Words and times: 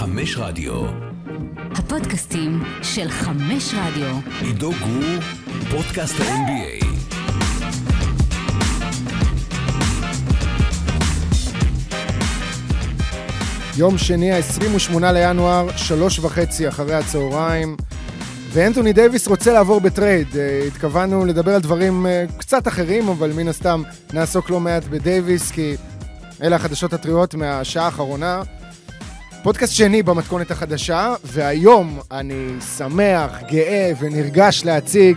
חמש 0.00 0.36
רדיו. 0.36 0.72
הפודקאסטים 1.72 2.62
של 2.82 3.10
חמש 3.10 3.74
רדיו. 3.74 4.16
עידו 4.40 4.70
גור, 4.70 5.20
פודקאסט 5.70 6.14
ה-NBA. 6.20 6.86
יום 13.76 13.98
שני, 13.98 14.32
ה-28 14.32 15.00
לינואר, 15.12 15.76
שלוש 15.76 16.18
וחצי 16.18 16.68
אחרי 16.68 16.94
הצהריים, 16.94 17.76
ואנתוני 18.52 18.92
דייוויס 18.92 19.28
רוצה 19.28 19.52
לעבור 19.52 19.80
בטרייד. 19.80 20.36
אה, 20.36 20.64
התכוונו 20.66 21.26
לדבר 21.26 21.54
על 21.54 21.60
דברים 21.60 22.06
אה, 22.06 22.24
קצת 22.38 22.68
אחרים, 22.68 23.08
אבל 23.08 23.32
מן 23.32 23.48
הסתם 23.48 23.82
נעסוק 24.12 24.50
לא 24.50 24.60
מעט 24.60 24.84
בדייוויס, 24.84 25.50
כי 25.50 25.76
אלה 26.42 26.56
החדשות 26.56 26.92
הטריות 26.92 27.34
מהשעה 27.34 27.84
האחרונה. 27.84 28.42
פודקאסט 29.42 29.72
שני 29.72 30.02
במתכונת 30.02 30.50
החדשה, 30.50 31.14
והיום 31.24 32.00
אני 32.10 32.60
שמח, 32.76 33.30
גאה 33.50 33.92
ונרגש 34.00 34.64
להציג 34.64 35.16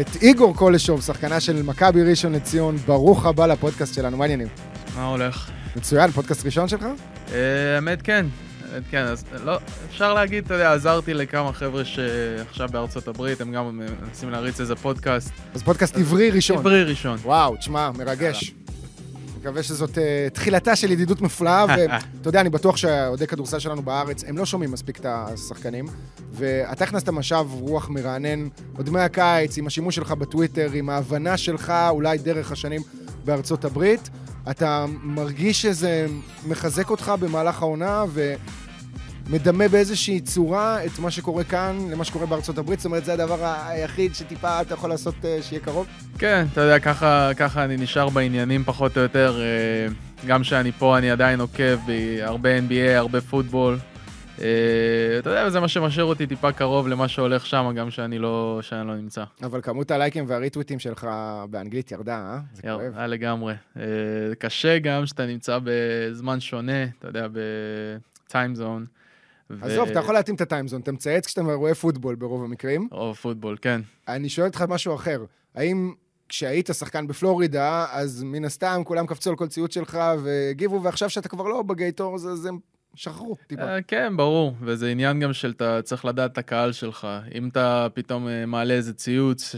את 0.00 0.22
איגור 0.22 0.56
קולשוב, 0.56 1.02
שחקנה 1.02 1.40
של 1.40 1.62
מכבי 1.62 2.02
ראשון 2.02 2.32
לציון. 2.32 2.76
ברוך 2.76 3.26
הבא 3.26 3.46
לפודקאסט 3.46 3.94
שלנו, 3.94 4.16
מה 4.16 4.24
העניינים? 4.24 4.48
מה 4.96 5.04
הולך? 5.04 5.50
מצוין, 5.76 6.10
פודקאסט 6.10 6.44
ראשון 6.44 6.68
שלך? 6.68 6.86
אה, 7.32 7.74
האמת 7.74 8.02
כן, 8.02 8.26
האמת 8.72 8.82
כן, 8.90 9.04
אז 9.04 9.24
לא, 9.44 9.58
אפשר 9.90 10.14
להגיד, 10.14 10.44
אתה 10.44 10.54
יודע, 10.54 10.72
עזרתי 10.72 11.14
לכמה 11.14 11.52
חבר'ה 11.52 11.84
שעכשיו 11.84 12.68
בארצות 12.72 13.08
הברית, 13.08 13.40
הם 13.40 13.52
גם 13.52 13.80
מנסים 14.02 14.30
להריץ 14.30 14.60
איזה 14.60 14.76
פודקאסט. 14.76 15.30
אז 15.54 15.62
פודקאסט 15.62 15.96
עברי 15.96 16.30
ראשון. 16.30 16.58
עברי 16.58 16.84
ראשון. 16.84 17.18
וואו, 17.22 17.56
תשמע, 17.56 17.90
מרגש. 17.98 18.54
מקווה 19.46 19.62
שזאת 19.62 19.90
uh, 19.90 20.34
תחילתה 20.34 20.76
של 20.76 20.90
ידידות 20.90 21.20
מופלאה, 21.20 21.64
ואתה 21.76 22.28
יודע, 22.28 22.40
אני 22.40 22.50
בטוח 22.50 22.76
שהאוהדי 22.76 23.26
כדורסל 23.26 23.58
שלנו 23.58 23.82
בארץ, 23.82 24.24
הם 24.24 24.38
לא 24.38 24.46
שומעים 24.46 24.72
מספיק 24.72 25.00
את 25.00 25.06
השחקנים, 25.08 25.86
ואתה 26.32 26.84
הכנסת 26.84 27.08
משב 27.08 27.46
רוח 27.50 27.88
מרענן 27.88 28.48
עוד 28.76 28.90
מהקיץ, 28.90 29.58
עם 29.58 29.66
השימוש 29.66 29.94
שלך 29.94 30.12
בטוויטר, 30.12 30.70
עם 30.72 30.90
ההבנה 30.90 31.36
שלך, 31.36 31.72
אולי 31.88 32.18
דרך 32.18 32.52
השנים 32.52 32.82
בארצות 33.24 33.64
הברית. 33.64 34.10
אתה 34.50 34.86
מרגיש 35.02 35.62
שזה 35.62 36.06
מחזק 36.46 36.90
אותך 36.90 37.12
במהלך 37.20 37.62
העונה, 37.62 38.04
ו... 38.08 38.34
מדמה 39.30 39.68
באיזושהי 39.68 40.20
צורה 40.20 40.84
את 40.84 40.98
מה 40.98 41.10
שקורה 41.10 41.44
כאן 41.44 41.76
למה 41.90 42.04
שקורה 42.04 42.26
בארצות 42.26 42.58
הברית? 42.58 42.78
זאת 42.78 42.86
אומרת, 42.86 43.04
זה 43.04 43.12
הדבר 43.12 43.54
היחיד 43.66 44.14
שטיפה 44.14 44.60
אתה 44.60 44.74
יכול 44.74 44.90
לעשות 44.90 45.14
uh, 45.14 45.42
שיהיה 45.42 45.62
קרוב? 45.62 45.86
כן, 46.18 46.46
אתה 46.52 46.60
יודע, 46.60 46.78
ככה, 46.78 47.30
ככה 47.36 47.64
אני 47.64 47.76
נשאר 47.76 48.08
בעניינים 48.08 48.64
פחות 48.64 48.96
או 48.96 49.02
יותר. 49.02 49.38
Uh, 49.38 50.26
גם 50.26 50.42
כשאני 50.42 50.72
פה, 50.72 50.98
אני 50.98 51.10
עדיין 51.10 51.40
עוקב 51.40 51.78
בהרבה 51.86 52.58
NBA, 52.58 52.90
הרבה 52.96 53.20
פוטבול. 53.20 53.78
Uh, 54.36 54.40
אתה 55.18 55.30
יודע, 55.30 55.50
זה 55.50 55.60
מה 55.60 55.68
שמשאיר 55.68 56.04
אותי 56.04 56.26
טיפה 56.26 56.52
קרוב 56.52 56.88
למה 56.88 57.08
שהולך 57.08 57.46
שם, 57.46 57.72
גם 57.76 57.90
שאני 57.90 58.18
לא, 58.18 58.58
שאני 58.62 58.88
לא 58.88 58.96
נמצא. 58.96 59.24
אבל 59.42 59.60
כמות 59.62 59.90
הלייקים 59.90 60.24
והריטוויטים 60.28 60.78
שלך 60.78 61.08
באנגלית 61.50 61.92
ירדה, 61.92 62.16
אה? 62.16 62.38
זה 62.52 62.62
יר, 62.64 62.76
כואב. 62.78 62.92
היה 62.96 63.06
לגמרי. 63.06 63.54
Uh, 63.76 63.80
קשה 64.38 64.78
גם 64.78 65.06
שאתה 65.06 65.26
נמצא 65.26 65.58
בזמן 65.64 66.40
שונה, 66.40 66.84
אתה 66.84 67.08
יודע, 67.08 67.26
בטיימזון. 67.32 68.86
עזוב, 69.60 69.88
אתה 69.88 69.98
יכול 69.98 70.14
להתאים 70.14 70.36
את 70.36 70.40
הטיימזון, 70.40 70.80
אתה 70.80 70.92
מצייץ 70.92 71.26
כשאתה 71.26 71.42
רואה 71.42 71.74
פוטבול 71.74 72.14
ברוב 72.14 72.44
המקרים. 72.44 72.88
או 72.92 73.14
פוטבול, 73.14 73.56
כן. 73.60 73.80
אני 74.08 74.28
שואל 74.28 74.46
אותך 74.46 74.64
משהו 74.68 74.94
אחר. 74.94 75.24
האם 75.54 75.92
כשהיית 76.28 76.70
שחקן 76.72 77.06
בפלורידה, 77.06 77.86
אז 77.90 78.22
מן 78.22 78.44
הסתם 78.44 78.82
כולם 78.84 79.06
קפצו 79.06 79.30
על 79.30 79.36
כל 79.36 79.46
ציוץ 79.46 79.74
שלך 79.74 79.98
והגיבו, 80.22 80.82
ועכשיו 80.82 81.10
שאתה 81.10 81.28
כבר 81.28 81.44
לא 81.44 81.62
בגייטור, 81.62 82.14
אז 82.14 82.28
אז 82.28 82.46
הם 82.46 82.58
שכחו 82.96 83.36
טיפה. 83.46 83.62
אה, 83.62 83.82
כן, 83.82 84.16
ברור, 84.16 84.54
וזה 84.60 84.88
עניין 84.88 85.20
גם 85.20 85.32
של 85.32 85.50
אתה 85.50 85.82
צריך 85.82 86.04
לדעת 86.04 86.32
את 86.32 86.38
הקהל 86.38 86.72
שלך. 86.72 87.08
אם 87.34 87.48
אתה 87.48 87.86
פתאום 87.94 88.28
אה, 88.28 88.46
מעלה 88.46 88.74
איזה 88.74 88.94
ציוץ, 88.94 89.54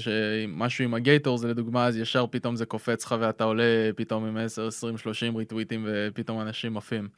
משהו 0.49 0.85
עם 0.85 0.95
הגייטור 0.95 1.39
זה 1.39 1.49
לדוגמה, 1.49 1.87
אז 1.87 1.97
ישר 1.97 2.27
פתאום 2.31 2.57
זה 2.57 2.67
קופץ 2.67 3.05
לך 3.05 3.15
ואתה 3.21 3.45
עולה 3.45 3.91
פתאום 3.97 4.25
עם 4.25 4.37
10, 4.37 4.67
20, 4.67 4.99
30 4.99 5.37
ריטוויטים 5.37 5.87
ופתאום 5.89 6.41
אנשים 6.41 6.77
עפים. 6.77 7.09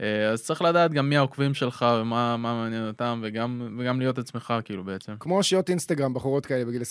אה, 0.00 0.28
אז 0.28 0.42
צריך 0.42 0.62
לדעת 0.62 0.92
גם 0.92 1.08
מי 1.08 1.16
העוקבים 1.16 1.54
שלך 1.54 1.86
ומה 2.00 2.36
מה 2.36 2.54
מעניין 2.54 2.86
אותם, 2.86 3.20
וגם, 3.22 3.76
וגם 3.78 4.00
להיות 4.00 4.18
עצמך, 4.18 4.54
כאילו, 4.64 4.84
בעצם. 4.84 5.12
כמו 5.20 5.42
שיות 5.42 5.70
אינסטגרם, 5.70 6.14
בחורות 6.14 6.46
כאלה 6.46 6.64
בגיל 6.64 6.82
21-2, 6.82 6.84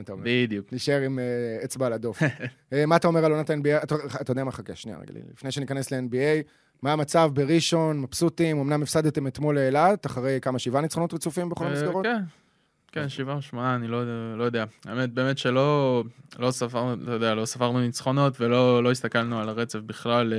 אתה 0.00 0.12
אומר. 0.12 0.22
בדיוק. 0.26 0.72
נשאר 0.72 1.00
עם 1.00 1.18
uh, 1.18 1.64
אצבע 1.64 1.86
על 1.86 1.92
הדוף. 1.92 2.22
uh, 2.22 2.26
מה 2.86 2.96
אתה 2.96 3.08
אומר 3.08 3.24
על 3.24 3.32
עונת 3.32 3.50
ה-NBA? 3.50 3.82
אתה, 3.82 3.94
אתה 4.20 4.30
יודע 4.30 4.44
מה, 4.44 4.52
חכה, 4.52 4.74
שנייה 4.74 4.98
רגע, 4.98 5.12
לפני 5.32 5.50
שניכנס 5.50 5.90
ל-NBA, 5.92 6.48
מה 6.82 6.92
המצב 6.92 7.30
בראשון, 7.34 8.00
מבסוטים, 8.00 8.60
אמנם 8.60 8.82
הפסדתם 8.82 9.26
אתמול 9.26 9.54
לאילת, 9.54 10.06
אחרי 10.06 10.38
כמה, 10.42 10.58
שבעה 10.58 10.82
ניצחונות 10.82 11.14
רצופים 11.14 11.48
בכל 11.48 11.66
המסגרות? 11.66 12.04
כן. 12.04 12.22
כן, 12.92 13.08
שבעה 13.08 13.36
או 13.36 13.42
שמונה, 13.42 13.74
אני 13.74 13.88
לא, 13.88 14.02
לא 14.38 14.44
יודע. 14.44 14.64
האמת, 14.84 15.12
באמת 15.12 15.38
שלא 15.38 16.04
לא 16.38 16.50
ספרנו, 16.50 17.02
אתה 17.02 17.12
יודע, 17.12 17.34
לא 17.34 17.44
ספרנו 17.44 17.80
ניצחונות 17.80 18.40
ולא 18.40 18.82
לא 18.82 18.90
הסתכלנו 18.90 19.40
על 19.40 19.48
הרצף 19.48 19.78
בכלל. 19.78 20.32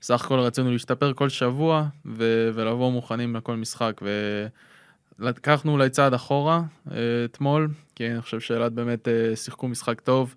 בסך 0.00 0.24
הכל 0.24 0.38
רצינו 0.38 0.70
להשתפר 0.72 1.12
כל 1.12 1.28
שבוע 1.28 1.86
ולבוא 2.04 2.92
מוכנים 2.92 3.36
לכל 3.36 3.56
משחק. 3.56 4.00
ולקחנו 5.18 5.72
אולי 5.72 5.90
צעד 5.90 6.14
אחורה 6.14 6.62
אתמול, 7.24 7.68
כי 7.94 8.10
אני 8.10 8.22
חושב 8.22 8.40
שאילת 8.40 8.74
באמת 8.74 9.08
שיחקו 9.34 9.68
משחק 9.68 10.00
טוב. 10.00 10.34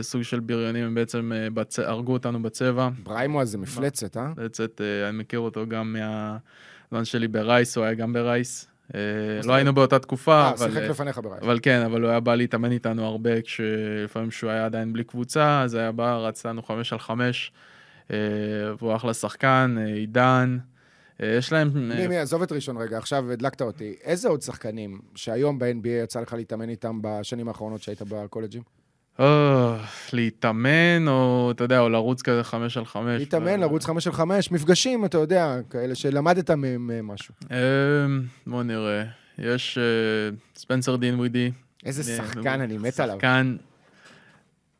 סוג 0.00 0.22
של 0.22 0.40
בריונים, 0.40 0.84
הם 0.84 0.94
בעצם 0.94 1.32
בצ... 1.54 1.78
הרגו 1.78 2.12
אותנו 2.12 2.42
בצבע. 2.42 2.88
בריימו 3.02 3.44
זה 3.44 3.58
מפלצת, 3.58 4.16
אה? 4.16 4.28
מפלצת, 4.28 4.80
אני 4.80 5.18
מכיר 5.18 5.40
אותו 5.40 5.66
גם 5.66 5.92
מהזמן 5.92 7.04
שלי 7.04 7.28
ברייס, 7.28 7.76
הוא 7.76 7.84
היה 7.84 7.94
גם 7.94 8.12
ברייס. 8.12 8.68
לא 9.44 9.52
היינו 9.54 9.74
באותה 9.74 9.98
תקופה, 9.98 10.50
אבל... 10.50 10.70
שיחק 10.70 10.82
לפניך 10.82 11.20
ברייס. 11.22 11.42
אבל 11.42 11.58
כן, 11.62 11.82
אבל 11.82 12.02
הוא 12.02 12.10
היה 12.10 12.20
בא 12.20 12.34
להתאמן 12.34 12.72
איתנו 12.72 13.04
הרבה, 13.04 13.42
כשלפעמים 13.42 14.30
שהוא 14.30 14.50
היה 14.50 14.64
עדיין 14.64 14.92
בלי 14.92 15.04
קבוצה, 15.04 15.62
אז 15.62 15.74
היה 15.74 15.92
בא, 15.92 16.16
רץ 16.16 16.46
לנו 16.46 16.62
חמש 16.62 16.92
על 16.92 16.98
חמש, 16.98 17.52
והוא 18.10 18.96
אחלה 18.96 19.14
שחקן, 19.14 19.76
עידן. 19.94 20.58
יש 21.20 21.52
להם... 21.52 21.88
מי, 21.88 22.06
מי, 22.06 22.18
עזוב 22.18 22.42
את 22.42 22.52
ראשון 22.52 22.76
רגע, 22.76 22.98
עכשיו 22.98 23.32
הדלקת 23.32 23.62
אותי. 23.62 23.94
איזה 24.04 24.28
עוד 24.28 24.42
שחקנים 24.42 25.00
שהיום 25.14 25.58
ב-NBA 25.58 25.88
יצא 26.04 26.20
לך 26.20 26.32
להתאמן 26.32 26.68
איתם 26.68 26.98
בשנים 27.02 27.48
האחרונות 27.48 27.82
שהיית 27.82 28.02
בקולג'ים? 28.02 28.62
או, 29.18 29.74
להתאמן, 30.12 31.08
או 31.08 31.50
אתה 31.54 31.64
יודע, 31.64 31.80
או 31.80 31.88
לרוץ 31.88 32.22
כזה 32.22 32.44
חמש 32.44 32.76
על 32.76 32.84
חמש. 32.84 33.18
להתאמן, 33.18 33.60
לרוץ 33.60 33.84
חמש 33.84 34.06
על 34.06 34.12
חמש, 34.12 34.50
מפגשים, 34.50 35.04
אתה 35.04 35.18
יודע, 35.18 35.56
כאלה 35.70 35.94
שלמדת 35.94 36.50
מהם 36.50 37.06
משהו. 37.06 37.34
בוא 38.46 38.62
נראה, 38.62 39.04
יש 39.38 39.78
ספנסר 40.56 40.96
דין 40.96 41.14
ווידי. 41.14 41.50
איזה 41.86 42.16
שחקן, 42.16 42.60
אני 42.60 42.78
מת 42.78 43.00
עליו. 43.00 43.16
שחקן. 43.16 43.56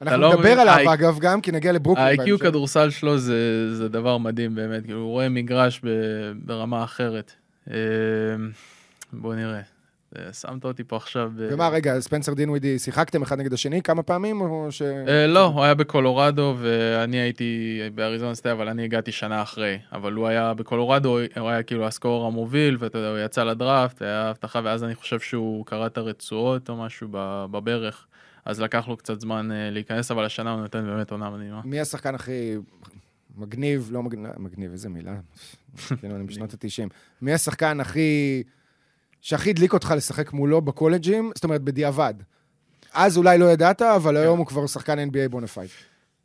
אנחנו 0.02 0.32
נדבר 0.32 0.50
עליו, 0.50 0.92
אגב, 0.92 1.18
גם 1.18 1.40
כי 1.40 1.52
נגיע 1.52 1.72
לברוקלין. 1.72 2.20
ה-IQ 2.20 2.38
כדורסל 2.38 2.90
שלו 2.90 3.18
זה 3.18 3.88
דבר 3.88 4.18
מדהים 4.18 4.54
באמת, 4.54 4.84
כאילו, 4.84 4.98
הוא 4.98 5.10
רואה 5.10 5.28
מגרש 5.28 5.80
ברמה 6.44 6.84
אחרת. 6.84 7.32
בוא 9.12 9.34
נראה. 9.34 9.60
שמת 10.32 10.64
אותי 10.64 10.84
פה 10.84 10.96
עכשיו... 10.96 11.32
ומה, 11.36 11.68
רגע, 11.68 12.00
ספנסר 12.00 12.34
דינווידי, 12.34 12.78
שיחקתם 12.78 13.22
אחד 13.22 13.38
נגד 13.38 13.52
השני 13.52 13.82
כמה 13.82 14.02
פעמים, 14.02 14.40
או 14.40 14.66
ש... 14.70 14.82
לא, 15.28 15.44
הוא 15.44 15.62
היה 15.62 15.74
בקולורדו, 15.74 16.56
ואני 16.58 17.16
הייתי 17.16 17.80
באריזונה 17.94 18.34
סטי, 18.34 18.52
אבל 18.52 18.68
אני 18.68 18.84
הגעתי 18.84 19.12
שנה 19.12 19.42
אחרי. 19.42 19.78
אבל 19.92 20.12
הוא 20.12 20.26
היה 20.26 20.54
בקולורדו, 20.54 21.18
הוא 21.36 21.48
היה 21.48 21.62
כאילו 21.62 21.86
הסקור 21.86 22.26
המוביל, 22.26 22.76
ואתה 22.78 22.98
יודע, 22.98 23.08
הוא 23.10 23.18
יצא 23.18 23.44
לדראפט, 23.44 24.02
היה 24.02 24.30
הבטחה, 24.30 24.60
ואז 24.64 24.84
אני 24.84 24.94
חושב 24.94 25.20
שהוא 25.20 25.66
קרא 25.66 25.86
את 25.86 25.98
הרצועות 25.98 26.68
או 26.68 26.76
משהו 26.76 27.08
בברך. 27.50 28.06
אז 28.44 28.60
לקח 28.60 28.88
לו 28.88 28.96
קצת 28.96 29.20
זמן 29.20 29.48
להיכנס, 29.52 30.10
אבל 30.10 30.24
השנה 30.24 30.52
הוא 30.52 30.60
נותן 30.60 30.84
באמת 30.86 31.10
עונה 31.10 31.30
מדהימה. 31.30 31.60
מי 31.64 31.80
השחקן 31.80 32.14
הכי 32.14 32.56
מגניב, 33.36 33.88
לא 33.92 34.02
מגניב, 34.02 34.30
מגניב, 34.38 34.72
איזה 34.72 34.88
מילה, 34.88 35.14
כאילו, 36.00 36.16
אני 36.16 36.24
בשנות 36.24 36.54
ה-90. 36.54 36.88
מי 37.22 37.32
השחקן 37.32 37.80
הכי... 37.80 38.42
שהכי 39.22 39.50
הדליק 39.50 39.72
אותך 39.72 39.94
לשחק 39.96 40.32
מולו 40.32 40.60
בקולג'ים, 40.60 41.32
זאת 41.34 41.44
אומרת, 41.44 41.62
בדיעבד. 41.62 42.14
אז 42.92 43.16
אולי 43.16 43.38
לא 43.38 43.44
ידעת, 43.44 43.82
אבל 43.82 44.16
היום 44.16 44.38
הוא 44.38 44.46
כבר 44.46 44.66
שחקן 44.66 45.08
NBA 45.08 45.28
bona 45.30 45.48
fide. 45.48 45.70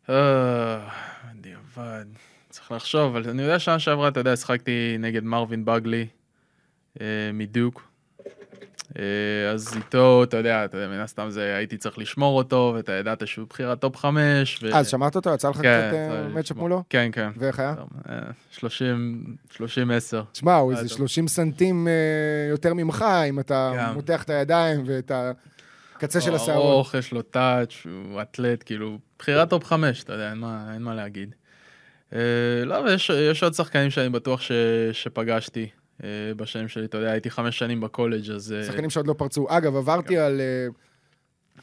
בדיעבד, 0.10 2.06
צריך 2.50 2.72
לחשוב, 2.72 3.16
אבל 3.16 3.30
אני 3.30 3.42
יודע 3.42 3.60
שנה 3.60 3.80
שעברה, 3.80 4.08
אתה 4.08 4.20
יודע, 4.20 4.36
שחקתי 4.36 4.96
נגד 5.00 5.24
מרווין 5.24 5.66
בגלי 5.66 6.08
מדיוק. 7.34 7.88
אז 9.54 9.74
איתו, 9.76 10.24
אתה 10.24 10.38
יודע, 10.38 10.66
מן 10.74 11.00
הסתם 11.00 11.30
זה, 11.30 11.56
הייתי 11.56 11.78
צריך 11.78 11.98
לשמור 11.98 12.38
אותו, 12.38 12.74
ואתה 12.76 12.92
ידעת 12.92 13.28
שהוא 13.28 13.48
בחירת 13.50 13.80
top 13.80 13.98
חמש. 13.98 14.64
אז 14.74 14.90
שמרת 14.90 15.16
אותו? 15.16 15.34
יצא 15.34 15.50
לך 15.50 15.58
קצת 15.58 15.94
matchup 16.34 16.58
מולו? 16.58 16.84
כן, 16.90 17.10
כן. 17.12 17.30
ואיך 17.38 17.60
היה? 17.60 17.76
30-10. 18.58 18.60
תשמע, 20.32 20.56
הוא 20.56 20.72
איזה 20.72 20.90
30 20.90 21.28
סנטים 21.28 21.88
יותר 22.50 22.74
ממך, 22.74 23.06
אם 23.30 23.40
אתה 23.40 23.92
מותח 23.94 24.24
את 24.24 24.30
הידיים 24.30 24.84
ואת 24.86 25.12
הקצה 25.96 26.22
של 26.22 26.36
השערות. 26.36 26.74
ארוך, 26.74 26.94
יש 26.94 27.12
לו 27.12 27.22
touch, 27.22 27.74
הוא 27.86 28.22
אתלט, 28.22 28.64
כאילו, 28.66 28.98
בחירת 29.20 29.50
top 29.50 29.64
חמש, 29.66 30.04
אתה 30.04 30.14
יודע, 30.14 30.32
אין 30.74 30.82
מה 30.84 30.96
להגיד. 30.96 31.36
אה, 32.14 32.20
לא, 32.66 32.80
אבל 32.80 32.94
יש, 32.94 33.10
יש 33.10 33.44
עוד 33.44 33.54
שחקנים 33.54 33.90
שאני 33.90 34.10
בטוח 34.10 34.42
ש, 34.42 34.52
שפגשתי 34.92 35.64
אה, 35.64 35.77
בשנים 36.36 36.68
שלי, 36.68 36.86
אתה 36.86 36.98
יודע, 36.98 37.12
הייתי 37.12 37.30
חמש 37.30 37.60
שנים 37.60 37.82
בקולג', 37.82 38.32
אז... 38.32 38.54
אה, 38.54 38.64
שחקנים 38.64 38.90
שעוד 38.90 39.08
לא 39.08 39.14
פרצו. 39.14 39.46
אגב, 39.50 39.76
עברתי 39.76 40.16
כן. 40.16 40.22
על 40.22 40.42
אה, 40.42 40.68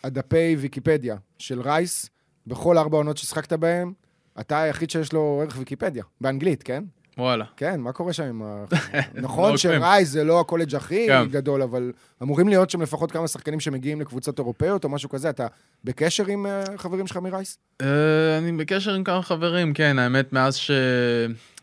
הדפי 0.05 0.57
ויקיפדיה 0.59 1.17
של 1.39 1.61
רייס, 1.61 2.11
בכל 2.47 2.79
ארבע 2.79 2.97
עונות 2.97 3.17
ששיחקת 3.17 3.53
בהם, 3.53 3.93
אתה 4.41 4.61
היחיד 4.63 4.91
שיש 4.91 5.13
לו 5.13 5.41
ערך 5.43 5.57
ויקיפדיה, 5.59 6.05
באנגלית, 6.21 6.63
כן? 6.63 6.85
וואלה. 7.19 7.45
כן, 7.57 7.81
מה 7.81 7.93
קורה 7.93 8.13
שם 8.13 8.25
עם 8.25 8.43
ה... 8.43 8.65
נכון. 9.15 9.57
שרייס 9.57 10.09
זה 10.09 10.25
לא 10.25 10.41
הקולג' 10.41 10.75
הכי 10.75 11.07
כן. 11.09 11.25
גדול, 11.31 11.63
אבל 11.63 11.93
אמורים 12.23 12.49
להיות 12.49 12.71
שם 12.71 12.83
לפחות 12.83 13.13
כמה 13.13 13.29
שחקנים 13.29 13.61
שמגיעים 13.61 14.01
לקבוצות 14.01 14.39
אירופאיות 14.39 14.85
או 14.85 14.89
משהו 14.89 15.09
כזה. 15.09 15.31
אתה 15.31 15.47
בקשר 15.85 16.27
עם 16.27 16.47
אה, 16.47 16.65
חברים 16.77 17.07
שלך 17.07 17.17
מרייס? 17.17 17.59
אה, 17.83 18.39
אני 18.39 18.53
בקשר 18.53 18.95
עם 18.95 19.05
כמה 19.05 19.23
חברים, 19.23 19.75
כן, 19.75 19.99
האמת, 19.99 20.33
מאז 20.33 20.57
ש... 20.57 20.71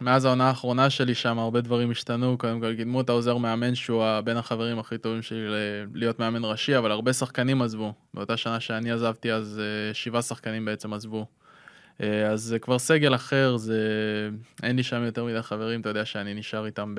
מאז 0.02 0.26
העונה 0.26 0.48
האחרונה 0.48 0.90
שלי 0.90 1.16
שם, 1.16 1.40
הרבה 1.40 1.62
דברים 1.62 1.92
השתנו. 1.92 2.38
קודם 2.38 2.60
כל, 2.60 2.76
קידמו 2.76 3.02
את 3.02 3.10
העוזר 3.10 3.38
מאמן, 3.38 3.76
שהוא 3.76 4.22
בין 4.24 4.38
החברים 4.38 4.80
הכי 4.80 4.98
טובים 4.98 5.22
שלי 5.22 5.40
להיות 5.94 6.20
מאמן 6.20 6.46
ראשי, 6.46 6.78
אבל 6.78 6.92
הרבה 6.92 7.14
שחקנים 7.14 7.62
עזבו. 7.62 7.94
באותה 8.14 8.38
שנה 8.38 8.60
שאני 8.60 8.92
עזבתי, 8.92 9.32
אז 9.32 9.62
אה, 9.64 9.94
שבעה 9.94 10.22
שחקנים 10.22 10.66
בעצם 10.66 10.94
עזבו. 10.94 11.26
אה, 12.02 12.28
אז 12.28 12.42
זה 12.42 12.60
כבר 12.60 12.80
סגל 12.80 13.16
אחר, 13.16 13.58
זה... 13.58 13.80
אין 14.64 14.76
לי 14.76 14.84
שם 14.84 15.04
יותר 15.04 15.26
מדי 15.26 15.42
חברים, 15.42 15.82
אתה 15.82 15.90
יודע 15.90 16.06
שאני 16.06 16.34
נשאר 16.34 16.66
איתם. 16.66 16.96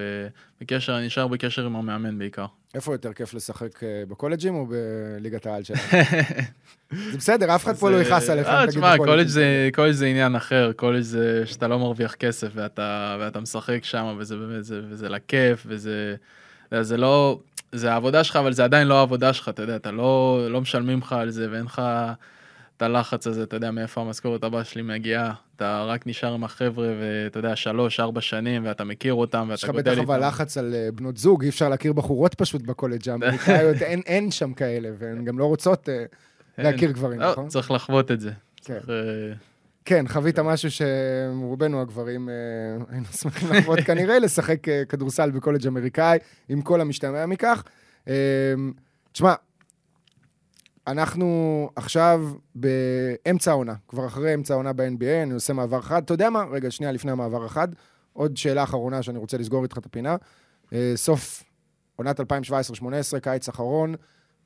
בקשר, 0.60 0.96
אני 0.98 1.06
נשאר 1.06 1.26
בקשר 1.26 1.66
עם 1.66 1.76
המאמן 1.76 2.18
בעיקר. 2.18 2.46
איפה 2.74 2.94
יותר 2.94 3.12
כיף 3.12 3.34
לשחק 3.34 3.84
אה, 3.84 4.02
בקולג'ים 4.08 4.54
או 4.54 4.66
בליגת 4.66 5.46
העל 5.46 5.62
שלנו? 5.62 5.80
זה 7.10 7.18
בסדר, 7.18 7.54
אף 7.54 7.64
אחד 7.64 7.76
פה 7.76 7.90
לא 7.90 7.96
יכעס 7.96 8.30
עליך. 8.30 8.46
אה, 8.46 8.60
תגיד 8.60 8.70
תשמע. 8.70 8.96
קולג' 8.96 9.26
זה, 9.26 9.68
קולג' 9.74 9.92
זה 9.92 10.06
עניין 10.06 10.36
אחר, 10.36 10.72
קולג' 10.76 11.00
זה 11.00 11.46
שאתה 11.46 11.68
לא 11.68 11.78
מרוויח 11.78 12.14
כסף 12.14 12.48
ואתה, 12.54 13.16
ואתה 13.20 13.40
משחק 13.40 13.84
שם, 13.84 14.16
וזה 14.18 14.36
באמת, 14.36 14.64
זה, 14.64 14.80
וזה 14.88 15.08
לכיף, 15.08 15.62
וזה, 15.66 16.14
זה, 16.70 16.82
זה 16.82 16.96
לא, 16.96 17.40
זה 17.72 17.92
העבודה 17.92 18.24
שלך, 18.24 18.36
אבל 18.36 18.52
זה 18.52 18.64
עדיין 18.64 18.88
לא 18.88 18.98
העבודה 18.98 19.32
שלך, 19.32 19.48
אתה 19.48 19.62
יודע, 19.62 19.76
אתה 19.76 19.90
לא, 19.90 20.46
לא 20.50 20.60
משלמים 20.60 20.98
לך 20.98 21.12
על 21.12 21.30
זה, 21.30 21.48
ואין 21.50 21.64
לך 21.64 21.82
את 22.82 22.96
הלחץ 22.96 23.26
הזה, 23.26 23.42
אתה 23.42 23.56
יודע 23.56 23.70
מאיפה 23.70 24.00
המשכורת 24.00 24.44
הבאה 24.44 24.64
שלי 24.64 24.82
מגיעה, 24.82 25.32
אתה 25.56 25.84
רק 25.84 26.06
נשאר 26.06 26.34
עם 26.34 26.44
החבר'ה, 26.44 26.88
ואתה 27.00 27.38
יודע, 27.38 27.56
שלוש, 27.56 28.00
ארבע 28.00 28.20
שנים, 28.20 28.66
ואתה 28.66 28.84
מכיר 28.84 29.14
אותם, 29.14 29.50
יש 29.54 29.64
לך 29.64 29.68
ואתה 29.70 29.78
בטח 29.78 29.90
גודל 29.90 30.00
אבל 30.02 30.14
איתם. 30.16 30.26
לחץ 30.26 30.58
על 30.58 30.74
אה, 30.74 30.88
בנות 30.94 31.16
זוג, 31.16 31.42
אי 31.42 31.48
אפשר 31.48 31.68
להכיר 31.68 31.92
בחורות 31.92 32.34
פשוט 32.34 32.62
בקולג' 32.62 33.08
האמריקאיות, 33.08 33.76
אין- 33.82 34.02
אין 34.06 34.30
שם 34.30 34.52
כאלה, 34.52 34.88
והן 34.98 35.24
גם 35.24 35.38
לא 35.38 35.44
רוצות 35.44 35.88
אה, 35.88 35.94
אין. 36.58 36.66
להכיר 36.66 36.90
גברים, 36.92 37.20
לא, 37.20 37.30
נכון? 37.32 37.48
צריך 37.48 37.70
לחוות 37.70 38.10
את 38.10 38.20
זה. 38.20 38.30
כן. 38.64 38.74
צריך, 38.74 38.88
אה, 38.90 38.94
כן, 39.84 40.04
חווית 40.08 40.38
משהו 40.38 40.68
שרובנו 40.70 41.80
הגברים 41.80 42.28
היינו 42.90 43.06
שמחים 43.06 43.48
לחוות 43.52 43.78
כנראה, 43.86 44.18
לשחק 44.18 44.58
כדורסל 44.88 45.30
בקולג' 45.30 45.66
אמריקאי, 45.66 46.18
עם 46.48 46.62
כל 46.62 46.80
המשתמע 46.80 47.26
מכך. 47.26 47.62
תשמע, 49.12 49.34
אנחנו 50.86 51.70
עכשיו 51.76 52.20
באמצע 52.54 53.50
העונה, 53.50 53.74
כבר 53.88 54.06
אחרי 54.06 54.34
אמצע 54.34 54.54
העונה 54.54 54.72
ב-NBA, 54.72 55.22
אני 55.22 55.34
עושה 55.34 55.52
מעבר 55.52 55.80
חד. 55.80 56.02
אתה 56.02 56.14
יודע 56.14 56.30
מה? 56.30 56.44
רגע, 56.50 56.70
שנייה 56.70 56.92
לפני 56.92 57.12
המעבר 57.12 57.44
החד, 57.44 57.68
עוד 58.12 58.36
שאלה 58.36 58.62
אחרונה 58.62 59.02
שאני 59.02 59.18
רוצה 59.18 59.38
לסגור 59.38 59.62
איתך 59.62 59.78
את 59.78 59.86
הפינה. 59.86 60.16
אה, 60.72 60.92
סוף 60.96 61.44
עונת 61.96 62.20
2017-2018, 62.20 62.24
קיץ 63.22 63.48
אחרון, 63.48 63.94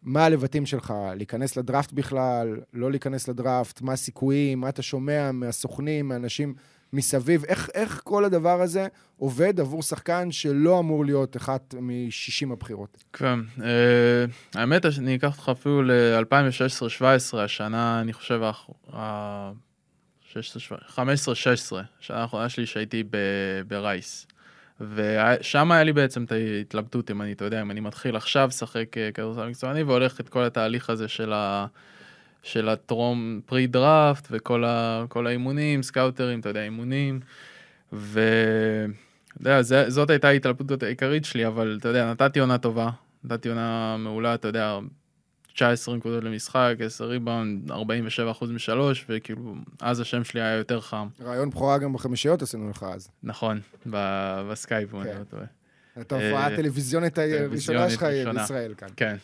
מה 0.02 0.24
הלבטים 0.24 0.66
שלך? 0.66 0.94
להיכנס 1.16 1.56
לדראפט 1.56 1.92
בכלל, 1.92 2.60
לא 2.72 2.90
להיכנס 2.90 3.28
לדראפט, 3.28 3.80
מה 3.80 3.92
הסיכויים, 3.92 4.60
מה 4.60 4.68
אתה 4.68 4.82
שומע 4.82 5.32
מהסוכנים, 5.32 6.08
מאנשים 6.08 6.54
מסביב, 6.96 7.44
איך, 7.44 7.68
איך 7.74 8.00
כל 8.04 8.24
הדבר 8.24 8.60
הזה 8.62 8.86
עובד 9.16 9.60
עבור 9.60 9.82
שחקן 9.82 10.30
שלא 10.30 10.78
אמור 10.78 11.04
להיות 11.04 11.36
אחת 11.36 11.74
מ-60 11.80 12.52
הבחירות? 12.52 13.04
כן, 13.12 13.38
אה, 13.62 14.24
האמת 14.54 14.92
שאני 14.92 15.16
אקח 15.16 15.36
אותך 15.36 15.48
אפילו 15.48 15.82
ל-2016-2017, 15.82 17.36
השנה, 17.38 18.00
אני 18.00 18.12
חושב, 18.12 18.40
ה- 18.92 19.52
15-16, 20.94 20.98
השנה 22.00 22.16
האחרונה 22.16 22.48
שלי 22.48 22.66
שהייתי 22.66 23.04
ברייס. 23.68 24.26
ושם 24.80 25.72
היה 25.72 25.84
לי 25.84 25.92
בעצם 25.92 26.24
את 26.24 26.32
ההתלבטות, 26.32 27.10
אם 27.10 27.22
אני, 27.22 27.32
אתה 27.32 27.44
יודע, 27.44 27.62
אם 27.62 27.70
אני 27.70 27.80
מתחיל 27.80 28.16
עכשיו 28.16 28.48
לשחק 28.48 28.98
אה, 28.98 29.12
כדורסל 29.14 29.48
מקצועני 29.48 29.82
והולך 29.82 30.20
את 30.20 30.28
כל 30.28 30.44
התהליך 30.44 30.90
הזה 30.90 31.08
של, 31.08 31.32
ה, 31.32 31.66
של 32.46 32.68
הטרום 32.68 33.40
pre 33.46 33.66
draft 33.66 34.28
וכל 34.30 34.64
ה, 34.64 35.04
האימונים, 35.26 35.82
סקאוטרים, 35.82 36.40
אתה 36.40 36.48
יודע, 36.48 36.62
אימונים. 36.62 37.20
ו... 37.92 38.20
אתה 39.32 39.50
יודע, 39.50 39.62
זה, 39.62 39.90
זאת 39.90 40.10
הייתה 40.10 40.28
ההתלבטות 40.28 40.82
העיקרית 40.82 41.24
שלי, 41.24 41.46
אבל 41.46 41.76
אתה 41.80 41.88
יודע, 41.88 42.10
נתתי 42.10 42.40
עונה 42.40 42.58
טובה, 42.58 42.90
נתתי 43.24 43.48
עונה 43.48 43.96
מעולה, 43.98 44.34
אתה 44.34 44.48
יודע, 44.48 44.78
19 45.54 45.96
נקודות 45.96 46.24
למשחק, 46.24 46.74
10 46.80 47.04
ריבאונד, 47.04 47.70
47 47.70 48.30
אחוז 48.30 48.50
משלוש, 48.50 49.06
וכאילו, 49.08 49.54
אז 49.80 50.00
השם 50.00 50.24
שלי 50.24 50.40
היה 50.40 50.56
יותר 50.56 50.80
חם. 50.80 51.08
ראיון 51.24 51.50
בכורה 51.50 51.78
גם 51.78 51.92
בחמישיות 51.92 52.42
עשינו 52.42 52.70
לך 52.70 52.86
אז. 52.94 53.08
נכון, 53.22 53.60
בסקייפ, 53.86 54.94
אם 54.94 55.00
אני 55.00 55.12
כן. 55.12 55.18
לא 55.18 55.24
טועה. 55.24 55.44
את 56.00 56.12
ההופעה 56.12 56.32
אה, 56.32 56.46
הטלוויזיונית 56.46 57.18
הראשונה 57.18 57.90
שלך. 57.90 58.02
בישראל 58.02 58.74
כאן. 58.74 58.88
כן. 58.96 59.16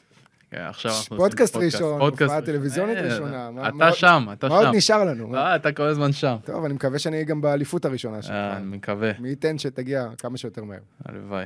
כן, 0.52 0.58
עכשיו 0.58 0.92
אנחנו 0.92 1.16
פודקאסט 1.16 1.56
ראשון, 1.56 2.00
הופעה. 2.00 2.40
טלוויזיונית 2.40 2.96
אה, 2.96 3.02
ראשונה. 3.02 3.50
אתה 3.68 3.92
שם, 3.92 4.26
אתה 4.32 4.48
מה 4.48 4.54
עוד 4.54 4.66
שם. 4.66 4.72
נשאר 4.74 5.04
לנו? 5.04 5.34
אה, 5.36 5.56
אתה 5.56 5.72
כל 5.72 5.82
הזמן 5.82 6.12
שם. 6.12 6.36
טוב, 6.44 6.64
אני 6.64 6.74
מקווה 6.74 6.98
שאני 6.98 7.16
אהיה 7.16 7.24
גם 7.24 7.40
באליפות 7.40 7.84
הראשונה 7.84 8.22
שלך. 8.22 8.32
אה, 8.32 8.56
אני 8.56 8.76
מקווה. 8.76 9.10
מי 9.18 9.28
ייתן 9.28 9.58
שתגיע 9.58 10.08
כמה 10.18 10.36
שיותר 10.36 10.64
מהר. 10.64 10.78
הלוואי. 11.04 11.44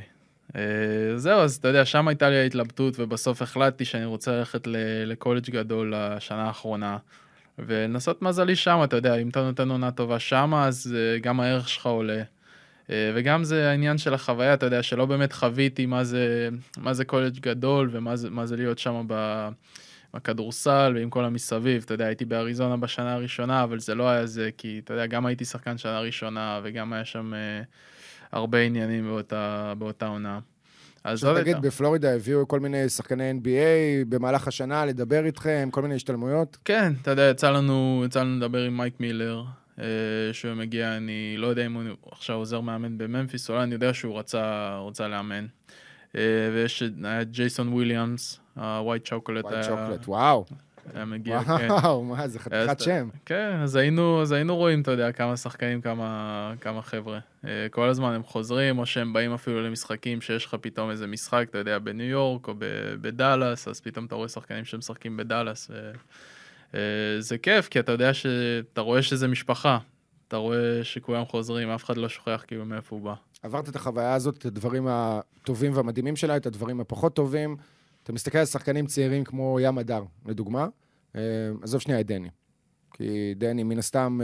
זהו, 1.15 1.39
אז 1.39 1.55
אתה 1.55 1.67
יודע, 1.67 1.85
שם 1.85 2.07
הייתה 2.07 2.29
לי 2.29 2.35
ההתלבטות, 2.35 2.99
ובסוף 2.99 3.41
החלטתי 3.41 3.85
שאני 3.85 4.05
רוצה 4.05 4.31
ללכת 4.31 4.67
לקולג' 5.05 5.49
גדול 5.49 5.93
לשנה 5.95 6.43
האחרונה, 6.43 6.97
ולנסות 7.59 8.21
מזלי 8.21 8.55
שם, 8.55 8.79
אתה 8.83 8.95
יודע, 8.95 9.15
אם 9.15 9.29
אתה 9.29 9.43
נותן 9.43 9.69
עונה 9.69 9.91
טובה 9.91 10.19
שם, 10.19 10.53
אז 10.53 10.95
גם 11.21 11.39
הערך 11.39 11.69
שלך 11.69 11.85
עולה. 11.85 12.21
אה, 12.89 13.11
וגם 13.15 13.43
זה 13.43 13.69
העניין 13.69 13.97
של 13.97 14.13
החוויה, 14.13 14.53
אתה 14.53 14.65
יודע, 14.65 14.83
שלא 14.83 15.05
באמת 15.05 15.33
חוויתי 15.33 15.85
מה 15.85 16.03
זה, 16.03 16.49
מה 16.77 16.93
זה 16.93 17.05
קולג' 17.05 17.39
גדול, 17.39 17.89
ומה 17.91 18.15
זה, 18.15 18.29
מה 18.29 18.45
זה 18.45 18.55
להיות 18.55 18.79
שם 18.79 19.03
ב... 19.07 19.47
בכדורסל 20.13 20.93
ועם 20.95 21.09
כל 21.09 21.25
המסביב, 21.25 21.83
אתה 21.85 21.93
יודע, 21.93 22.05
הייתי 22.05 22.25
באריזונה 22.25 22.77
בשנה 22.77 23.13
הראשונה, 23.13 23.63
אבל 23.63 23.79
זה 23.79 23.95
לא 23.95 24.09
היה 24.09 24.25
זה, 24.25 24.49
כי 24.57 24.81
אתה 24.83 24.93
יודע, 24.93 25.05
גם 25.05 25.25
הייתי 25.25 25.45
שחקן 25.45 25.77
שנה 25.77 25.99
ראשונה, 25.99 26.59
וגם 26.63 26.93
היה 26.93 27.05
שם 27.05 27.33
אה, 27.33 27.61
הרבה 28.31 28.59
עניינים 28.59 29.05
באותה, 29.05 29.73
באותה 29.77 30.07
עונה. 30.07 30.39
אז 31.03 31.19
זאת 31.19 31.37
תגיד, 31.37 31.55
הייתה. 31.55 31.59
בפלורידה 31.59 32.15
הביאו 32.15 32.47
כל 32.47 32.59
מיני 32.59 32.89
שחקני 32.89 33.31
NBA 33.31 34.05
במהלך 34.09 34.47
השנה 34.47 34.85
לדבר 34.85 35.25
איתכם, 35.25 35.69
כל 35.71 35.81
מיני 35.81 35.95
השתלמויות. 35.95 36.57
כן, 36.65 36.93
אתה 37.01 37.11
יודע, 37.11 37.29
יצא 37.29 37.51
לנו, 37.51 38.03
יצא 38.05 38.19
לנו 38.19 38.37
לדבר 38.37 38.63
עם 38.63 38.77
מייק 38.77 38.99
מילר, 38.99 39.43
אה, 39.79 39.85
שהוא 40.31 40.53
מגיע, 40.53 40.97
אני 40.97 41.35
לא 41.37 41.47
יודע 41.47 41.65
אם 41.65 41.73
הוא 41.73 41.83
עכשיו 42.11 42.35
עוזר 42.35 42.61
מאמן 42.61 42.97
בממפיס, 42.97 43.49
אולי 43.49 43.63
אני 43.63 43.73
יודע 43.73 43.93
שהוא 43.93 44.19
רצה, 44.19 44.77
רצה 44.87 45.07
לאמן. 45.07 45.45
אה, 46.15 46.21
ויש 46.53 46.83
את 47.21 47.31
ג'ייסון 47.31 47.73
וויליאמס, 47.73 48.39
ה 48.55 48.63
white 48.63 49.05
chocolate, 49.05 49.45
white 49.45 49.63
chocolate, 49.63 50.07
וואו. 50.07 50.45
היה 50.93 51.05
מגיע, 51.05 51.43
כן. 51.43 51.71
וואו, 51.71 52.03
מה 52.15 52.27
זה 52.27 52.39
חתיכת 52.39 52.79
שם. 52.79 53.09
כן, 53.25 53.59
אז 53.63 53.75
היינו, 53.75 54.21
אז 54.21 54.31
היינו 54.31 54.55
רואים, 54.55 54.81
אתה 54.81 54.91
יודע, 54.91 55.11
כמה 55.11 55.37
שחקנים, 55.37 55.81
כמה, 55.81 56.53
כמה 56.61 56.81
חבר'ה. 56.81 57.19
אה, 57.45 57.67
כל 57.71 57.89
הזמן 57.89 58.13
הם 58.13 58.23
חוזרים, 58.23 58.79
או 58.79 58.85
שהם 58.85 59.13
באים 59.13 59.33
אפילו 59.33 59.61
למשחקים 59.61 60.21
שיש 60.21 60.45
לך 60.45 60.55
פתאום 60.61 60.89
איזה 60.89 61.07
משחק, 61.07 61.45
אתה 61.49 61.57
יודע, 61.57 61.79
בניו 61.79 62.07
יורק 62.07 62.47
או 62.47 62.53
בדאלאס, 63.01 63.67
אז 63.67 63.79
פתאום 63.79 64.05
אתה 64.05 64.15
רואה 64.15 64.27
שחקנים 64.27 64.65
שמשחקים 64.65 65.17
בדאלאס. 65.17 65.71
ו... 65.73 65.91
אה, 66.75 66.79
זה 67.19 67.37
כיף, 67.37 67.67
כי 67.67 67.79
אתה 67.79 67.91
יודע 67.91 68.13
שאתה 68.13 68.81
רואה 68.81 69.01
שזה 69.01 69.27
משפחה. 69.27 69.77
אתה 70.27 70.37
רואה 70.37 70.83
שכולם 70.83 71.25
חוזרים, 71.25 71.69
אף 71.69 71.83
אחד 71.83 71.97
לא 71.97 72.09
שוכח 72.09 72.43
כאילו 72.47 72.65
מאיפה 72.65 72.95
הוא 72.95 73.03
בא. 73.03 73.13
עברת 73.43 73.69
את 73.69 73.75
החוויה 73.75 74.13
הזאת, 74.13 74.37
את 74.37 74.45
הדברים 74.45 74.87
הטובים 74.89 75.71
והמדהימים 75.75 76.15
שלה, 76.15 76.37
את 76.37 76.45
הדברים 76.45 76.79
הפחות 76.79 77.15
טובים. 77.15 77.55
אתה 78.03 78.13
מסתכל 78.13 78.37
על 78.37 78.45
שחקנים 78.45 78.85
צעירים 78.85 79.23
כמו 79.23 79.59
ים 79.59 79.77
מדר, 79.77 80.03
לדוגמה. 80.25 80.67
אה, 81.15 81.21
עזוב 81.61 81.81
שנייה 81.81 81.99
את 81.99 82.05
דני. 82.05 82.29
כי 82.93 83.33
דני, 83.37 83.63
מן 83.63 83.77
הסתם, 83.77 84.19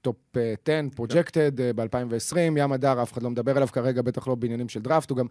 top 0.00 0.16
אה, 0.36 0.54
10, 0.64 0.80
projected 0.96 1.76
ב-2020, 1.76 2.38
ים 2.56 2.72
מדר, 2.72 3.02
אף 3.02 3.12
אחד 3.12 3.22
לא 3.22 3.30
מדבר 3.30 3.56
עליו 3.56 3.68
כרגע, 3.68 4.02
בטח 4.02 4.28
לא 4.28 4.34
בעניינים 4.34 4.68
של 4.68 4.80
דראפט. 4.80 5.10
הוא 5.10 5.18
גם, 5.18 5.26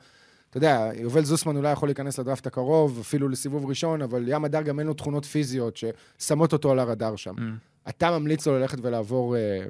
אתה 0.55 0.65
יודע, 0.65 0.89
יובל 0.95 1.23
זוסמן 1.23 1.57
אולי 1.57 1.71
יכול 1.71 1.89
להיכנס 1.89 2.19
לדראפט 2.19 2.47
הקרוב, 2.47 2.99
אפילו 3.01 3.29
לסיבוב 3.29 3.65
ראשון, 3.65 4.01
אבל 4.01 4.23
ים 4.27 4.45
מדר 4.45 4.61
גם 4.61 4.79
אין 4.79 4.87
לו 4.87 4.93
תכונות 4.93 5.25
פיזיות 5.25 5.77
ששמות 5.77 6.53
אותו 6.53 6.71
על 6.71 6.79
הרדאר 6.79 7.15
שם. 7.15 7.35
Mm. 7.37 7.89
אתה 7.89 8.19
ממליץ 8.19 8.47
לו 8.47 8.59
ללכת 8.59 8.77
ולעבור 8.81 9.35
אה, 9.35 9.65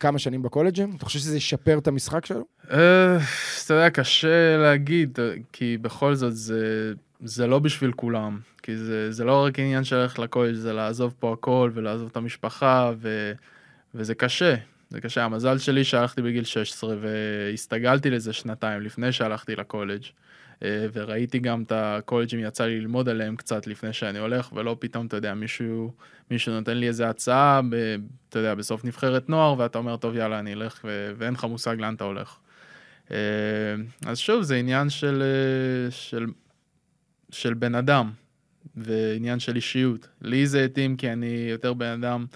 כמה 0.00 0.18
שנים 0.18 0.42
בקולג'ים? 0.42 0.96
אתה 0.96 1.04
חושב 1.04 1.18
שזה 1.18 1.36
ישפר 1.36 1.78
את 1.78 1.86
המשחק 1.86 2.26
שלו? 2.26 2.44
אה, 2.70 3.16
אתה 3.64 3.74
יודע, 3.74 3.90
קשה 3.90 4.56
להגיד, 4.56 5.18
כי 5.52 5.78
בכל 5.78 6.14
זאת 6.14 6.36
זה, 6.36 6.92
זה 7.24 7.46
לא 7.46 7.58
בשביל 7.58 7.92
כולם. 7.92 8.38
כי 8.62 8.76
זה, 8.76 9.12
זה 9.12 9.24
לא 9.24 9.44
רק 9.44 9.58
עניין 9.58 9.84
של 9.84 9.96
ללכת 9.96 10.18
לקולג', 10.18 10.54
זה 10.54 10.72
לעזוב 10.72 11.14
פה 11.18 11.32
הכל 11.32 11.70
ולעזוב 11.74 12.08
את 12.12 12.16
המשפחה, 12.16 12.92
ו, 12.96 13.32
וזה 13.94 14.14
קשה. 14.14 14.54
זה 14.94 15.00
קשה. 15.00 15.24
המזל 15.24 15.58
שלי 15.58 15.84
שהלכתי 15.84 16.22
בגיל 16.22 16.44
16 16.44 16.94
והסתגלתי 17.00 18.10
לזה 18.10 18.32
שנתיים 18.32 18.82
לפני 18.82 19.12
שהלכתי 19.12 19.56
לקולג'. 19.56 20.02
אה, 20.62 20.86
וראיתי 20.92 21.38
גם 21.38 21.62
את 21.62 21.72
הקולג'ים, 21.72 22.40
יצא 22.40 22.64
לי 22.64 22.80
ללמוד 22.80 23.08
עליהם 23.08 23.36
קצת 23.36 23.66
לפני 23.66 23.92
שאני 23.92 24.18
הולך, 24.18 24.52
ולא 24.52 24.76
פתאום, 24.78 25.06
אתה 25.06 25.16
יודע, 25.16 25.34
מישהו, 25.34 25.92
מישהו 26.30 26.52
נותן 26.52 26.76
לי 26.76 26.88
איזה 26.88 27.08
הצעה, 27.08 27.60
ב, 27.70 27.96
אתה 28.28 28.38
יודע, 28.38 28.54
בסוף 28.54 28.84
נבחרת 28.84 29.28
נוער, 29.28 29.58
ואתה 29.58 29.78
אומר, 29.78 29.96
טוב, 29.96 30.16
יאללה, 30.16 30.38
אני 30.38 30.52
אלך, 30.52 30.80
ו- 30.84 31.12
ואין 31.18 31.34
לך 31.34 31.44
מושג 31.44 31.76
לאן 31.80 31.94
אתה 31.94 32.04
הולך. 32.04 32.36
אה, 33.10 33.16
אז 34.06 34.18
שוב, 34.18 34.42
זה 34.42 34.56
עניין 34.56 34.90
של, 34.90 35.22
אה, 35.22 35.90
של, 35.90 36.26
של 37.30 37.54
בן 37.54 37.74
אדם, 37.74 38.10
ועניין 38.76 39.40
של 39.40 39.56
אישיות. 39.56 40.08
לי 40.22 40.46
זה 40.46 40.64
התאים 40.64 40.96
כי 40.96 41.12
אני 41.12 41.46
יותר 41.50 41.72
בן 41.72 42.02
אדם, 42.02 42.26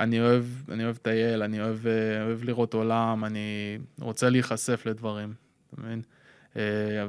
אני 0.00 0.20
אוהב, 0.20 0.44
אני 0.68 0.84
אוהב 0.84 0.94
לטייל, 0.94 1.42
אני 1.42 1.60
אוהב, 1.60 1.78
אוהב 2.26 2.44
לראות 2.44 2.74
עולם, 2.74 3.24
אני 3.24 3.78
רוצה 4.00 4.30
להיחשף 4.30 4.82
לדברים, 4.86 5.32
אתה 5.74 5.82
מבין? 5.82 6.02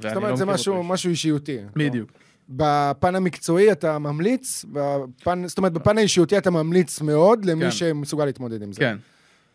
זאת 0.02 0.16
אומרת, 0.16 0.38
זה 0.38 0.46
לא 0.46 0.54
משהו, 0.54 0.84
משהו 0.84 1.10
אישיותי. 1.10 1.58
בדיוק. 1.76 2.12
בפן 2.50 3.16
המקצועי 3.16 3.72
אתה 3.72 4.00
ממליץ, 4.00 4.66
בפן, 4.72 5.48
זאת 5.48 5.58
אומרת, 5.58 5.74
בפן 5.74 5.98
האישיותי 5.98 6.38
אתה 6.38 6.52
ממליץ 6.52 7.02
מאוד 7.02 7.46
למי 7.46 7.66
כן. 7.66 7.72
שמסוגל 7.72 8.26
להתמודד 8.26 8.62
עם 8.62 8.74
זה. 8.74 8.80
כן, 8.80 8.98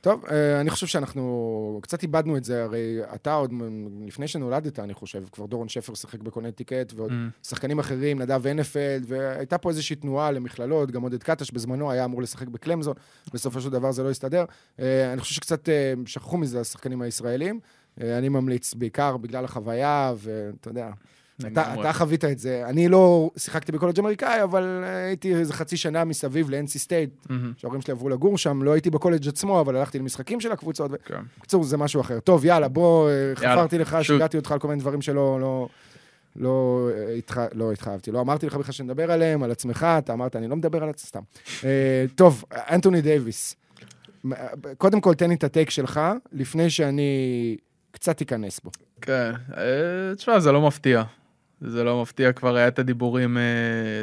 טוב, 0.07 0.25
אה, 0.31 0.61
אני 0.61 0.71
חושב 0.71 0.87
שאנחנו 0.87 1.79
קצת 1.83 2.03
איבדנו 2.03 2.37
את 2.37 2.45
זה, 2.45 2.65
הרי 2.65 2.99
אתה 3.15 3.35
עוד 3.35 3.53
לפני 4.07 4.29
שנולדת, 4.29 4.79
אני 4.79 4.95
חושב, 4.95 5.25
כבר 5.33 5.47
דורון 5.47 5.69
שפר 5.69 5.95
שיחק 5.95 6.21
בקונטיקט, 6.21 6.93
ועוד 6.97 7.11
Mm. 7.11 7.49
שחקנים 7.49 7.79
אחרים, 7.79 8.23
נדב 8.23 8.47
הנפלד, 8.47 9.05
והייתה 9.09 9.59
פה 9.59 9.69
איזושהי 9.69 9.97
תנועה 9.97 10.31
למכללות, 10.31 10.91
גם 10.91 11.03
עודד 11.03 11.23
קטש 11.23 11.51
בזמנו 11.51 11.91
היה 11.91 12.05
אמור 12.05 12.23
לשחק 12.23 12.49
בקלמזון, 12.49 12.95
בסופו 13.35 13.61
של 13.61 13.71
דבר 13.71 13.93
זה 13.93 14.03
לא 14.03 14.11
הסתדר. 14.11 14.45
אה, 14.81 15.13
אני 15.13 15.21
חושב 15.21 15.35
שקצת 15.35 15.69
אה, 15.69 15.93
שכחו 16.07 16.37
מזה 16.39 16.61
השחקנים 16.61 17.03
הישראלים. 17.03 17.61
אני 18.01 18.29
ממליץ 18.29 18.75
בעיקר 18.75 19.17
בגלל 19.17 19.45
החוויה, 19.45 20.15
ואתה 20.17 20.71
יודע, 20.71 20.91
אתה. 21.41 21.75
אתה 21.81 21.93
חווית 21.93 22.25
את 22.25 22.39
זה. 22.39 22.63
אני 22.67 22.89
לא 22.89 23.31
שיחקתי 23.37 23.73
בקולג' 23.73 23.99
אמריקאי, 23.99 24.43
אבל 24.43 24.85
הייתי 24.85 25.35
איזה 25.35 25.53
חצי 25.53 25.77
שנה 25.77 26.05
מסביב 26.05 26.51
ל-NC 26.51 26.87
State, 26.87 27.31
מהמם. 27.31 27.53
שההורים 27.57 27.81
שלי 27.81 27.93
עברו 27.93 28.09
לגור 28.09 28.39
שם, 28.39 28.63
לא 28.63 28.73
הייתי 28.73 28.91
בקולג' 28.91 29.29
עצמו, 29.29 29.61
אבל 29.61 29.77
הלכתי 29.77 29.99
למשחקים 29.99 30.41
של 30.41 30.53
הקבוצות. 30.53 30.91
כן. 31.05 31.21
בקיצור, 31.39 31.65
זה 31.65 31.77
משהו 31.77 32.01
אחר. 32.01 32.21
טוב, 32.21 32.45
יאללה, 32.45 32.69
בוא, 32.69 33.11
אה, 33.11 33.33
חפרתי 33.35 33.79
לך. 33.79 33.99
שיגעתי 34.03 34.37
אותך 34.37 34.53
על 34.53 34.59
כל 34.59 34.69
מיני 34.69 34.81
דברים 34.81 35.03
שלא... 35.03 35.41
לא... 35.41 35.69
לא, 36.39 36.89
אה, 36.95 37.13
התח... 37.13 37.39
לא 37.53 37.73
התחייבתי, 37.73 38.11
לא 38.11 38.21
אמרתי 38.21 38.47
לך 38.47 38.55
בכלל 38.55 38.73
שנדבר 38.73 39.13
עליהם, 39.13 39.43
על 39.43 39.51
עצמך, 39.51 39.87
אתה 39.99 40.13
אמרת, 40.13 40.37
אני 40.37 40.49
לא 40.49 40.57
מדבר 40.57 40.83
על 40.83 40.89
עצמי, 40.89 41.09
סתם. 41.09 41.21
אה, 41.65 42.05
טוב, 42.15 42.45
אנטוני 42.53 43.01
דייוויס. 43.01 43.57
קודם 44.79 45.01
כל, 45.01 45.15
תן 45.15 45.29
לי 45.29 45.35
את 45.35 45.45
הטייק 45.45 45.71
שלך, 45.71 46.01
לפני 46.33 46.71
שאני 46.71 47.57
קצת 47.91 48.21
אכנס 48.21 48.61
בו. 48.61 48.71
כן, 49.01 49.33
תשמע, 50.17 50.41
זה 50.41 50.53
לא 50.53 50.67
מפתיע. 50.67 51.03
זה 51.61 51.85
לא 51.85 52.03
מפתיע, 52.03 52.33
כבר 52.33 52.57
היה 52.57 52.69
את 52.69 52.79
הדיבורים, 52.79 53.39
אה, 53.39 53.43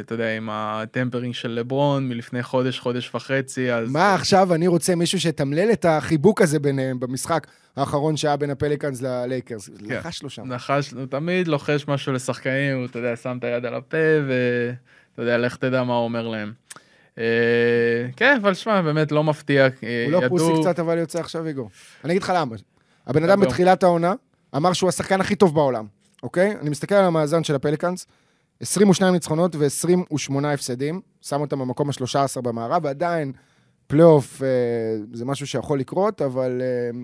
אתה 0.00 0.14
יודע, 0.14 0.36
עם 0.36 0.48
הטמפרינג 0.52 1.34
של 1.34 1.50
לברון 1.50 2.08
מלפני 2.08 2.42
חודש, 2.42 2.78
חודש 2.80 3.14
וחצי, 3.14 3.72
אז... 3.72 3.90
מה 3.90 4.14
עכשיו 4.14 4.54
אני 4.54 4.66
רוצה 4.66 4.94
מישהו 4.94 5.20
שיתמלל 5.20 5.72
את 5.72 5.84
החיבוק 5.84 6.42
הזה 6.42 6.58
ביניהם 6.58 7.00
במשחק 7.00 7.46
האחרון 7.76 8.16
שהיה 8.16 8.36
בין 8.36 8.50
הפליקאנס 8.50 9.02
ללייקרס. 9.02 9.68
כן. 9.68 9.94
לחש 9.94 10.22
לו 10.22 10.30
שם. 10.30 10.46
נחש, 10.46 10.90
הוא 10.90 11.06
תמיד 11.06 11.48
לוחש 11.48 11.88
משהו 11.88 12.12
לשחקנים, 12.12 12.76
הוא, 12.76 12.86
אתה 12.86 12.98
יודע, 12.98 13.16
שם 13.16 13.36
את 13.38 13.44
היד 13.44 13.66
על 13.66 13.74
הפה, 13.74 13.96
ואתה 14.28 15.22
יודע, 15.22 15.38
לך 15.38 15.56
תדע 15.56 15.82
מה 15.82 15.94
הוא 15.94 16.04
אומר 16.04 16.28
להם. 16.28 16.52
אה, 17.18 17.24
כן, 18.16 18.38
אבל 18.42 18.54
שמע, 18.54 18.82
באמת 18.82 19.12
לא 19.12 19.24
מפתיע. 19.24 19.64
אה, 19.64 20.04
הוא 20.04 20.12
לא 20.12 20.28
pussy 20.28 20.52
קצת, 20.60 20.78
אבל 20.78 20.98
יוצא 20.98 21.20
עכשיו 21.20 21.46
איגור. 21.46 21.70
אני 22.04 22.12
אגיד 22.12 22.22
לך 22.22 22.32
למה. 22.36 22.56
הבן 23.06 23.24
אדם. 23.24 23.40
בתחילת 23.40 23.82
העונה 23.82 24.14
אמר 24.56 24.72
שהוא 24.72 24.88
השחקן 24.88 25.20
הכי 25.20 25.34
טוב 25.34 25.54
בעולם, 25.54 25.86
אוקיי? 26.24 26.56
אני 26.60 26.70
מסתכל 26.70 26.94
על 26.94 27.04
המאזן 27.04 27.44
של 27.44 27.54
הפליקאנס, 27.54 28.06
22 28.60 29.12
ניצחונות 29.14 29.56
ו-28 29.56 30.46
הפסדים, 30.46 31.00
שם 31.20 31.40
אותם 31.40 31.58
במקום 31.58 31.88
ה-13 31.88 32.40
במערב, 32.40 32.84
ועדיין 32.84 33.32
פלייאוף 33.86 34.42
אה, 34.42 34.48
זה 35.12 35.24
משהו 35.24 35.46
שיכול 35.46 35.80
לקרות, 35.80 36.22
אבל 36.22 36.62
אה, 36.62 37.00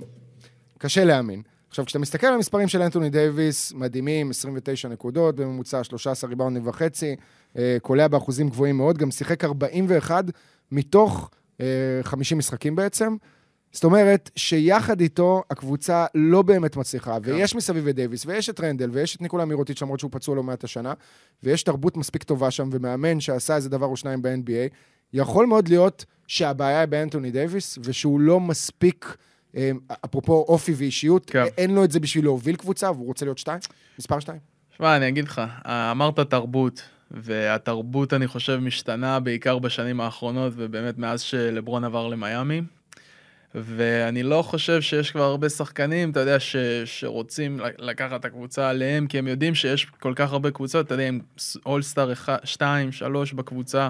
קשה 0.79 1.05
להאמין. 1.05 1.43
עכשיו, 1.69 1.85
כשאתה 1.85 1.99
מסתכל 1.99 2.27
על 2.27 2.35
המספרים 2.35 2.69
של 2.69 2.83
אנטוני 2.83 3.11
דייוויס, 3.11 3.73
מדהימים, 3.73 4.31
29 4.31 4.89
נקודות 4.89 5.37
בממוצע, 5.37 5.85
13 5.85 6.31
ריבאונדים 6.31 6.69
וחצי, 6.69 7.17
אה, 7.59 7.77
קולע 7.83 8.09
באחוזים 8.09 8.49
גבוהים 8.49 8.77
מאוד, 8.77 8.99
גם 8.99 9.11
שיחק 9.11 9.45
41 9.45 10.25
מתוך 10.73 11.31
אה, 11.61 11.67
50 12.03 12.39
משחקים 12.39 12.77
בעצם. 12.77 13.17
זאת 13.73 13.85
אומרת 13.85 14.31
שיחד 14.37 15.01
איתו 15.01 15.43
הקבוצה 15.51 16.07
לא 16.15 16.43
באמת 16.43 16.77
מצליחה, 16.77 17.17
כן. 17.23 17.33
ויש 17.33 17.55
מסביב 17.55 17.89
את 17.89 17.95
דייוויס, 17.95 18.27
ויש 18.27 18.51
את 18.51 18.61
רנדל, 18.61 18.91
ויש 18.93 19.17
את 19.17 19.21
ניקולה 19.21 19.45
מירוטיץ', 19.45 19.83
למרות 19.83 20.01
שהוא 20.01 20.11
פצוע 20.13 20.37
לא 20.37 20.43
מעט 20.43 20.65
השנה, 20.65 20.93
ויש 21.43 21.63
תרבות 21.63 21.97
מספיק 21.97 22.23
טובה 22.23 22.51
שם, 22.51 22.69
ומאמן 22.73 23.21
שעשה 23.21 23.57
איזה 23.57 23.69
דבר 23.69 23.87
או 23.87 23.97
שניים 23.97 24.23
ב-NBA, 24.23 24.75
יכול 25.13 25.47
מאוד 25.47 25.69
להיות 25.69 26.05
שהבעיה 26.27 26.81
היא 26.81 26.87
באנטוני 26.87 27.31
דייוויס, 27.31 27.79
ושהוא 27.83 28.21
לא 28.21 28.41
מספיק, 28.41 29.17
אה, 29.57 29.71
אפרופו 30.05 30.45
אופי 30.49 30.73
ואישיות, 30.77 31.31
כן. 31.31 31.45
אין 31.59 31.75
לו 31.75 31.85
את 31.85 31.91
זה 31.91 32.01
בשביל 32.01 32.25
להוביל 32.25 32.57
קבוצה, 32.57 32.91
והוא 32.91 33.07
רוצה 33.07 33.25
להיות 33.25 33.39
שתיים, 33.39 33.59
מספר 33.99 34.21
שתיים. 34.21 34.39
שמע, 34.77 34.97
אני 34.97 35.09
אגיד 35.09 35.25
לך, 35.25 35.43
אמרת 35.67 36.21
תרבות, 36.21 36.83
והתרבות, 37.11 38.13
אני 38.13 38.27
חושב, 38.27 38.57
משתנה 38.57 39.21
בעיקר 39.21 39.59
בשנים 39.59 40.01
האחרונות, 40.01 40.53
ובאמת 40.57 40.99
מאז 40.99 41.21
שלברון 41.21 41.85
עבר 41.85 42.09
למיאמי. 42.09 42.63
ואני 43.55 44.23
לא 44.23 44.43
חושב 44.43 44.81
שיש 44.81 45.11
כבר 45.11 45.23
הרבה 45.23 45.49
שחקנים, 45.49 46.11
אתה 46.11 46.21
יודע, 46.21 46.41
ש, 46.41 46.57
שרוצים 46.85 47.61
לקחת 47.79 48.21
את 48.21 48.25
הקבוצה 48.25 48.69
עליהם, 48.71 49.07
כי 49.07 49.19
הם 49.19 49.29
יודעים 49.29 49.55
שיש 49.55 49.85
כל 49.85 50.13
כך 50.17 50.33
הרבה 50.33 50.51
קבוצות, 50.51 50.87
אתה 50.87 50.95
יודע, 50.95 51.09
עם 51.09 51.21
אולסטאר 51.67 52.13
2, 52.45 52.93
3 52.93 53.33
בקבוצה. 53.33 53.89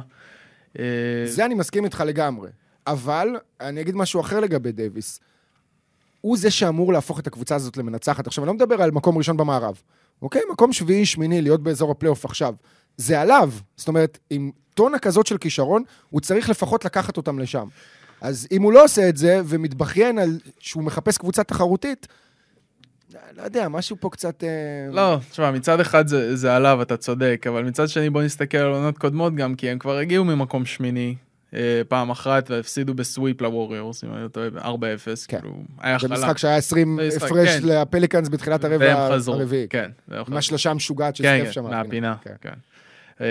אה, 0.78 0.84
זה 1.24 1.44
אני 1.44 1.54
מסכים 1.54 1.84
איתך 1.84 2.02
לגמרי. 2.06 2.48
אבל 2.86 3.28
אני 3.60 3.80
אגיד 3.80 3.96
משהו 3.96 4.20
אחר 4.20 4.40
לגבי 4.40 4.72
דייוויס. 4.72 5.20
הוא 6.20 6.36
זה 6.38 6.50
שאמור 6.50 6.92
להפוך 6.92 7.20
את 7.20 7.26
הקבוצה 7.26 7.54
הזאת 7.54 7.76
למנצחת. 7.76 8.26
עכשיו, 8.26 8.44
אני 8.44 8.48
לא 8.48 8.54
מדבר 8.54 8.82
על 8.82 8.90
מקום 8.90 9.18
ראשון 9.18 9.36
במערב. 9.36 9.82
אוקיי? 10.22 10.42
מקום 10.52 10.72
שביעי, 10.72 11.06
שמיני, 11.06 11.42
להיות 11.42 11.62
באזור 11.62 11.90
הפלייאוף 11.90 12.24
עכשיו. 12.24 12.54
זה 12.96 13.20
עליו. 13.20 13.52
זאת 13.76 13.88
אומרת, 13.88 14.18
עם 14.30 14.50
טונה 14.74 14.98
כזאת 14.98 15.26
של 15.26 15.38
כישרון, 15.38 15.82
הוא 16.10 16.20
צריך 16.20 16.48
לפחות 16.48 16.84
לקחת 16.84 17.16
אותם 17.16 17.38
לשם. 17.38 17.68
אז 18.20 18.48
אם 18.52 18.62
הוא 18.62 18.72
לא 18.72 18.84
עושה 18.84 19.08
את 19.08 19.16
זה, 19.16 19.40
ומתבכיין 19.44 20.18
על 20.18 20.38
שהוא 20.58 20.82
מחפש 20.84 21.18
קבוצה 21.18 21.44
תחרותית, 21.44 22.06
לא 23.36 23.42
יודע, 23.42 23.68
משהו 23.68 23.96
פה 24.00 24.10
קצת... 24.10 24.44
אה, 24.44 24.48
לא, 24.92 25.18
תשמע, 25.30 25.50
מצד 25.50 25.80
אחד 25.80 26.08
זה, 26.08 26.36
זה 26.36 26.56
עליו, 26.56 26.82
אתה 26.82 26.96
צודק, 26.96 27.46
אבל 27.48 27.64
מצד 27.64 27.88
שני 27.88 28.10
בוא 28.10 28.22
נסתכל 28.22 28.58
על 28.58 28.72
עונות 28.72 28.98
קודמות 28.98 29.34
גם, 29.34 29.54
כי 29.54 29.70
הם 29.70 29.78
כבר 29.78 29.96
הגיעו 29.98 30.24
ממקום 30.24 30.64
שמיני 30.66 31.14
אה, 31.54 31.82
פעם 31.88 32.10
אחת 32.10 32.50
והפסידו 32.50 32.94
בסוויפ 32.94 33.40
לווריורס, 33.40 34.04
אם 34.04 34.14
אני 34.14 34.22
לא 34.22 34.28
טועה, 34.28 34.48
4-0, 34.48 34.50
כן. 35.28 35.38
כאילו, 35.40 35.54
היה 35.80 35.98
זה 35.98 36.08
חלק. 36.08 36.18
משחק 36.18 36.38
שהיה 36.38 36.56
20 36.56 37.00
משחק, 37.06 37.22
הפרש 37.22 37.48
כן. 37.48 37.68
לפליקאנס 37.68 38.28
בתחילת 38.28 38.64
הרבע 38.64 39.08
הרביעי. 39.26 39.66
כן. 39.70 39.90
עם. 40.10 40.36
השלושה 40.36 40.70
המשוגעת 40.70 41.16
של 41.16 41.24
כן, 41.24 41.38
סטף 41.38 41.46
כן, 41.46 41.52
שם. 41.52 41.64
מהפינה, 41.64 42.14
כן. 42.22 42.34
כן. 42.40 42.54
אה, 43.20 43.26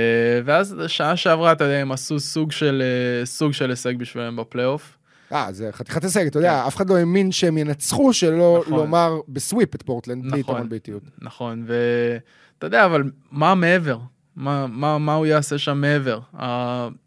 ואז 0.45 0.75
שעה 0.87 1.15
שעברה, 1.15 1.51
אתה 1.51 1.63
יודע, 1.63 1.77
הם 1.77 1.91
עשו 1.91 2.19
סוג 2.19 2.51
של, 2.51 2.81
אה, 2.85 3.25
סוג 3.25 3.53
של 3.53 3.69
הישג 3.69 3.97
בשבילם 3.97 4.35
בפלייאוף. 4.35 4.97
אה, 5.31 5.47
זה 5.51 5.69
חתיכת 5.71 6.03
הישג, 6.03 6.25
אתה 6.25 6.39
יודע, 6.39 6.67
אף 6.67 6.75
אחד 6.75 6.89
לא 6.89 6.97
האמין 6.97 7.31
שהם 7.31 7.57
ינצחו, 7.57 8.13
שלא 8.13 8.61
כן. 8.65 8.71
נכון. 8.71 8.85
לומר 8.85 9.19
בסוויפ 9.27 9.75
את 9.75 9.81
פורטלנד, 9.81 10.21
בלי 10.21 10.29
נכון. 10.39 10.39
יתרון 10.39 10.69
באיטיות. 10.69 11.03
נכון, 11.21 11.65
ואתה 11.67 12.67
יודע, 12.67 12.85
אבל 12.85 13.03
מה 13.31 13.55
מעבר? 13.55 13.97
מה, 14.35 14.67
מה, 14.67 14.97
מה 14.97 15.13
הוא 15.13 15.25
יעשה 15.25 15.57
שם 15.57 15.81
מעבר? 15.81 16.19
Uh, 16.33 16.39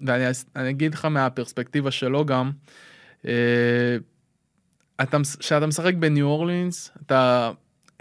ואני 0.01 0.25
אני 0.57 0.71
אגיד 0.71 0.95
לך 0.95 1.05
מהפרספקטיבה 1.05 1.91
שלו 1.91 2.25
גם, 2.25 2.51
uh, 3.23 3.27
מש- 5.19 5.37
כשאתה 5.37 5.67
משחק 5.67 5.95
בניו 5.95 6.27
אורלינס, 6.27 6.91
אתה, 7.07 7.51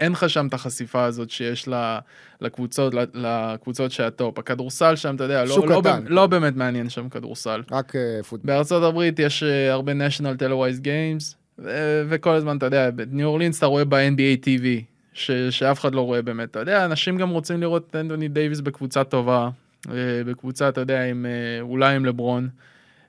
אין 0.02 0.12
לך 0.12 0.30
שם 0.30 0.46
את 0.46 0.54
החשיפה 0.54 1.04
הזאת 1.04 1.30
שיש 1.30 1.68
ל, 1.68 1.98
לקבוצות, 2.40 2.94
לקבוצות 3.14 3.90
שהטופ. 3.92 4.38
הכדורסל 4.38 4.96
שם, 4.96 5.14
אתה 5.14 5.24
יודע, 5.24 5.44
לא, 5.44 5.54
לא. 5.68 5.80
ב- 5.80 6.08
לא 6.08 6.26
באמת 6.26 6.56
מעניין 6.56 6.88
שם 6.88 7.08
כדורסל. 7.08 7.62
רק 7.70 7.96
אה, 7.96 8.00
פוטבול. 8.28 8.46
בארצות 8.54 8.82
הברית 8.82 9.18
יש 9.18 9.42
אה, 9.42 9.72
הרבה 9.72 9.92
national 9.92 10.38
televised 10.38 10.80
games, 10.84 11.34
ו- 11.58 12.02
וכל 12.08 12.30
הזמן, 12.30 12.56
אתה 12.56 12.66
יודע, 12.66 12.90
בניו 12.90 13.26
אורלינס 13.28 13.58
אתה 13.58 13.66
רואה 13.66 13.84
ב-NBA 13.84 14.44
TV, 14.46 14.64
ש- 15.12 15.30
שאף 15.50 15.80
אחד 15.80 15.94
לא 15.94 16.00
רואה 16.00 16.22
באמת. 16.22 16.50
אתה 16.50 16.60
יודע, 16.60 16.84
אנשים 16.84 17.16
גם 17.16 17.30
רוצים 17.30 17.60
לראות 17.60 17.86
את 17.90 17.96
אנטוני 17.96 18.28
דייוויס 18.28 18.60
בקבוצה 18.60 19.04
טובה, 19.04 19.48
אה, 19.90 19.94
בקבוצה, 20.26 20.68
אתה 20.68 20.80
יודע, 20.80 21.04
עם, 21.04 21.26
אה, 21.26 21.60
אולי 21.60 21.94
עם 21.96 22.04
לברון, 22.04 22.48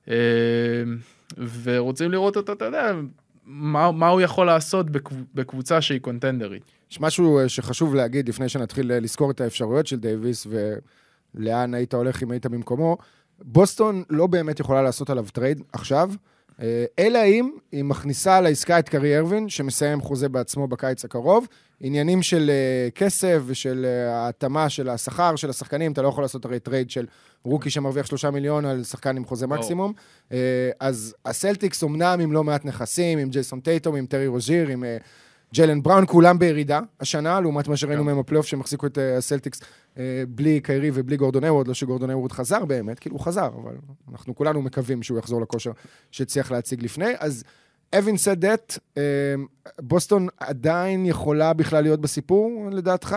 אה, 0.10 0.16
ורוצים 1.64 2.12
לראות 2.12 2.38
אותו, 2.38 2.54
אתה 2.54 2.66
יודע, 2.66 2.92
מה, 3.46 3.92
מה 3.92 4.08
הוא 4.08 4.22
יכול 4.22 4.46
לעשות 4.46 4.90
בקב- 4.90 5.24
בקבוצה 5.36 5.82
שהיא 5.82 6.00
contenderית. 6.00 6.64
יש 6.94 7.02
משהו 7.02 7.40
אה, 7.40 7.50
שחשוב 7.50 7.96
להגיד 7.96 8.30
לפני 8.30 8.50
שנתחיל 8.50 8.92
אה, 8.92 9.00
לזכור 9.00 9.32
את 9.32 9.42
האפשרויות 9.42 9.88
של 9.88 10.00
דייוויס, 10.00 10.48
ולאן 11.36 11.74
היית 11.74 11.94
הולך 11.94 12.24
אם 12.24 12.32
היית 12.32 12.46
במקומו. 12.46 12.98
בוסטון 13.42 14.04
לא 14.10 14.28
באמת 14.28 14.60
יכולה 14.60 14.82
לעשות 14.82 15.10
עליו 15.10 15.26
trade 15.34 15.62
עכשיו. 15.74 16.12
אה, 16.62 16.86
אלא 17.00 17.20
אם 17.26 17.52
היא 17.72 17.84
מכניסה 17.84 18.42
לעסקה 18.42 18.80
את 18.80 18.90
קיירי 18.90 19.18
אירווינג, 19.18 19.50
שמסיים 19.50 20.02
חוזה 20.02 20.30
בעצמו 20.30 20.68
בקיץ 20.68 21.06
הקרוב. 21.06 21.48
עניינים 21.80 22.22
של 22.22 22.52
כסף 22.96 23.40
ושל 23.46 23.86
ההתאמה 24.10 24.70
של 24.70 24.90
השכר 24.90 25.36
של 25.36 25.50
השחקנים, 25.50 25.92
אתה 25.92 26.02
לא 26.02 26.08
יכול 26.08 26.24
לעשות 26.24 26.46
הרי 26.46 26.60
trade 26.60 26.90
של 26.90 27.06
rookie 27.44 27.70
שמרוויח 27.70 28.06
שלושה 28.06 28.32
מיליון 28.32 28.66
על 28.66 28.84
שחקן 28.84 29.18
עם 29.18 29.26
חוזה 29.26 29.48
מקסימום. 29.48 29.94
אה, 30.32 30.70
אז 30.80 31.16
הסלטיקס 31.26 31.84
אומנם 31.84 32.20
עם 32.22 32.32
לא 32.32 32.44
מעט 32.44 32.66
נכסים, 32.66 33.20
עם 33.20 33.30
ג'ייסון 33.30 33.60
טייטום, 33.60 33.96
עם 33.96 34.06
טרי 34.06 34.28
רוז'יר, 34.28 34.68
עם 34.68 34.84
ג'לן 35.54 35.84
בראון, 35.84 36.06
כולם 36.08 36.40
בירידה 36.40 36.80
השנה, 37.00 37.42
לעומת 37.42 37.68
מה 37.68 37.78
שראינו 37.78 38.02
כן. 38.02 38.06
מהם 38.06 38.20
בפלייאוף, 38.20 38.46
שהם 38.46 38.62
החזיקו 38.62 38.88
את 38.88 38.98
אה, 38.98 39.18
הסלטיקס 39.18 39.62
אה, 39.98 40.24
בלי 40.28 40.60
קיירי 40.62 40.92
ובלי 40.94 41.18
גורדון 41.18 41.44
הייוורד, 41.44 41.68
לא 41.68 41.74
שגורדון 41.74 42.10
הייוורד 42.10 42.32
חזר 42.32 42.66
באמת, 42.66 43.00
כאילו 43.00 43.16
הוא 43.16 43.24
חזר, 43.26 43.50
אבל 43.64 43.76
אנחנו 44.12 44.36
כולנו 44.36 44.62
מקווים 44.62 45.04
שהוא 45.04 45.20
יחזור 45.20 45.42
לכושר 45.42 45.72
שהצליח 46.12 46.52
להציג 46.52 46.84
לפני. 46.84 47.14
אז 47.20 47.44
אבין 47.98 48.16
אה, 48.98 49.02
בוסטון 49.82 50.28
עדיין 50.38 51.06
יכולה 51.06 51.54
בכלל 51.54 51.84
להיות 51.84 52.02
בסיפור, 52.02 52.70
לדעתך? 52.72 53.16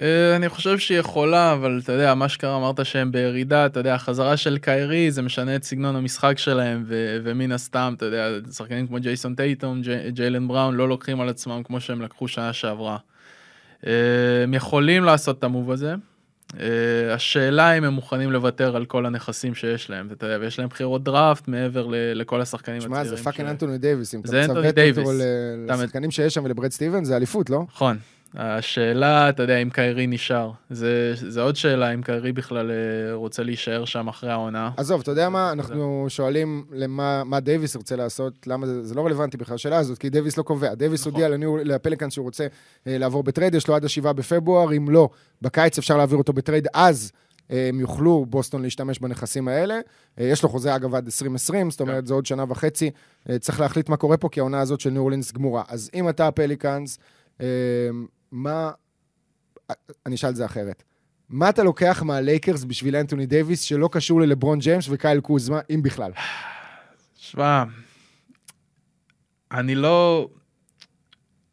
אה, 0.00 0.36
אני 0.36 0.48
חושב 0.48 0.78
שהיא 0.78 0.98
יכולה, 0.98 1.52
אבל 1.52 1.80
אתה 1.84 1.92
יודע, 1.92 2.14
מה 2.14 2.28
שקרה, 2.28 2.56
אמרת 2.56 2.86
שהם 2.86 3.12
בירידה, 3.12 3.66
אתה 3.66 3.80
יודע, 3.80 3.94
החזרה 3.94 4.36
של 4.36 4.58
קיירי, 4.58 5.10
זה 5.10 5.22
משנה 5.22 5.56
את 5.56 5.64
סגנון 5.64 5.96
המשחק 5.96 6.38
שלהם, 6.38 6.84
ו- 6.86 7.18
ומן 7.24 7.52
הסתם, 7.52 7.94
אתה 7.96 8.04
יודע, 8.06 8.28
שחקנים 8.52 8.86
כמו 8.86 8.96
ג'ייסון 9.00 9.34
טייטום, 9.34 9.80
ג'י- 9.82 10.10
ג'יילן 10.10 10.48
בראון, 10.48 10.74
לא 10.74 10.88
לוקחים 10.88 11.20
על 11.20 11.28
עצמם 11.28 11.62
כמו 11.64 11.80
שהם 11.80 12.02
לקחו 12.02 12.28
שנה 12.28 12.52
שעברה. 12.52 12.96
אה, 13.86 13.92
הם 14.42 14.54
יכולים 14.54 15.04
לעשות 15.04 15.38
את 15.38 15.44
ה 15.44 15.49
move 15.49 15.70
הזה. 15.70 15.94
אה, 16.60 16.66
השאלה 17.14 17.78
אם 17.78 17.84
הם 17.84 17.92
מוכנים 17.94 18.30
לוותר 18.32 18.76
על 18.76 18.84
כל 18.84 19.06
הנכסים 19.06 19.54
שיש 19.54 19.90
להם, 19.90 20.06
ואתה 20.10 20.26
יודע, 20.26 20.38
ויש 20.40 20.58
להם 20.58 20.68
בחירות 20.68 21.04
דראפט 21.04 21.48
מעבר 21.48 21.86
לכל 21.90 22.40
השחקנים 22.40 22.80
שמע, 22.80 22.96
הצעירים. 23.00 23.16
זה 23.18 23.24
fucking 23.24 23.48
אנטוני 23.48 23.78
דייוויס, 23.78 24.14
אם 24.14 24.20
אתה 24.20 24.28
מצוות. 24.28 24.50
אותו 24.50 24.60
לשחקנים 25.84 26.10
שיש 26.10 26.34
שם 26.34 26.44
ולבראד 26.44 26.70
סטיבנס, 26.70 27.04
זה 27.04 27.16
אליפות, 27.16 27.50
לא? 27.50 27.64
נכון. 27.68 27.98
השאלה, 28.34 29.28
אתה 29.28 29.42
יודע, 29.42 29.56
אם 29.56 29.70
קיירי 29.70 30.06
נשאר. 30.06 30.50
זה, 30.70 31.12
זה 31.14 31.40
עוד 31.40 31.56
שאלה, 31.56 31.94
אם 31.94 32.02
קיירי 32.02 32.32
בכלל 32.32 32.70
אה, 32.70 33.14
רוצה 33.14 33.42
להישאר 33.42 33.84
שם 33.84 34.08
אחרי 34.08 34.30
העונה. 34.30 34.70
עזוב, 34.76 35.00
אתה 35.00 35.10
יודע 35.10 35.28
מה, 35.28 35.52
אנחנו 35.52 36.06
שואלים 36.08 36.64
למה 36.72 37.24
מה 37.24 37.40
דייוויס 37.40 37.76
רוצה 37.76 37.96
לעשות, 37.96 38.46
למה 38.46 38.66
זה, 38.66 38.84
זה 38.84 38.94
לא 38.94 39.06
רלוונטי 39.06 39.36
בכלל 39.36 39.54
השאלה 39.54 39.78
הזאת, 39.78 39.98
כי 39.98 40.10
דייוויס 40.10 40.36
לא 40.36 40.42
קובע. 40.42 40.74
דייוויס 40.74 41.06
נכון. 41.06 41.22
הודיע 41.22 41.36
לפליקאנס 41.64 42.12
שהוא 42.12 42.24
רוצה 42.24 42.46
אה, 42.86 42.98
לעבור 42.98 43.22
ב 43.22 43.27
trade, 43.27 43.54
יש 43.54 43.68
לו 43.68 43.74
עד 43.74 43.84
השבעה 43.84 44.12
בפברואר, 44.12 44.76
אם 44.76 44.90
לא, 44.90 45.08
בקיץ 45.42 45.78
אפשר 45.78 45.96
להעביר 45.96 46.18
אותו 46.18 46.32
ב 46.32 46.37
trade, 46.37 46.68
אז 46.74 47.12
אה, 47.50 47.68
הם 47.68 47.80
יוכלו, 47.80 48.26
בוסטון, 48.28 48.62
להשתמש 48.62 48.98
בנכסים 48.98 49.48
האלה. 49.48 49.80
אה, 50.20 50.24
יש 50.24 50.42
לו 50.42 50.48
חוזה, 50.48 50.76
אגב, 50.76 50.94
עד 50.94 51.04
2020, 51.04 51.70
זאת 51.70 51.80
אומרת, 51.80 52.06
זה 52.06 52.14
עוד 52.14 52.26
שנה 52.26 52.44
וחצי. 52.48 52.90
אה, 53.30 53.38
צריך 53.38 53.60
להחליט 53.60 53.88
מה 53.88 53.96
קורה 53.96 54.16
פה, 54.16 54.28
כי 54.28 54.40
העונה 54.40 54.60
הזאת 54.60 54.80
של 54.80 54.90
ניו 54.90 55.02
אורלינס 55.02 55.32
גמורה. 55.32 55.62
אז 55.68 55.90
אם 55.94 56.08
אתה 56.08 56.28
הפליקאנס, 56.28 56.98
אה, 57.40 57.46
מה... 58.32 58.70
אני 60.06 60.14
אשאל 60.14 60.30
את 60.30 60.36
זה 60.36 60.44
אחרת. 60.44 60.82
מה 61.28 61.48
אתה 61.48 61.62
לוקח 61.62 62.02
מהלייקרס 62.02 62.64
בשביל 62.64 62.96
אנטוני 62.96 63.26
דייוויס 63.26 63.62
שלא 63.62 63.88
קשור 63.92 64.20
ללברון 64.20 64.58
ג'יימס 64.58 64.88
וקייל 64.88 65.20
קוזמה, 65.20 65.60
אם 65.74 65.82
בכלל? 65.82 66.12
שמע, 67.14 67.64
אני 69.52 69.74
לא... 69.74 70.28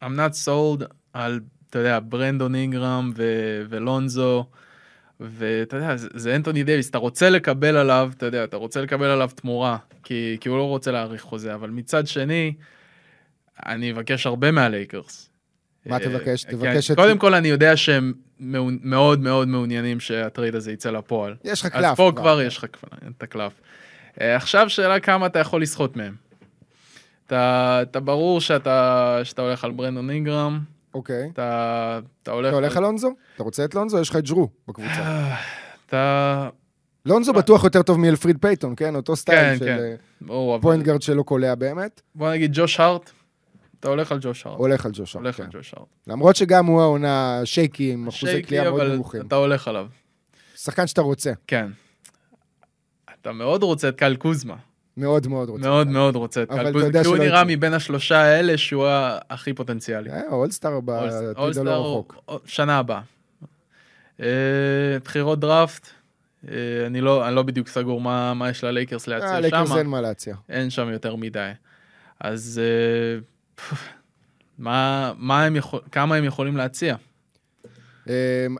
I'm 0.04 0.06
not 0.06 0.46
sold 0.46 0.84
על, 1.12 1.40
אתה 1.70 1.78
יודע, 1.78 1.98
ברנדון 2.02 2.54
אינגרם 2.54 3.12
ו- 3.16 3.62
ולונזו, 3.68 4.44
ואתה 5.20 5.76
יודע, 5.76 5.96
זה, 5.96 6.08
זה 6.14 6.36
אנטוני 6.36 6.64
דייוויס, 6.64 6.90
אתה 6.90 6.98
רוצה 6.98 7.30
לקבל 7.30 7.76
עליו, 7.76 8.10
אתה 8.16 8.26
יודע, 8.26 8.44
אתה 8.44 8.56
רוצה 8.56 8.80
לקבל 8.80 9.06
עליו 9.06 9.30
תמורה, 9.34 9.78
כי, 10.02 10.36
כי 10.40 10.48
הוא 10.48 10.58
לא 10.58 10.68
רוצה 10.68 10.90
להאריך 10.90 11.22
חוזה, 11.22 11.54
אבל 11.54 11.70
מצד 11.70 12.06
שני, 12.06 12.54
אני 13.66 13.92
אבקש 13.92 14.26
הרבה 14.26 14.50
מהלייקרס. 14.50 15.27
מה 15.88 15.96
אה, 15.96 16.00
תבקש? 16.04 16.44
כן, 16.44 16.50
תבקש 16.50 16.90
את- 16.90 16.96
קודם 16.96 17.18
כל, 17.18 17.34
אני 17.34 17.48
יודע 17.48 17.76
שהם 17.76 18.12
מאוד 18.40 19.20
מאוד 19.20 19.48
מעוניינים 19.48 20.00
שה 20.00 20.20
trade 20.20 20.54
הזה 20.54 20.72
יצא 20.72 20.90
לפועל. 20.90 21.34
יש 21.44 21.60
לך 21.60 21.66
קלף. 21.66 21.84
אז 21.84 21.96
פה 21.96 22.12
כבר 22.16 22.42
יש 22.42 22.56
לך 22.56 22.64
את 23.16 23.22
הקלף. 23.22 23.52
אה, 24.20 24.36
עכשיו 24.36 24.70
שאלה 24.70 25.00
כמה 25.00 25.26
אתה 25.26 25.38
יכול 25.38 25.62
לסחוט 25.62 25.96
מהם. 25.96 26.14
אתה, 27.26 27.78
אתה 27.82 28.00
ברור 28.00 28.40
שאתה, 28.40 29.20
שאתה 29.24 29.42
הולך 29.42 29.64
על 29.64 29.70
ברנדון 29.70 30.10
אינגרם, 30.10 30.60
אוקיי. 30.94 31.28
אתה, 31.32 32.00
אתה 32.22 32.30
הולך... 32.30 32.48
אתה 32.48 32.56
הולך 32.56 32.76
על 32.76 32.82
לונזו? 32.82 33.10
אתה 33.34 33.42
רוצה 33.42 33.64
את 33.64 33.74
לונזו? 33.74 34.00
יש 34.00 34.10
לך 34.10 34.16
את 34.16 34.24
ג'רו 34.24 34.48
בקבוצה. 34.68 34.90
אה, 34.92 35.36
אתה... 35.86 36.48
לונזו 37.06 37.32
בטוח 37.32 37.64
יותר 37.64 37.82
טוב 37.82 37.98
מאלפריד 38.00 38.36
פייטון, 38.40 38.74
כן? 38.76 38.94
אותו 38.96 39.16
style 39.16 39.38
כן, 39.52 39.58
של 39.58 39.64
כן. 39.64 39.78
אה, 39.78 39.94
ברור, 40.20 40.54
אבל 40.54 40.62
point 40.62 40.84
guard 40.84 41.02
שלא 41.02 41.22
קולע 41.22 41.54
באמת. 41.54 42.00
בוא 42.14 42.30
נגיד 42.32 42.50
ג'וש 42.54 42.80
הארט, 42.80 43.10
אתה 43.80 43.88
הולך 43.88 44.12
על 44.12 44.18
ג'וש 44.20 44.46
הארט. 44.46 44.58
הולך 44.58 44.86
על 44.86 44.92
ג'וש 44.94 45.14
הארט, 45.16 45.24
הולך 45.24 45.36
כן. 45.36 45.42
על 45.42 45.48
ג'וש 45.52 45.74
הארט. 45.74 45.86
למרות 46.06 46.36
שגם 46.36 46.66
הוא 46.66 46.80
העונה 46.80 47.40
shaky 47.44 47.92
עם 47.92 48.08
אחוזי 48.08 48.32
shaky, 48.32 48.42
קליעה 48.42 48.70
מאוד 48.70 48.80
אבל 48.80 48.92
נמוכים. 48.94 49.26
אתה 49.26 49.36
הולך 49.36 49.68
עליו. 49.68 49.86
שחקן 50.56 50.86
שאתה 50.86 51.00
רוצה. 51.00 51.32
כן. 51.46 51.70
אתה 53.20 53.32
מאוד 53.32 53.62
רוצה 53.62 53.88
את 53.88 53.98
קייל 53.98 54.16
קוזמה. 54.16 54.56
מאוד 54.96 55.26
מאוד 55.26 55.48
רוצה. 55.48 55.62
מאוד 55.68 55.88
מאוד 55.88 56.16
רוצה 56.16 56.42
את 56.42 56.50
אבל 56.50 56.66
יודע 56.66 56.82
קוזמה. 56.82 57.02
כי 57.02 57.08
הוא 57.08 57.16
נראה. 57.16 57.44
מבין 57.44 57.74
השלושה 57.74 58.18
האלה 58.18 58.58
שהוא 58.58 58.86
הכי 59.30 59.52
פוטנציאלי. 59.52 60.10
אה, 60.10 60.22
all-star 60.30 60.80
בעתיד 60.80 61.58
הלא 61.58 61.86
רחוק. 61.86 62.30
שנה 62.46 62.78
הבאה. 62.78 63.00
אה, 64.20 64.26
בחירות 65.04 65.40
דראפט, 65.40 65.88
אה, 66.48 66.54
אני 66.86 67.00
לא 67.00 67.28
אני 67.28 67.34
לא 67.34 67.42
בדיוק 67.42 67.68
סגור 67.68 68.00
מה 68.00 68.34
מה 68.34 68.50
יש 68.50 68.64
ללייקרס 68.64 69.06
להציע 69.06 69.50
שם, 69.66 69.76
אין 69.78 69.86
מה 69.86 70.00
להציע. 70.00 70.34
אין 70.48 70.70
שם 70.70 70.88
יותר 70.88 71.16
מדי. 71.16 71.50
אז 72.20 72.60
פפ, 73.20 73.37
מה 74.58 75.12
מה 75.18 75.44
הם 75.44 75.56
יכול- 75.56 75.80
כמה 75.92 76.16
הם 76.16 76.24
יכולים 76.24 76.56
להציע? 76.56 76.96
אה, 78.08 78.14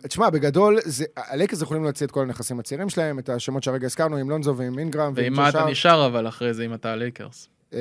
תשמע, 0.09 0.31
בגדול, 0.31 0.79
הלייקרס 1.17 1.63
יכולים 1.63 1.85
להציע 1.85 2.07
את 2.07 2.11
כל 2.11 2.23
הנכסים 2.23 2.61
הצעירים 2.61 2.89
שלהם, 2.89 3.19
את 3.19 3.29
השמות 3.29 3.63
שהרגע 3.63 3.87
הזכרנו, 3.87 4.17
עם 4.17 4.31
לונזו 4.31 4.57
ועם 4.57 4.79
אינגרם 4.79 5.13
ועם 5.17 5.33
מה 5.33 5.49
אתה. 5.49 5.67
נשאר 5.71 6.07
אבל 6.07 6.29
אחרי 6.29 6.55
זה 6.55 6.65
אם 6.65 6.75
אתה 6.75 6.93
הלייקרס. 6.93 7.49
אה, 7.75 7.79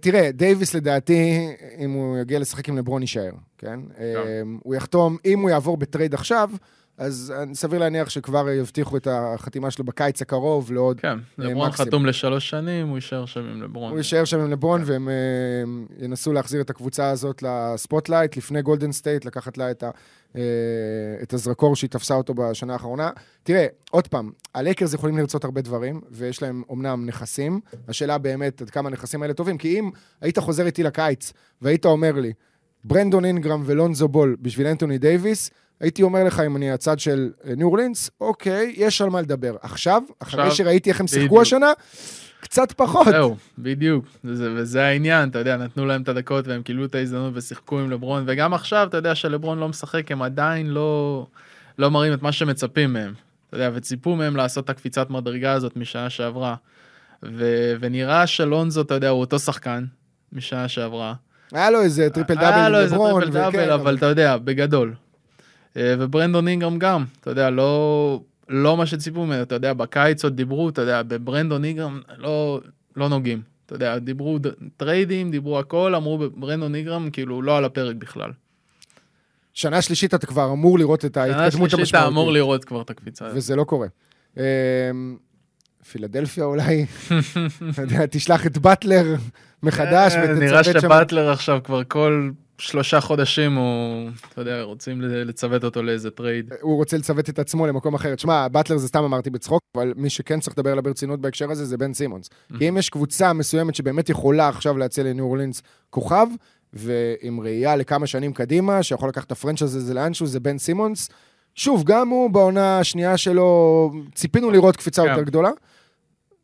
תראה, 0.00 0.30
דייוויס 0.32 0.74
לדעתי, 0.74 1.48
אם 1.78 1.90
הוא 1.90 2.18
יגיע 2.18 2.38
לשחק 2.38 2.68
עם 2.68 2.78
לברון, 2.78 3.02
יישאר, 3.02 3.32
כן? 3.58 3.80
אה, 3.98 4.40
הוא 4.62 4.74
יחתום, 4.74 5.16
אם 5.24 5.38
הוא 5.40 5.50
יעבור 5.50 5.76
ב 5.76 5.82
trade 5.82 6.14
עכשיו, 6.14 6.50
אז 7.00 7.32
אה, 7.36 7.54
סביר 7.54 7.80
להניח 7.80 8.08
שכבר 8.08 8.50
יבטיחו 8.50 8.96
את 8.96 9.08
החתימה 9.10 9.70
שלו 9.70 9.84
בקיץ 9.84 10.22
הקרוב 10.22 10.72
לעוד... 10.72 11.00
כן, 11.00 11.18
לברון 11.38 11.68
מקסימום. 11.68 11.88
חתום 11.88 12.06
לשלוש 12.06 12.50
שנים, 12.50 12.88
הוא 12.88 12.96
יישאר 12.96 13.26
שם 13.26 13.40
עם 13.40 13.62
לברון. 13.62 13.90
הוא 13.90 13.98
יישאר 13.98 14.24
שם 14.24 14.40
עם 14.40 14.50
לברון, 14.50 14.82
והם 14.84 15.08
אה, 15.08 15.14
ינסו 16.04 16.32
להחזיר 16.32 16.60
את 16.60 16.70
הקבוצה 16.70 17.10
הזאת 17.10 17.42
ל 17.42 17.50
spotlight, 17.50 18.36
לפני 18.36 18.62
גולדן 18.62 18.92
סטייט, 18.92 19.24
לקחת 19.24 19.58
לה 19.58 19.70
את, 19.70 19.82
ה, 19.82 19.90
אה, 20.36 20.42
את 21.22 21.32
הזרקור 21.32 21.76
שהיא 21.76 21.90
תפסה 21.90 22.14
אותו 22.14 22.34
בשנה 22.34 22.72
האחרונה. 22.72 23.10
תראה, 23.42 23.66
עוד 23.90 24.06
פעם, 24.06 24.30
הלייקרס 24.54 24.94
יכולים 24.94 25.18
לרצות 25.18 25.44
הרבה 25.44 25.60
דברים, 25.60 26.00
ויש 26.10 26.42
להם 26.42 26.62
אומנם 26.68 27.06
נכסים. 27.06 27.60
השאלה 27.88 28.18
באמת 28.18 28.62
עד 28.62 28.70
כמה 28.70 28.88
הנכסים 28.88 29.22
האלה 29.22 29.34
טובים, 29.34 29.58
כי 29.58 29.78
אם 29.78 29.90
היית 30.20 30.38
חוזר 30.38 30.66
איתי 30.66 30.82
לקיץ, 30.82 31.32
והיית 31.62 31.84
אומר 31.84 32.12
לי, 32.12 32.32
ברנדון 32.84 33.24
אינגרם 33.24 33.62
ולונזו 33.66 34.08
בול 34.08 34.36
בשביל 34.40 34.66
אנטוני 34.66 34.98
דייוויס, 34.98 35.50
הייתי 35.80 36.02
אומר 36.02 36.24
לך, 36.24 36.40
אם 36.40 36.56
אני 36.56 36.70
הצד 36.70 36.98
של 36.98 37.30
אה, 37.46 37.54
ניו 37.56 37.66
אורלינס, 37.66 38.10
אוקיי, 38.20 38.74
יש 38.76 39.02
על 39.02 39.10
מה 39.10 39.20
לדבר. 39.20 39.56
עכשיו, 39.62 40.02
אחרי 40.18 40.42
עכשיו, 40.42 40.56
שראיתי 40.56 40.90
איך 40.90 41.00
הם 41.00 41.06
שיחקו. 41.06 41.42
השנה, 41.42 41.72
קצת 42.40 42.72
פחות. 42.72 43.06
זהו, 43.08 43.36
בדיוק, 43.58 44.04
וזה, 44.24 44.52
וזה 44.56 44.84
העניין, 44.84 45.28
אתה 45.28 45.38
יודע, 45.38 45.56
נתנו 45.56 45.86
להם 45.86 46.02
את 46.02 46.08
הדקות 46.08 46.48
והם 46.48 46.62
קיבלו 46.62 46.84
את 46.84 46.94
ההזדמנות 46.94 47.32
ושיחקו 47.36 47.80
עם 47.80 47.90
לברון, 47.90 48.24
וגם 48.26 48.54
עכשיו, 48.54 48.86
אתה 48.88 48.96
יודע 48.96 49.14
שלברון 49.14 49.58
לא 49.58 49.68
משחק, 49.68 50.12
הם 50.12 50.22
עדיין 50.22 50.66
לא, 50.66 51.26
לא 51.78 51.90
מראים 51.90 52.12
את 52.12 52.22
מה 52.22 52.32
שמצפים 52.32 52.92
מהם. 52.92 53.12
אתה 53.48 53.56
יודע, 53.56 53.70
וציפו 53.74 54.16
מהם 54.16 54.36
לעשות 54.36 54.64
את 54.64 54.70
הקפיצת 54.70 55.10
מדרגה 55.10 55.52
הזאת 55.52 55.76
משנה 55.76 56.10
שעברה. 56.10 56.54
ו, 57.22 57.72
ונראה 57.80 58.26
שלונזו, 58.26 58.80
אתה 58.80 58.94
יודע, 58.94 59.08
הוא 59.08 59.20
אותו 59.20 59.38
שחקן 59.38 59.84
משנה 60.32 60.68
שעברה. 60.68 61.14
היה 61.52 61.70
לו 61.70 61.82
איזה 61.82 62.10
triple 62.10 62.38
היה 62.38 62.50
double 62.50 62.68
לו 62.68 62.76
עם 62.76 62.82
איזה 62.82 62.94
לברון, 62.94 63.22
triple 63.22 63.48
וכן, 63.48 63.58
double, 63.58 63.70
אבל 63.70 63.96
אתה 63.96 64.06
יודע, 64.06 64.36
בגדול. 64.36 64.94
אה, 65.76 65.94
וברנדון 65.98 66.48
אינגרם 66.48 66.78
גם, 66.78 67.04
אתה 67.20 67.30
יודע, 67.30 67.50
לא, 67.50 68.20
לא 68.48 68.76
מה 68.76 68.86
שציפו 68.86 69.26
ממנו, 69.26 69.42
אתה 69.42 69.54
יודע, 69.54 69.72
בקיץ 69.72 70.24
עוד 70.24 70.36
דיברו, 70.36 70.68
אתה 70.68 70.80
יודע, 70.80 71.02
בברנדון 71.02 71.64
אינגרם 71.64 72.00
לא, 72.18 72.60
לא 72.96 73.08
נוגעים. 73.08 73.42
אתה 73.66 73.74
יודע, 73.74 73.98
דיברו 73.98 74.38
tradeים, 74.76 75.30
דיברו 75.30 75.58
הכל, 75.58 75.94
אמרו 75.94 76.18
בברנדון 76.18 76.74
אינגרם, 76.74 77.10
כאילו, 77.10 77.42
לא 77.42 77.56
על 77.56 77.64
הפרק 77.64 77.96
בכלל. 77.96 78.30
שנה 79.54 79.82
שלישית 79.82 80.14
אתה 80.14 80.26
כבר 80.26 80.52
אמור 80.52 80.78
לראות 80.78 81.04
את 81.04 81.14
שנה 81.14 81.22
ההתקדמות 81.22 81.70
שלישית 81.70 81.94
אתה 81.94 82.06
אמור 82.06 82.08
המשמעותית, 82.08 82.34
לראות 82.34 82.64
כבר 82.64 82.82
את 82.82 82.90
הקפיצה. 82.90 83.24
הזאת. 83.26 83.36
וזה 83.36 83.56
לא 83.56 83.64
קורה. 83.64 83.86
אמ, 84.36 84.42
פילדלפיה 85.90 86.44
אולי, 86.44 86.86
אתה 87.70 87.82
יודע, 87.82 88.06
תשלח 88.06 88.46
את 88.46 88.58
באטלר 88.58 89.14
מחדש 89.62 90.12
אה, 90.14 90.22
ותצוות 90.24 90.38
נראה 90.42 90.64
שם. 90.64 90.80
שבאטלר 90.80 91.30
עכשיו 91.30 91.60
כבר 91.64 91.82
כל 91.88 92.30
שלושה 92.60 93.00
חודשים 93.00 93.56
הוא, 93.56 94.10
אתה 94.32 94.40
יודע, 94.40 94.62
רוצים 94.62 95.00
לצוות 95.00 95.64
אותו 95.64 95.82
לאיזה 95.82 96.10
trade. 96.10 96.52
הוא 96.60 96.76
רוצה 96.76 96.96
לצוות 96.96 97.28
את 97.28 97.38
עצמו 97.38 97.66
למקום 97.66 97.94
אחר. 97.94 98.14
תשמע, 98.14 98.48
באטלר 98.48 98.76
זה 98.76 98.88
סתם 98.88 99.04
אמרתי 99.04 99.30
בצחוק, 99.30 99.62
אבל 99.76 99.92
מי 99.96 100.10
שכן 100.10 100.40
צריך 100.40 100.58
לדבר 100.58 100.70
עליו 100.70 100.82
ברצינות 100.82 101.20
בהקשר 101.20 101.50
הזה 101.50 101.64
זה 101.64 101.76
בן 101.76 101.94
סימונס. 101.94 102.26
Mm-hmm. 102.28 102.58
כי 102.58 102.68
אם 102.68 102.76
יש 102.76 102.88
קבוצה 102.88 103.32
מסוימת 103.32 103.74
שבאמת 103.74 104.08
יכולה 104.08 104.48
עכשיו 104.48 104.78
להציע 104.78 105.04
לניו 105.04 105.24
אורלינס 105.24 105.62
כוכב, 105.90 106.26
ועם 106.72 107.40
ראייה 107.40 107.76
לכמה 107.76 108.06
שנים 108.06 108.32
קדימה, 108.32 108.82
שיכול 108.82 109.08
לקחת 109.08 109.26
את 109.26 109.32
הפרנצ'ייז 109.32 109.76
הזה 109.76 109.94
לאנשהו, 109.94 110.26
זה 110.26 110.40
בן 110.40 110.58
סימונס. 110.58 111.08
שוב, 111.54 111.84
גם 111.84 112.08
הוא 112.08 112.30
בעונה 112.30 112.78
השנייה 112.78 113.16
שלו, 113.16 113.90
ציפינו 114.14 114.50
לראות 114.50 114.76
קפיצה 114.76 115.02
כן. 115.02 115.08
יותר 115.08 115.22
גדולה. 115.22 115.50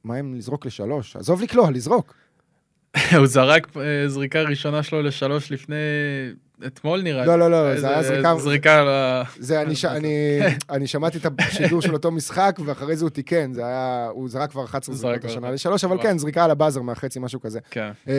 מה 0.05 0.21
אם 0.21 0.35
לזרוק 0.35 0.67
לשלוש? 0.67 1.17
עזוב 1.17 1.43
לקלוע, 1.43 1.71
לזרוק. 1.71 2.15
הוא 3.19 3.27
זרק 3.27 3.77
אה, 3.77 3.83
זריקה 4.09 4.43
ראשונה 4.43 4.83
שלו 4.83 5.03
לשלוש 5.03 5.53
לפני, 5.53 5.77
אתמול 6.67 7.03
נראה 7.03 7.21
לי. 7.21 7.27
לא, 7.27 7.39
לא, 7.39 7.51
לא, 7.51 7.63
זה 7.65 7.73
איזה- 7.73 7.89
היה 7.89 8.03
זריקה- 8.03 8.39
זריקה 8.39 8.83
ל... 8.85 8.89
זה, 9.39 9.63
אני, 9.63 9.77
ש... 9.77 9.85
אני, 9.85 10.39
אני 10.71 10.87
שמעתי 10.87 11.19
את 11.19 11.27
השידור 11.39 11.83
של 11.83 11.93
אותו 11.93 12.11
משחק, 12.11 12.59
ואחרי 12.65 12.97
זה 12.97 13.05
הוא 13.05 13.11
תיקן, 13.11 13.53
זה 13.53 13.67
היה, 13.67 14.09
הוא 14.13 14.29
זרק 14.29 14.51
כבר 14.51 14.65
11 14.65 14.93
הוא 14.95 15.01
זריקות 15.01 15.25
השנה. 15.31 15.51
לשלוש, 15.51 15.85
אבל. 15.85 16.03
כן, 16.03 16.19
זריקה 16.19 16.45
על 16.45 16.51
הבאזר 16.51 16.83
מהחצי, 16.83 17.19
משהו 17.19 17.41
כזה. 17.41 17.61
כן. 17.71 17.91
אמ, 18.09 18.13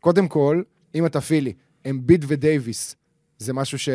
קודם 0.00 0.28
כל, 0.28 0.62
אם 0.94 1.06
אתה 1.06 1.20
פילי, 1.20 1.52
אמביד 1.90 2.24
ודייוויס, 2.28 2.96
זה 3.38 3.52
משהו 3.52 3.78
ש... 3.78 3.88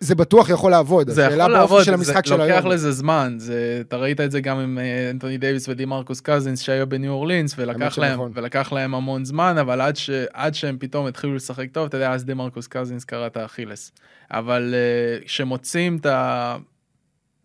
זה 0.00 0.14
בטוח 0.14 0.48
יכול 0.48 0.70
לעבוד. 0.70 1.10
זה 1.10 1.22
יכול 1.22 1.36
לעבוד, 1.36 1.84
של 1.84 1.94
המשחק 1.94 2.26
של 2.26 2.30
זה 2.30 2.36
לוקח 2.36 2.54
היום. 2.62 2.72
לזה 2.72 2.92
זמן, 2.92 3.34
זה, 3.38 3.82
אתה 3.88 3.96
ראית 3.96 4.20
את 4.20 4.30
זה 4.30 4.40
גם 4.40 4.58
עם 4.58 4.78
אה, 4.78 5.10
אנטוני 5.10 5.38
דייוויס 5.38 5.68
ודימרקוס 5.68 6.20
קזינס 6.20 6.60
שהיו 6.60 6.88
בניו 6.88 7.12
אורלינס, 7.12 7.54
ולקח 7.58 7.98
להם. 7.98 8.20
ולקח 8.34 8.72
להם 8.72 8.94
המון 8.94 9.24
זמן, 9.24 9.58
אבל 9.60 9.80
עד, 9.80 9.96
ש, 9.96 10.10
עד 10.32 10.54
שהם 10.54 10.76
פתאום 10.80 11.06
התחילו 11.06 11.34
לשחק 11.34 11.66
טוב, 11.72 11.86
אתה 11.86 11.96
יודע, 11.96 12.12
אז 12.12 12.24
דימרקוס 12.24 12.66
קזינס 12.66 13.04
קרע 13.04 13.26
את 13.26 13.36
האכילס. 13.36 13.92
אבל 14.30 14.74
אה, 14.74 15.24
כשמוצאים 15.26 15.96
את 15.96 16.06
ה- 16.06 16.56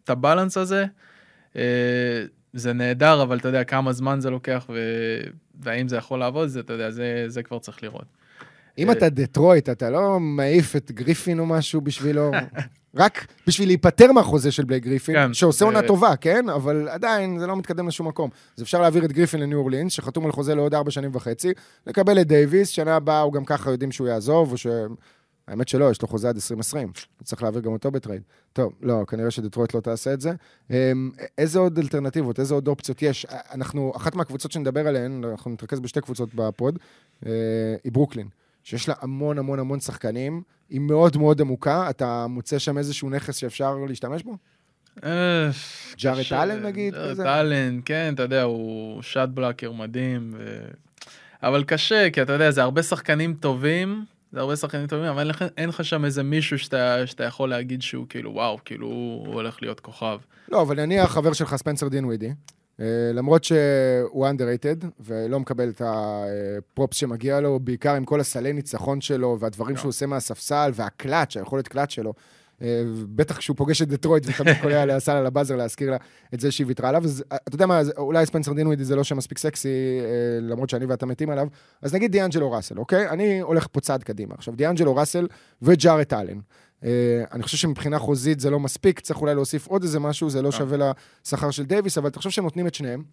את 0.03 0.09
ה 0.09 0.15
balance 0.15 0.57
הזה, 0.57 0.85
אה, 1.55 1.61
זה 2.53 2.73
נהדר, 2.73 3.21
אבל 3.23 3.37
אתה 3.37 3.47
יודע 3.47 3.63
כמה 3.63 3.93
זמן 3.93 4.19
זה 4.19 4.29
לוקח, 4.29 4.65
ו... 4.69 4.79
והאם 5.61 5.87
זה 5.87 5.97
יכול 5.97 6.19
לעבוד, 6.19 6.47
זה, 6.47 6.59
אתה 6.59 6.73
יודע, 6.73 6.91
זה, 6.91 7.23
זה 7.27 7.43
כבר 7.43 7.59
צריך 7.59 7.83
לראות. 7.83 8.05
אם 8.79 8.91
אתה 8.91 9.09
דטרויט, 9.09 9.69
אתה 9.69 9.89
לא 9.89 10.19
מעיף 10.19 10.75
את 10.75 10.91
גריפין 10.91 11.39
או 11.39 11.45
משהו 11.45 11.81
בשבילו, 11.81 12.31
רק 12.95 13.27
בשביל 13.47 13.69
להיפטר 13.69 14.11
מהחוזה 14.11 14.51
של 14.51 14.63
בלייק 14.63 14.83
גריפין, 14.83 15.15
כן, 15.15 15.33
שעושה 15.33 15.65
עונה 15.65 15.81
טובה, 15.81 16.15
כן? 16.15 16.49
אבל 16.49 16.87
עדיין 16.89 17.39
זה 17.39 17.47
לא 17.47 17.55
מתקדם 17.55 17.87
לשום 17.87 18.07
מקום. 18.07 18.29
אז 18.57 18.63
אפשר 18.63 18.81
להעביר 18.81 19.05
את 19.05 19.11
גריפין 19.11 19.39
לניו 19.39 19.57
אורלינס, 19.57 19.93
שחתום 19.93 20.25
על 20.25 20.31
חוזה 20.31 20.55
לעוד 20.55 20.73
ארבע 20.73 20.91
שנים 20.91 21.11
וחצי, 21.13 21.53
לקבל 21.87 22.21
את 22.21 22.27
דייוויס, 22.27 22.69
שנה 22.69 22.95
הבאה 22.95 23.21
הוא 23.21 23.33
גם 23.33 23.45
ככה 23.45 23.71
יודעים 23.71 23.91
שהוא 23.91 24.07
יעזוב, 24.07 24.51
או 24.51 24.57
ש... 24.57 24.67
האמת 25.49 25.67
שלא, 25.67 25.91
יש 25.91 26.01
לו 26.01 26.07
חוזה 26.07 26.29
עד 26.29 26.35
2020, 26.35 26.91
צריך 27.23 27.43
להעביר 27.43 27.61
גם 27.61 27.71
אותו 27.71 27.91
ב 27.91 27.96
trade. 27.96 28.21
טוב, 28.53 28.73
לא, 28.81 29.03
כנראה 29.07 29.31
שדטרויט 29.31 29.73
לא 29.73 29.79
תעשה 29.79 30.13
את 30.13 30.21
זה. 30.21 30.31
אמ, 30.69 31.11
איזה 31.37 31.59
עוד 31.59 31.77
אלטרנטיבות, 31.77 32.39
איזה 32.39 32.53
עוד 32.53 32.67
אופציות 32.67 33.01
יש? 33.01 33.25
אנחנו, 33.51 33.91
אחת 33.95 34.15
מהקבוצות 34.15 34.51
שנדבר 34.51 34.87
עליהן, 34.87 35.23
אנחנו 35.23 35.51
נתרכז 35.51 35.79
בשתי 35.79 36.01
קבוצות 36.01 36.29
בפוד, 36.35 36.79
אה, 37.25 37.31
היא 37.83 37.91
ברוקלין. 37.91 38.27
שיש 38.69 38.89
לה 38.89 38.95
המון 39.01 39.37
המון 39.37 39.59
המון 39.59 39.79
שחקנים, 39.79 40.41
היא 40.69 40.79
מאוד 40.79 41.17
מאוד 41.17 41.41
עמוקה, 41.41 41.89
אתה 41.89 42.27
מוצא 42.27 42.59
שם 42.59 42.77
איזשהו 42.77 43.09
נכס 43.09 43.35
שאפשר 43.35 43.75
להשתמש 43.87 44.23
בו? 44.23 44.37
אה, 45.03 45.49
ג'ארט 45.97 46.31
אלן 46.31 46.65
נגיד? 46.65 46.95
אלן, 47.25 47.79
כן, 47.85 48.13
אתה 48.13 48.23
יודע, 48.23 48.43
הוא 48.43 49.01
שאט 49.01 49.29
בלאקר 49.29 49.71
מדהים, 49.71 50.33
ו... 50.37 50.65
אבל 51.43 51.63
קשה, 51.63 52.09
כי 52.13 52.21
אתה 52.21 52.33
יודע, 52.33 52.51
זה 52.51 52.63
הרבה 52.63 52.83
שחקנים 52.83 53.33
טובים, 53.33 54.05
זה 54.31 54.39
הרבה 54.39 54.55
שחקנים 54.55 54.87
טובים, 54.87 55.05
אבל 55.05 55.31
אין 55.57 55.69
לך, 55.69 55.85
שם 55.85 56.05
איזה 56.05 56.23
מישהו 56.23 56.59
שאתה, 56.59 57.07
שאתה 57.07 57.23
יכול 57.23 57.49
להגיד 57.49 57.81
שהוא 57.81 58.05
כאילו, 58.09 58.31
וואו, 58.33 58.59
כאילו, 58.65 58.87
הוא 58.87 59.33
הולך 59.33 59.61
להיות 59.61 59.79
כוכב. 59.79 60.17
לא, 60.51 60.61
אבל 60.61 60.85
נניח 60.85 61.11
חבר 61.11 61.33
שלך 61.33 61.55
ספנסר 61.55 61.87
דין 61.87 62.05
ווידי, 62.05 62.33
למרות 63.13 63.43
שהוא 63.43 64.27
underrated, 64.27 64.85
ולא 64.99 65.39
מקבל 65.39 65.69
את 65.69 65.81
הפרופס 65.85 66.97
שמגיע 66.97 67.39
לו, 67.39 67.59
בעיקר 67.59 67.95
עם 67.95 68.05
כל 68.05 68.19
הסלי 68.19 68.53
ניצחון 68.53 69.01
שלו, 69.01 69.37
והדברים 69.39 69.75
לא. 69.75 69.81
שהוא 69.81 69.89
עושה 69.89 70.05
מהספסל, 70.05 70.71
והקלאץ', 70.73 71.37
היכולת 71.37 71.67
קלאץ' 71.67 71.91
שלו. 71.91 72.13
אה, 72.61 72.83
בטח 73.15 73.37
כשהוא 73.37 73.57
פוגש 73.57 73.81
את 73.81 73.87
דטרויט 73.87 74.23
ותמיד 74.27 74.55
קולע 74.61 74.85
לסל 74.85 75.11
על 75.11 75.25
הבאזר 75.25 75.55
להזכיר 75.55 75.91
לה 75.91 75.97
את 76.33 76.39
זה 76.39 76.51
שהיא 76.51 76.67
ויתרה 76.67 76.89
עליו. 76.89 77.03
אז 77.03 77.23
אה, 77.31 77.37
אתה 77.47 77.55
יודע 77.55 77.65
מה, 77.65 77.81
אולי 77.97 78.25
ספנסר 78.25 78.53
דינווידי 78.53 78.83
זה 78.83 78.95
לא 78.95 79.03
שם 79.03 79.17
מספיק 79.17 79.37
סקסי, 79.37 79.69
אה, 80.01 80.39
למרות 80.41 80.69
שאני 80.69 80.85
ואתה 80.85 81.05
מתים 81.05 81.29
עליו. 81.29 81.47
אז 81.81 81.93
נגיד 81.93 82.11
דיאנג'לו 82.11 82.51
ראסל, 82.51 82.77
אוקיי? 82.77 83.09
אני 83.09 83.39
הולך 83.39 83.67
פה 83.71 83.79
צעד 83.79 84.03
קדימה. 84.03 84.35
עכשיו, 84.37 84.55
דיאנג'לו 84.55 84.95
ראסל 84.95 85.27
וג'ארט 85.61 86.13
אלן. 86.13 86.39
אה, 86.83 87.23
אני 87.31 87.43
חושב 87.43 87.57
שמבחינה 87.57 87.99
חוזית 87.99 88.39
זה 88.39 88.49
לא 88.49 88.59
מספיק, 88.59 88.99
צריך 88.99 89.21
אולי 89.21 89.35
להוסיף 89.35 89.67
עוד 89.67 89.83
איזה 89.83 89.99
משהו, 89.99 90.29
זה 90.29 90.41
לא 90.41 90.51
שווה 90.51 90.91
לשכר 91.25 91.51
של 91.51 91.65
דייוויס, 91.65 91.97
אבל 91.97 92.09
תחשוב 92.09 92.31
שהם 92.31 92.43
נותנים 92.43 92.67
את 92.67 92.75
שניהם. 92.75 93.03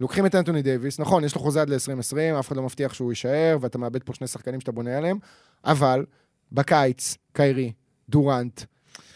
לוקחים 0.00 0.26
את 0.26 0.34
אנטוני 0.34 0.62
דייוויס, 0.62 1.00
נכון, 1.00 1.24
יש 1.24 1.34
לו 1.34 1.40
חוזה 1.40 1.62
עד 1.62 1.70
ל-2020, 1.70 2.38
אף 2.38 2.48
אחד 2.48 2.56
לא 2.56 2.62
מבטיח 2.62 2.94
שהוא 2.94 3.12
יישאר, 3.12 3.58
ואתה 3.60 3.78
מאבד 3.78 4.02
פה 4.02 4.14
שני 4.14 4.26
שחקנים 4.26 4.60
שאתה 4.60 4.72
בונה 4.72 4.98
עליהם, 4.98 5.18
אבל 5.64 6.04
בקיץ, 6.52 7.16
קיירי, 7.32 7.72
דורנט, 8.08 8.62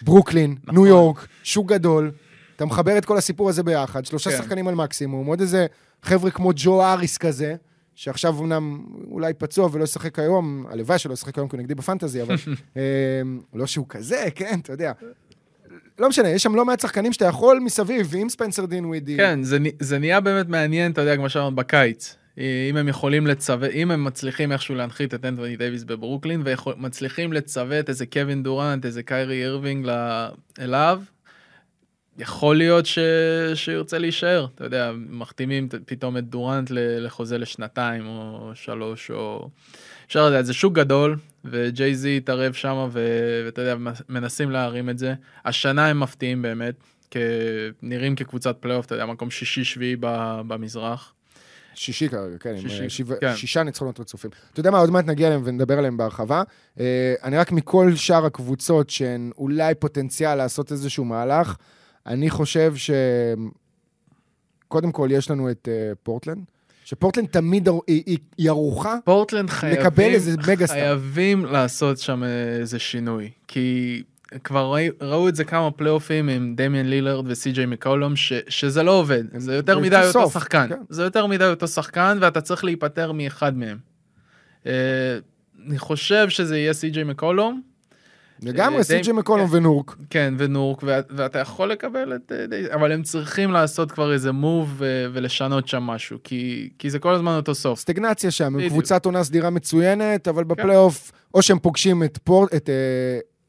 ברוקלין, 0.03 0.57
נכון. 0.63 0.75
ניו 0.75 0.87
יורק, 0.87 1.27
שוק 1.43 1.69
גדול, 1.69 2.13
אתה 2.57 2.65
מחבר 2.65 2.99
את 2.99 3.05
כל 3.05 3.17
הסיפור 3.17 3.49
הזה 3.49 3.63
ביחד, 3.63 4.05
שלושה 4.05 4.31
כן. 4.31 4.37
שחקנים 4.37 4.69
על 4.69 4.75
מקסימום, 4.75 5.27
עוד 5.27 5.41
איזה 5.41 5.67
חבר'ה 6.03 6.31
כמו 6.31 6.51
ג'ו 6.57 6.83
האריס 6.83 7.19
כזה, 7.19 7.57
שעכשיו 7.95 8.41
אמנם 8.41 8.85
אולי 9.11 9.35
פצוע 9.35 9.69
ולא 9.73 9.85
ישחק 9.85 10.19
היום, 10.19 10.67
הלוואי 10.69 10.99
שלא 10.99 11.13
ישחק 11.13 11.39
היום 11.39 11.49
כי 11.49 11.57
הוא 11.57 11.63
נגדי 11.63 11.75
ב 11.75 11.80
fantasy, 11.80 12.23
אבל 12.23 12.35
אה, 12.77 12.83
לא 13.55 13.67
שהוא 13.67 13.87
כזה, 13.89 14.25
כן, 14.35 14.59
אתה 14.63 14.73
יודע. 14.73 14.93
לא 15.99 16.09
משנה, 16.09 16.29
יש 16.29 16.43
שם 16.43 16.55
לא 16.55 16.65
מעט 16.65 16.81
שחקנים 16.81 17.13
שאתה 17.13 17.25
יכול 17.25 17.61
מסביב, 17.61 18.15
עם 18.17 18.29
ספנסר 18.29 18.67
דינווידי. 18.67 19.17
כן, 19.17 19.43
זה, 19.43 19.59
זה 19.81 19.99
נהיה 19.99 20.21
באמת 20.21 20.49
מעניין, 20.49 20.93
אתה 20.93 21.01
יודע, 21.01 21.17
כמו 21.17 21.29
שאמרת, 21.29 21.55
בקיץ. 21.55 22.17
אה, 22.39 22.67
אם 22.71 22.77
הם 22.77 22.89
יכולים 22.89 23.27
לצוות, 23.27 23.71
אם 23.71 23.91
הם 23.91 24.05
מצליחים 24.05 24.53
איכשהו 24.53 24.75
להנחית 24.75 25.15
את 25.15 25.25
אנטוני 25.25 25.57
דייוויס 25.57 25.85
בברוקלין, 25.85 26.43
ומצליחים 26.45 27.33
לצוות 27.33 27.89
איזה 27.89 28.07
קווין 28.07 28.43
דורנט, 28.43 28.85
איזה 28.85 29.03
קיירי 29.03 29.43
אירווינג 29.43 29.89
אליו, 30.59 31.03
יכול 32.19 32.57
להיות 32.57 32.87
ש... 32.87 32.99
שירצה 33.55 33.99
להישאר, 33.99 34.47
אתה 34.55 34.65
יודע, 34.65 34.93
מחתימים 35.09 35.69
פתאום 35.87 36.17
את 36.17 36.25
דורנט 36.29 36.69
לחוזה 36.75 37.39
לשנתיים 37.39 38.07
או 38.07 38.51
שלוש, 38.55 39.11
או... 39.11 39.49
אפשר 40.07 40.27
לדעת, 40.27 40.47
זה 40.47 40.53
שוק 40.53 40.73
גדול, 40.75 41.17
וג'יי 41.45 41.95
זי 41.95 42.17
התערב 42.17 42.53
שם, 42.53 42.89
ו... 42.93 43.09
ואתה 43.45 43.63
יודע, 43.63 43.77
מנסים 44.09 44.51
להרים 44.51 44.91
את 44.91 44.99
זה. 44.99 45.15
השנה 45.45 45.87
הם 45.87 46.01
מפתיעים 46.01 46.43
באמת, 46.43 46.75
כ... 47.11 47.17
נראים 47.83 48.17
כקבוצת 48.17 48.57
פלייאוף, 48.61 48.87
אתה 48.87 48.95
יודע, 48.95 49.07
מקום 49.07 49.31
שישי-שביעי. 49.31 49.97
במזרח. 50.47 51.13
שישי 51.75 52.09
כרגע, 52.09 52.39
כן, 52.41 52.51
עם 52.51 52.57
שישי, 52.69 52.83
אה, 52.83 52.89
שבע- 52.91 53.15
כן. 53.21 53.37
שישה 53.37 53.63
ניצחונות 53.63 54.01
רצופים. 54.01 54.31
אתה 54.53 54.61
יודע 54.61 54.71
מה, 54.71 54.79
עוד 54.79 54.91
מעט 54.91 55.05
נגיע 55.07 55.27
אליהם 55.27 55.43
ונדבר 55.45 55.79
עליהם 55.79 55.97
בהרחבה. 55.97 56.43
אה, 56.81 57.15
אני 57.25 57.39
רק 57.39 57.53
מכל 57.53 57.93
שאר 57.95 58.27
הקבוצות 58.27 58.91
שהן 58.91 59.31
אולי 59.39 59.75
פוטנציאל 59.75 60.35
לעשות 60.35 60.73
איזשהו 60.73 61.05
מהלך, 61.05 61.57
אני 62.07 62.31
חושב 62.31 62.73
ש... 62.77 62.91
קודם 64.69 64.93
כל, 64.93 65.09
יש 65.13 65.31
לנו 65.31 65.51
את 65.51 65.69
אה, 65.73 65.93
פורטלנד, 66.03 66.45
שפורטלנד 66.85 67.27
תמיד 67.29 67.69
היא- 67.69 68.03
היא 68.07 68.19
היא 68.39 68.49
ערוכה 68.51 68.97
פורטלנד 69.05 69.51
חייבים, 69.51 69.81
לקבל 69.81 70.03
איזה 70.15 70.37
מגה 70.49 70.67
סטאר. 70.67 70.77
חייבים 70.99 71.45
לעשות 71.45 71.99
שם 71.99 72.23
איזה 72.61 72.79
שינוי, 72.79 73.31
כי 73.49 74.03
כבר 74.45 74.73
ראי, 74.75 74.89
ראו 75.01 75.29
את 75.29 75.37
זה 75.37 75.45
כמה 75.45 75.71
פלייאופים 75.71 76.29
עם 76.29 76.55
דמיאן 76.57 76.87
לילארד 76.87 77.25
וסי.ג'יי 77.31 77.67
מקולום, 77.67 78.17
ש, 78.17 78.33
שזה 78.49 78.83
לא 78.83 78.91
עובד, 78.91 79.25
זה 79.37 79.55
יותר 79.55 79.79
מדי 79.79 79.97
אותו 79.97 80.13
סוף, 80.13 80.33
שחקן, 80.33 80.69
כן. 80.69 80.81
זה 80.89 81.03
יותר 81.03 81.27
מדי 81.27 81.45
אותו 81.45 81.69
שחקן 81.69 82.19
ואתה 82.21 82.41
צריך 82.41 82.65
להיפטר 82.65 83.13
מאחד 83.13 83.57
מהם. 83.57 83.79
אה, 84.67 84.73
אני 85.67 85.79
חושב 85.79 86.29
שזה 86.29 86.59
יהיה 86.59 86.73
סי.ג'יי 86.73 87.05
מקולום, 87.05 87.63
לגמרי, 88.43 88.79
אה, 88.79 88.83
סי.ג'י 88.85 89.13
מקולום 89.13 89.49
ונורק. 89.53 89.97
כן, 90.11 90.35
ונורק, 90.39 90.83
וה- 90.83 91.01
ואתה 91.11 91.39
יכול 91.39 91.71
לקבל 91.71 92.13
את... 92.17 92.33
אה, 92.53 92.75
אבל 92.75 92.93
הם 92.93 93.03
צריכים 93.03 93.51
לעשות 93.51 93.93
כבר 93.93 94.13
איזה 94.13 94.33
move 94.33 94.75
ולשנות 95.13 95.69
שם 95.69 95.83
משהו, 95.83 96.19
כי, 96.25 96.69
כי 96.79 96.91
זה 96.91 96.99
כל 96.99 97.15
הזמן 97.15 97.37
אותו 97.37 97.55
סוף. 97.55 97.79
סטגנציה 97.81 98.31
שם, 98.31 98.55
הם. 98.55 98.69
קבוצת 98.69 99.07
עונה 99.07 99.25
סדירה 99.25 99.51
מצוינת, 99.51 100.29
אבל 100.29 100.45
בפלייאוף, 100.45 101.13
או 101.35 101.43
שהם 101.43 101.59
פוגשים 101.59 102.03
את 102.03 102.19
פורט, 102.25 102.55
את 102.55 102.69
אה, 102.69 102.75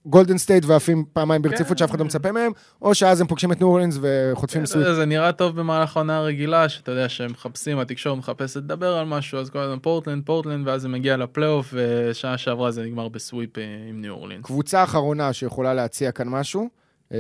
גולדן 0.05 0.37
סטייט 0.37 0.65
ועפים 0.65 1.05
פעמיים 1.13 1.41
ברציפות 1.41 1.67
כן. 1.71 1.77
שאף 1.77 1.89
אחד 1.89 1.99
לא 1.99 2.05
מצפה 2.05 2.31
מהם, 2.31 2.51
או 2.81 2.95
שאז 2.95 3.21
הם 3.21 3.27
פוגשים 3.27 3.51
את 3.51 3.59
ניו 3.59 3.67
אורלינס 3.67 3.97
וחוטפים 4.01 4.65
sweep. 4.65 4.85
יודע, 4.85 4.95
זה 4.95 5.05
נראה 5.05 5.31
טוב 5.31 5.55
במהלך 5.59 5.97
העונה 5.97 6.17
הרגילה, 6.17 6.69
שאתה 6.69 6.91
יודע 6.91 7.09
שהם 7.09 7.31
מחפשים, 7.31 7.79
התקשורת 7.79 8.17
מחפשת 8.17 8.55
לדבר 8.55 8.97
על 8.97 9.05
משהו, 9.05 9.39
אז 9.39 9.49
כל 9.49 9.59
הזמן 9.59 9.79
פורטלנד, 9.79 10.25
פורטלנד, 10.25 10.67
ואז 10.67 10.81
זה 10.81 10.87
מגיע 10.87 11.17
לפלייאוף, 11.17 11.73
ושנה 11.73 12.37
שעברה 12.37 12.71
זה 12.71 12.83
נגמר 12.83 13.07
ב 13.07 13.16
sweep 13.16 13.57
אה, 13.57 13.63
עם 13.89 14.01
ניו 14.01 14.13
אורלינס. 14.13 14.45
קבוצה 14.45 14.83
אחרונה 14.83 15.33
שיכולה 15.33 15.73
להציע 15.73 16.11
כאן 16.11 16.29
משהו, 16.29 16.69
אה, 17.11 17.17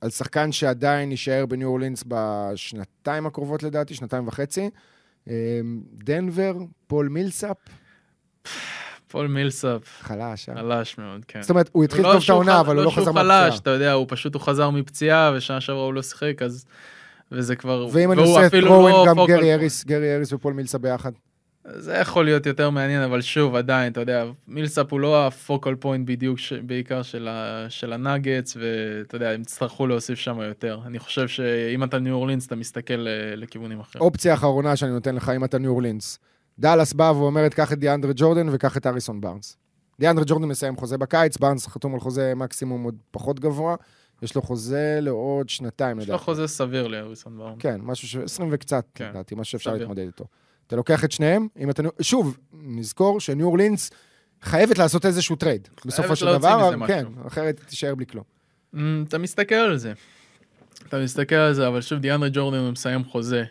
על 0.00 0.10
שחקן 0.10 0.52
שעדיין 0.52 1.10
יישאר 1.10 1.46
בניו 1.46 1.68
אורלינס 1.68 2.04
בשנתיים 2.08 3.26
הקרובות 3.26 3.62
לדעתי, 3.62 3.94
שנתיים 3.94 4.28
וחצי. 4.28 4.70
אה, 5.28 5.60
דנבר, 6.04 6.56
פול 6.86 7.08
מילסאפ, 7.08 7.56
פול 9.08 9.26
מילסאפ, 9.26 9.82
חלש, 10.00 10.48
אה? 10.48 10.54
חלש 10.54 10.98
מאוד, 10.98 11.24
כן. 11.28 11.42
זאת 11.42 11.50
אומרת, 11.50 11.70
הוא 11.72 11.84
התחיל 11.84 12.02
לא 12.02 12.08
טוב 12.08 12.16
את 12.16 12.22
שהוא 12.22 12.34
העונה, 12.34 12.60
אבל 12.60 12.76
הוא 12.76 12.84
לא 12.84 12.90
חזר 12.90 13.04
שהוא 13.04 13.14
מהפציעה. 13.14 13.50
חלש, 13.50 13.60
אתה 13.60 13.70
יודע, 13.70 13.92
הוא 13.92 14.06
פשוט 14.08 14.34
הוא 14.34 14.42
חזר 14.42 14.70
מפציעה, 14.70 15.32
ושנה 15.36 15.60
שעברה 15.60 15.84
הוא 15.84 15.94
לא 15.94 16.02
שיחק, 16.02 16.42
אז... 16.42 16.64
וזה 17.32 17.56
כבר... 17.56 17.88
ואם 17.92 18.12
אני 18.12 18.22
עושה 18.22 18.46
את 18.46 18.54
רואין, 18.54 18.94
לא 18.94 19.04
גם 19.08 19.16
גרי. 19.26 19.54
אריס, 19.54 19.84
גרי 19.84 20.16
אריס 20.16 20.32
ופול 20.32 20.52
מילסה 20.52 20.78
ביחד. 20.78 21.12
זה 21.64 21.94
יכול 21.94 22.24
להיות 22.24 22.46
יותר 22.46 22.70
מעניין, 22.70 23.02
אבל 23.02 23.22
שוב, 23.22 23.54
עדיין, 23.54 23.92
אתה 23.92 24.00
יודע, 24.00 24.24
מילסאפ 24.48 24.92
הוא 24.92 25.00
לא 25.00 25.26
ה 25.26 25.34
focal 25.34 25.74
point 25.74 26.08
בדיוק, 26.08 26.38
ש... 26.38 26.52
בעיקר 26.52 27.02
של, 27.02 27.28
ה... 27.28 27.66
של 27.68 27.92
הנאגטס, 27.92 28.56
ואתה 28.56 29.16
יודע, 29.16 29.30
הם 29.30 29.40
יצטרכו 29.40 29.86
להוסיף 29.86 30.18
שם 30.18 30.40
יותר. 30.40 30.80
אני 30.86 30.98
חושב 30.98 31.28
שאם 31.28 31.84
אתה 31.84 31.98
ניו 31.98 32.14
אורלינס, 32.14 32.46
אתה 32.46 32.56
מסתכל 32.56 33.06
אה, 33.06 33.36
לכיוונים 33.36 33.80
אחרים. 33.80 34.04
אופציה 34.04 34.34
אחרונה 34.34 34.76
שאני 34.76 34.90
נותן 34.90 35.14
לך, 35.14 35.28
אם 35.36 35.44
אתה 35.44 35.58
ניו 35.58 35.70
אורלינס. 35.70 36.18
דאלאס 36.58 36.92
באה 36.92 37.16
ואומרת, 37.16 37.54
קח 37.54 37.72
את 37.72 37.78
דיאנדרה 37.78 38.12
ג'ורדן 38.16 38.48
וקח 38.52 38.76
את 38.76 38.86
האריסון 38.86 39.20
בארנס. 39.20 39.56
דיאנדרה 40.00 40.24
ג'ורדן 40.28 40.44
מסיים 40.44 40.76
חוזה 40.76 40.98
בקיץ, 40.98 41.36
בארנס 41.36 41.66
חתום 41.66 41.94
על 41.94 42.00
חוזה 42.00 42.32
מקסימום 42.36 42.82
עוד 42.82 42.94
פחות 43.10 43.40
גבוה. 43.40 43.76
יש 44.22 44.34
לו 44.34 44.42
חוזה 44.42 44.98
לעוד 45.02 45.48
שנתיים, 45.48 45.98
יש 45.98 46.08
לו 46.08 46.14
לדעתי. 46.14 46.24
חוזה 46.24 46.46
סביר 46.46 46.86
להאריסון 46.86 47.38
בארנס. 47.38 47.56
כן, 47.58 47.80
משהו 47.82 48.08
ש... 48.08 48.16
20 48.16 48.48
וקצת, 48.52 48.84
כן, 48.94 49.08
לדעתי, 49.10 49.34
משהו 49.34 49.52
שאפשר 49.52 49.70
סביר. 49.70 49.80
להתמודד 49.80 50.06
איתו. 50.06 50.24
אתה 50.66 50.76
לוקח 50.76 51.04
את 51.04 51.12
שניהם, 51.12 51.48
אם 51.58 51.70
אתה... 51.70 51.82
שוב, 52.00 52.38
נזכור 52.52 53.20
שניו 53.20 53.46
אורלינס 53.46 53.90
חייבת 54.42 54.78
לעשות 54.78 55.06
איזשהו 55.06 55.36
trade. 55.36 55.68
בסופו 55.86 56.16
של 56.16 56.26
דבר. 56.26 56.86
כן, 56.86 57.06
אחרת 57.26 57.60
תישאר 57.66 57.94
בלי 57.94 58.06
כלום. 58.06 58.24
אמ, 58.74 59.04
אתה 59.08 59.18
מסתכל 59.18 59.54
על 59.54 59.76
זה. 59.76 59.92
אתה 60.88 60.98
מסתכל 60.98 61.34
על 61.34 61.54
זה, 61.54 61.68
אבל 61.68 61.80
שוב, 61.80 61.98
דיאנדרה 61.98 62.28
ג'ורדן 62.32 62.70
מסיים 62.70 63.04
חוזה 63.04 63.44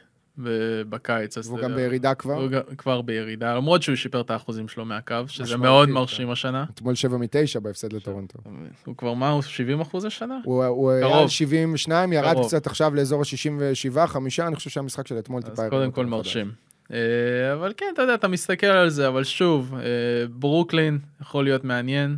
בקיץ. 0.89 1.37
והוא 1.37 1.57
גם 1.57 1.63
יודע, 1.63 1.75
בירידה 1.75 2.13
כבר. 2.13 2.33
הוא 2.33 2.49
כבר 2.77 3.01
בירידה, 3.01 3.55
למרות 3.55 3.83
שהוא 3.83 3.95
שיפר 3.95 4.21
את 4.21 4.31
האחוזים 4.31 4.67
שלו 4.67 4.85
מהקו, 4.85 5.15
שזה 5.27 5.57
מאוד 5.57 5.87
כן. 5.87 5.93
מרשים 5.93 6.29
השנה. 6.29 6.65
אתמול 6.73 6.95
7 6.95 7.17
מ-9 7.17 7.59
בהפסד 7.59 7.93
לטורונטו. 7.93 8.39
הוא 8.85 8.97
כבר 8.97 9.13
מה, 9.13 9.29
הוא 9.29 9.41
70 9.41 9.81
אחוז 9.81 10.05
השנה? 10.05 10.39
הוא, 10.43 10.65
הוא 10.65 10.91
היה. 10.91 11.19
על 11.19 11.27
72, 11.27 12.13
ירד 12.13 12.33
קרוב. 12.33 12.47
קצת 12.47 12.67
עכשיו 12.67 12.95
לאזור 12.95 13.21
ה-67, 13.21 14.07
5, 14.07 14.39
אני 14.39 14.55
חושב 14.55 14.69
שהמשחק 14.69 15.07
של 15.07 15.19
אתמול 15.19 15.41
טיפה... 15.41 15.63
אז 15.63 15.69
קודם 15.69 15.91
כל. 15.91 16.05
מרשים. 16.05 16.51
אה, 16.93 17.53
אבל 17.53 17.73
כן, 17.77 17.85
אתה 17.93 18.01
יודע, 18.01 18.13
אתה 18.13 18.27
מסתכל 18.27 18.67
על 18.67 18.89
זה, 18.89 19.07
אבל 19.07 19.23
שוב, 19.23 19.75
אה, 19.75 19.81
ברוקלין 20.29 20.99
יכול 21.21 21.43
להיות 21.43 21.63
מעניין, 21.63 22.17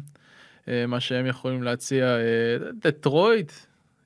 אה, 0.67 0.85
מה 0.87 0.99
שהם 0.99 1.25
יכולים 1.25 1.63
להציע. 1.63 2.17
דטרויט, 2.83 3.51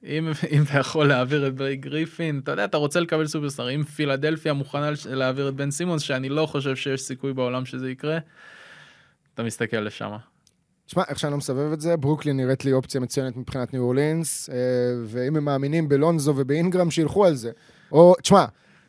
אם, 0.04 0.28
אם 0.52 0.64
אתה 0.64 0.80
יכול 0.80 1.08
להעביר 1.08 1.48
את 1.48 1.56
בלייק 1.56 1.76
גריפין, 1.76 2.40
אתה 2.44 2.52
יודע, 2.52 2.66
אתה 2.66 2.78
רוצה 2.78 3.00
לקבל 3.00 3.28
סופרסטאר. 3.28 3.76
אם 3.76 3.84
פילדלפיה 3.84 4.54
מוכנה 4.54 4.90
להעביר 5.10 5.50
את 5.50 5.56
בן 5.56 5.72
סימונס, 5.72 6.02
שאני 6.02 6.30
לא 6.30 6.46
חושב 6.46 6.76
שיש 6.76 7.02
סיכוי 7.02 7.34
בעולם 7.34 7.66
שזה 7.66 7.92
יקרה, 7.92 8.18
אתה 9.34 9.44
מסתכל 9.44 9.78
לשם. 9.78 10.12
תשמע, 10.86 11.04
איך 11.08 11.20
שאני 11.20 11.32
לא 11.32 11.38
מסבב 11.38 11.72
את 11.72 11.82
זה, 11.82 11.98
ברוקלין 11.98 12.38
נראית 12.38 12.66
לי 12.66 12.74
אופציה 12.74 13.02
מצוינת 13.02 13.38
מבחינת 13.38 13.74
ניו 13.74 13.82
אורלינס, 13.82 14.50
אה, 14.50 14.56
ואם 15.06 15.36
הם 15.36 15.46
מאמינים 15.46 15.90
בלונזו 15.90 16.34
ובאינגרם, 16.38 16.92
שילכו 16.92 17.26
על 17.26 17.36
זה. 17.36 17.52
או, 17.92 18.16
תשמע, 18.22 18.46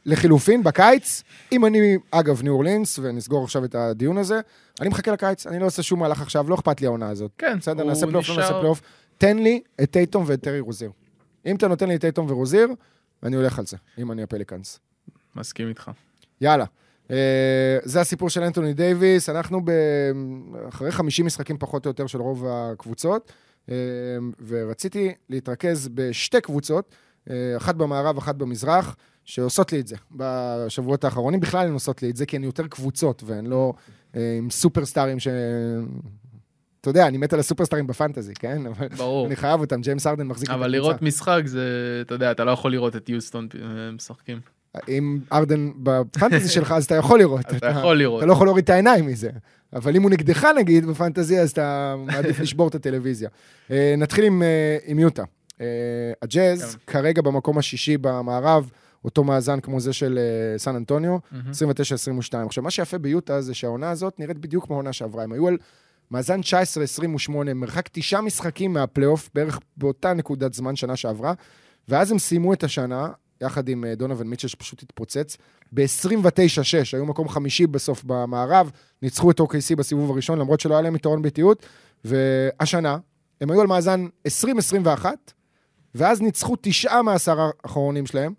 לחילופין, 0.07 0.63
בקיץ, 0.63 1.23
אם 1.53 1.67
אני, 1.67 1.97
אגב, 2.11 2.43
ניו 2.43 2.53
אורלינס, 2.53 2.99
ונסגור 3.03 3.45
עכשיו 3.45 3.65
את 3.65 3.75
הדיון 3.75 4.19
הזה, 4.19 4.41
אני 4.81 4.89
מחכה 4.89 5.13
לקיץ, 5.13 5.47
אני 5.47 5.59
לא 5.59 5.67
עושה 5.67 5.83
שום 5.83 6.01
מהלך 6.01 6.23
עכשיו, 6.23 6.51
לא 6.51 6.55
אכפת 6.55 6.81
לי 6.81 6.87
העונה 6.87 7.09
הזאת. 7.09 7.31
כן, 7.39 7.59
בסדר, 7.59 7.85
נעשה 7.85 8.07
פלייאוף, 8.07 8.29
לא 8.29 8.37
נעשה 8.37 8.53
פלייאוף. 8.53 8.81
תן 9.19 9.39
לי 9.39 9.61
את 9.83 9.91
טייטום 9.91 10.25
ואת 10.27 10.41
טרי 10.41 10.61
רוזיר. 10.61 10.91
אם 11.47 11.57
אתה 11.57 11.69
נותן 11.69 11.89
לי 11.89 11.95
את 11.95 12.01
טייטום 12.01 12.31
ורוזיר, 12.31 12.69
אני 13.23 13.37
הולך 13.37 13.59
על 13.59 13.67
זה, 13.67 13.77
אם 13.99 14.13
אני 14.13 14.23
הפליקאנס. 14.23 14.81
מסכים 15.37 15.69
איתך. 15.69 15.91
יאללה. 16.41 16.65
Uh, 17.09 17.13
זה 17.83 18.01
הסיפור 18.01 18.31
של 18.31 18.43
אנטוני 18.43 18.75
דייוויס, 18.75 19.29
אנחנו 19.29 19.61
ב... 19.65 19.71
אחרי 20.69 20.91
50 20.91 21.27
משחקים 21.27 21.59
פחות 21.59 21.87
או 21.87 21.91
יותר 21.91 22.07
של 22.07 22.21
רוב 22.21 22.47
הקבוצות, 22.49 23.33
uh, 23.67 23.71
ורציתי 24.47 25.15
להתרכז 25.29 25.89
בשתי 25.95 26.41
קבוצות, 26.41 26.95
uh, 27.29 27.31
אחת 27.57 27.75
במערב, 27.75 28.19
אחת 28.19 28.35
במזרח, 28.35 28.97
שעושות 29.25 29.73
לי 29.73 29.81
את 29.81 29.87
זה 29.87 29.97
בשבועות 30.11 31.05
האחרונים. 31.05 31.41
בכלל 31.41 31.67
הן 31.67 31.73
עושות 31.73 32.03
לי 32.03 32.11
את 32.11 32.17
זה, 32.17 32.27
כי 32.27 32.37
הן 32.37 32.45
יותר 32.45 32.67
קבוצות, 32.67 33.23
והן 33.27 33.47
לא 33.47 33.73
uh, 34.13 34.17
עם 34.39 34.51
סופרסטארים 34.51 35.21
ש... 35.21 35.29
אתה 36.83 36.91
יודע, 36.91 37.07
אני 37.07 37.19
מת 37.19 37.33
על 37.33 37.41
הסופרסטארים 37.41 37.87
בפנטזי, 37.87 38.35
כן? 38.35 38.67
אבל 38.67 38.89
ברור. 38.89 39.27
אני 39.27 39.37
חייב 39.37 39.61
אותם, 39.61 39.81
ג'יימס 39.81 40.07
ארדן 40.07 40.27
מחזיק 40.27 40.49
את 40.49 40.55
אבל 40.55 40.63
הקבוצה. 40.63 40.79
לראות 40.79 41.03
משחק 41.03 41.43
זה, 41.45 41.63
אתה 42.07 42.15
יודע, 42.15 42.31
אתה 42.31 42.45
לא 42.45 42.51
יכול 42.51 42.73
לראות 42.73 42.97
את 42.97 43.09
יוסטון 43.09 43.49
אה, 43.55 43.91
משחקים. 43.93 44.41
אם 44.89 45.19
ארדן 45.33 45.71
בפנטזי 45.77 46.49
שלך, 46.49 46.73
אז 46.73 46.85
אתה 46.85 46.95
יכול 46.95 47.19
לראות. 47.19 47.41
אתה 47.57 47.67
יכול 47.67 47.99
לראות. 47.99 48.19
אתה 48.19 48.27
לא 48.27 48.33
יכול 48.33 48.47
להוריד 48.47 48.65
את 48.65 48.71
העיניים 48.71 49.07
מזה. 49.07 49.31
אבל 49.73 49.97
אם 49.97 50.03
הוא 50.03 50.11
נגדך 50.11 50.45
נגיד 50.45 50.87
בפנטזי, 50.87 51.41
אז 51.41 51.51
אתה 51.51 51.95
מעדיף 51.99 52.41
לשבור 52.43 52.69
את 52.69 52.75
הטלוויזיה. 52.75 53.29
אה, 53.71 53.95
נתחיל 53.99 54.25
עם, 54.25 54.43
אה, 54.43 55.01
יוטה. 55.01 55.25
הג'אז 56.23 56.75
כן. 56.75 56.93
כרגע 56.93 57.23
במקום 57.23 57.59
השישי 57.59 57.97
במערב, 57.99 58.71
אותו 59.05 59.25
מאזן 59.25 59.61
כמו 59.61 59.81
זה 59.81 59.93
של 59.93 60.19
סן 60.57 60.77
אנטוניו, 60.77 61.19
מהמם. 61.33 61.51
29-22. 61.51 62.47
עכשיו, 62.47 62.65
מה 62.65 62.71
שיפה 62.71 62.99
ביוטה 62.99 63.41
זה 63.41 63.55
שהעונה 63.55 63.91
הזאת 63.91 64.21
נראית 64.21 64.39
בדיוק 64.39 64.67
כמו 64.67 64.75
העונה 64.75 64.93
שעברה. 64.93 65.23
הם 65.23 65.33
היו 65.33 65.49
על 65.49 65.57
מאזן 66.13 66.41
19-28, 67.29 67.33
מרחק 67.55 67.89
תשעה 67.93 68.21
משחקים 68.21 68.73
מהפלייאוף, 68.73 69.31
בערך 69.35 69.59
באותה 69.77 70.13
נקודת 70.13 70.55
זמן 70.55 70.77
שנה 70.77 70.97
שעברה, 70.97 71.35
ואז 71.89 72.11
הם 72.13 72.19
סיימו 72.19 72.53
את 72.53 72.65
השנה, 72.65 73.09
יחד 73.41 73.69
עם 73.69 73.85
אה, 73.85 73.95
דונובל 73.95 74.25
מיטשל 74.25 74.49
שפשוט 74.49 74.83
התפוצץ, 74.83 75.37
ב-29-6, 75.73 76.93
היו 76.93 77.07
מקום 77.07 77.29
חמישי 77.29 77.67
בסוף 77.67 78.05
במערב, 78.05 78.71
ניצחו 79.03 79.31
את 79.31 79.41
OKC 79.41 79.77
בסיבוב 79.77 80.11
הראשון, 80.11 80.39
למרות 80.39 80.61
שלא 80.61 80.75
היה 80.75 80.83
להם 80.83 80.97
יתרון 80.97 81.23
באיטיות, 81.23 81.67
והשנה, 82.05 82.97
הם 83.41 83.51
היו 83.51 83.61
על 83.61 83.67
מאזן 83.67 84.07
20-21, 85.05 85.05
ואז 85.95 86.21
ניצחו 86.21 86.57
תשעה 86.61 87.03
מהעשרה 87.03 87.51
האחרונים 87.65 88.07
שלהם. 88.07 88.35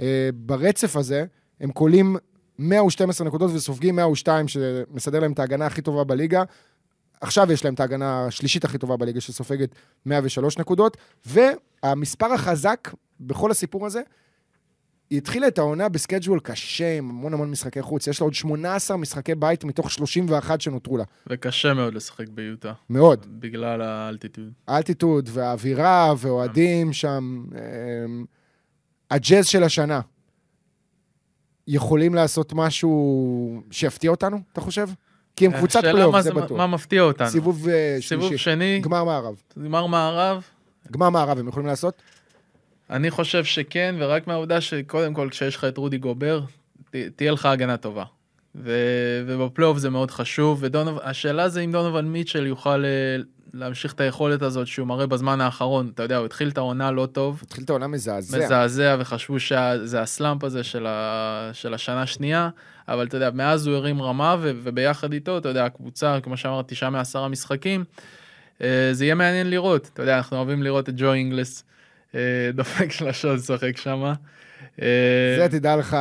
אה, 0.00 0.30
ברצף 0.34 0.96
הזה, 0.96 1.24
הם 1.60 1.72
קולים 1.72 2.16
112 2.58 3.26
נקודות 3.26 3.50
וסופגים 3.54 3.96
102, 3.96 4.48
שמסדר 4.48 5.20
להם 5.20 5.32
את 5.32 5.38
ההגנה 5.38 5.66
הכי 5.66 5.82
טובה 5.82 6.04
בליגה. 6.04 6.42
עכשיו 7.20 7.52
יש 7.52 7.64
להם 7.64 7.74
את 7.74 7.80
ההגנה 7.80 8.26
השלישית 8.26 8.64
הכי 8.64 8.78
טובה 8.78 8.96
בליגה, 8.96 9.20
שסופגת 9.20 9.74
103 10.06 10.58
נקודות, 10.58 10.96
והמספר 11.26 12.32
החזק 12.32 12.90
בכל 13.20 13.50
הסיפור 13.50 13.86
הזה, 13.86 14.00
היא 15.10 15.18
התחילה 15.18 15.48
את 15.48 15.58
העונה 15.58 15.88
ב 15.88 15.94
schedule 15.94 16.40
קשה, 16.40 16.98
עם 16.98 17.10
המון 17.10 17.34
המון 17.34 17.50
משחקי 17.50 17.82
חוץ. 17.82 18.06
יש 18.06 18.20
לה 18.20 18.24
עוד 18.24 18.34
18 18.34 18.96
משחקי 18.96 19.34
בית 19.34 19.64
מתוך 19.64 19.90
31 19.90 20.60
שנותרו 20.60 20.96
לה. 20.96 21.04
וקשה 21.26 21.74
מאוד 21.74 21.94
לשחק 21.94 22.28
ביוטה, 22.28 22.72
מאוד. 22.90 23.26
בגלל 23.40 23.82
ה 23.82 23.89
altitude. 23.89 24.52
ה 24.68 24.75
altitude 24.75 25.28
והאווירה 25.32 26.14
ואוהדים 26.18 26.92
שם. 26.92 27.44
אמ, 27.52 28.24
הג'אז 29.10 29.46
של 29.46 29.62
השנה, 29.62 30.00
יכולים 31.66 32.14
לעשות 32.14 32.52
משהו 32.52 33.62
שיפתיע 33.70 34.10
אותנו, 34.10 34.40
אתה 34.52 34.60
חושב? 34.60 34.88
כי 35.38 35.46
הם 35.46 35.52
קבוצת 35.52 35.78
השאלה 35.78 35.92
פלייאוף, 35.92 36.20
זה 36.20 36.34
בטוח. 36.34 36.58
מה 36.58 36.66
מפתיע 36.66 37.02
אותנו? 37.02 37.28
סיבוב 37.28 37.68
אה, 37.68 37.96
סיבוב 38.00 38.28
שלישי. 38.28 38.44
שני, 38.44 38.80
גמר 38.80 39.04
מערב. 39.04 39.34
גמר 39.64 39.86
מערב, 39.86 40.42
גמר 40.90 41.10
מערב 41.10 41.38
הם 41.38 41.48
יכולים 41.48 41.66
לעשות? 41.66 42.02
אני 42.90 43.10
חושב 43.10 43.44
שכן, 43.44 43.94
ורק 43.98 44.26
מהעובדה 44.26 44.60
שקודם 44.60 45.14
כל 45.14 45.28
כשיש 45.30 45.56
לך 45.56 45.64
את 45.64 45.78
רודי 45.78 45.98
גובר, 45.98 46.40
ת, 46.90 46.96
תהיה 47.16 47.32
לך 47.32 47.46
הגנה 47.46 47.76
טובה. 47.76 48.04
ו, 48.54 48.72
ובפלייאוף 49.26 49.78
זה 49.78 49.90
מאוד 49.90 50.10
חשוב, 50.10 50.64
והשאלה 50.72 51.48
זה 51.48 51.60
אם 51.60 51.72
דונובל 51.72 52.04
מיטשל 52.04 52.46
יוכל 52.46 52.84
אה, 52.84 53.22
להמשיך 53.54 53.92
את 53.92 54.00
היכולת 54.00 54.42
הזאת 54.42 54.66
שהוא 54.66 54.86
מראה 54.86 55.06
בזמן 55.06 55.40
האחרון. 55.40 55.90
אתה 55.94 56.02
יודע, 56.02 56.16
הוא 56.16 56.26
התחיל 56.26 56.48
את 56.48 56.58
העונה 56.58 56.90
לא 56.90 57.06
טוב, 57.06 57.40
התחיל 57.42 57.64
את 57.64 57.70
העונה 57.70 57.86
מזעזע. 57.86 58.38
מזעזע, 58.38 58.96
וחשבו 58.98 59.40
שזה 59.40 60.00
הסלאמפ 60.00 60.44
הזה 60.44 60.64
של, 60.64 60.86
ה, 60.86 61.50
של 61.52 61.74
השנה 61.74 62.02
השנייה, 62.02 62.48
אבל 62.88 63.06
אתה 63.06 63.16
יודע, 63.16 63.30
מאז 63.30 63.66
הוא 63.66 63.76
הרים 63.76 64.02
רמה, 64.02 64.36
ו, 64.40 64.52
וביחד 64.62 65.12
איתו, 65.12 65.38
אתה 65.38 65.48
יודע, 65.48 65.64
הקבוצה, 65.64 66.18
כמו 66.22 66.36
שאמרת, 66.36 66.68
תשעה 66.68 66.90
מעשרה 66.90 67.28
משחקים, 67.28 67.84
אה, 68.62 68.88
זה 68.92 69.04
יהיה 69.04 69.14
מעניין 69.14 69.50
לראות. 69.50 69.90
אתה 69.92 70.02
יודע, 70.02 70.16
אנחנו 70.16 70.36
אוהבים 70.36 70.62
לראות 70.62 70.88
את 70.88 70.94
ג'ו 70.96 71.12
אינגלס 71.12 71.64
אה, 72.14 72.20
דופק 72.54 72.92
שלשות, 72.98 73.38
משחק 73.38 73.76
שמה. 73.76 74.14
אה, 74.82 75.36
זה, 75.38 75.48
תדע 75.50 75.76
לך, 75.76 75.96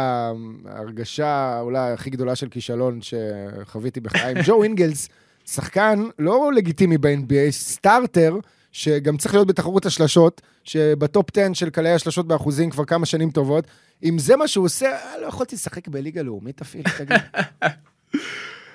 ההרגשה 0.65 1.59
אולי 1.61 1.91
הכי 1.91 2.09
גדולה 2.09 2.35
של 2.35 2.49
כישלון 2.49 2.99
שחוויתי 3.01 3.99
בחיים. 3.99 4.37
ג'ו 4.45 4.63
אינגלס, 4.63 5.09
שחקן 5.51 6.03
לא 6.19 6.51
לגיטימי 6.55 6.97
ב-NBA, 6.97 7.51
starter, 7.51 8.35
שגם 8.71 9.17
צריך 9.17 9.33
להיות 9.33 9.47
בתחרות 9.47 9.85
השלשות, 9.85 10.41
שב 10.63 11.00
top 11.00 11.37
10 11.37 11.53
של 11.53 11.69
קלעי 11.69 11.93
השלשות 11.93 12.27
באחוזים 12.27 12.69
כבר 12.69 12.85
כמה 12.85 13.05
שנים 13.05 13.31
טובות. 13.31 13.67
אם 14.03 14.19
זה 14.19 14.35
מה 14.35 14.47
שהוא 14.47 14.65
עושה, 14.65 14.91
אה, 14.91 15.17
לא 15.21 15.27
יכולתי 15.27 15.55
לשחק 15.55 15.87
בליגה 15.87 16.21
לאומית 16.21 16.61
אפילו, 16.61 16.83
תגיד. 16.97 17.17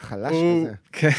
חלש 0.01 0.33
כזה. 0.33 0.75
כן, 0.93 1.11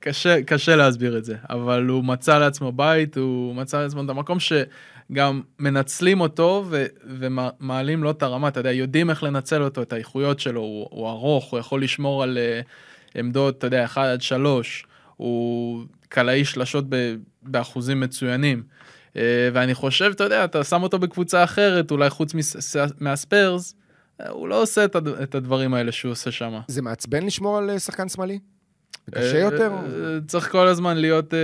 קשה, 0.00 0.42
קשה 0.42 0.76
להסביר 0.76 1.18
את 1.18 1.24
זה, 1.24 1.36
אבל 1.50 1.86
הוא 1.86 2.04
מצא 2.04 2.38
לעצמו 2.38 2.72
בית, 2.72 3.16
הוא 3.16 3.54
מצא 3.54 3.82
לעצמו 3.82 4.04
את 4.04 4.08
המקום 4.08 4.38
שגם 4.40 5.40
מנצלים 5.58 6.20
אותו 6.20 6.64
ו- 6.68 6.86
ומעלים 7.04 8.02
לו 8.02 8.10
את 8.10 8.22
הרמה, 8.22 8.48
אתה 8.48 8.60
יודע, 8.60 8.72
יודעים 8.72 9.10
איך 9.10 9.22
לנצל 9.22 9.62
אותו, 9.62 9.82
את 9.82 9.92
האיכויות 9.92 10.40
שלו, 10.40 10.60
הוא, 10.60 10.86
הוא 10.90 11.08
ארוך, 11.08 11.50
הוא 11.50 11.60
יכול 11.60 11.82
לשמור 11.82 12.22
על, 12.22 12.38
אה, 12.38 12.60
עמדות, 13.14 13.58
אתה 13.58 13.66
יודע, 13.66 13.84
1 13.84 14.02
עד 14.06 14.22
3, 14.22 14.84
הוא 15.16 15.84
קלעי 16.08 16.44
שלשות 16.44 16.84
ב- 16.88 17.14
באחוזים 17.42 18.00
מצוינים. 18.00 18.62
אה, 19.16 19.22
ואני 19.52 19.74
חושב, 19.74 20.10
אתה 20.14 20.24
יודע, 20.24 20.44
אתה 20.44 20.64
שם 20.64 20.82
אותו 20.82 20.98
בקבוצה 20.98 21.44
אחרת, 21.44 21.90
אולי 21.90 22.10
חוץ 22.10 22.34
מס- 22.34 22.76
מהספיירס, 23.00 23.74
אה, 24.20 24.28
הוא 24.28 24.48
לא 24.48 24.62
עושה 24.62 24.84
את 24.84 24.96
הד- 24.96 25.08
את 25.08 25.34
הדברים 25.34 25.74
האלה 25.74 25.92
שהוא 25.92 26.12
עושה 26.12 26.30
שם. 26.30 26.58
זה 26.68 26.82
מעצבן 26.82 27.26
לשמור 27.26 27.58
על 27.58 27.70
אה, 27.70 27.78
שחקן 27.78 28.08
שמאלי? 28.08 28.38
קשה 29.10 29.38
יותר? 29.38 29.72
צריך 30.26 30.52
כל 30.52 30.66
הזמן 30.66 30.96
להיות, 30.96 31.34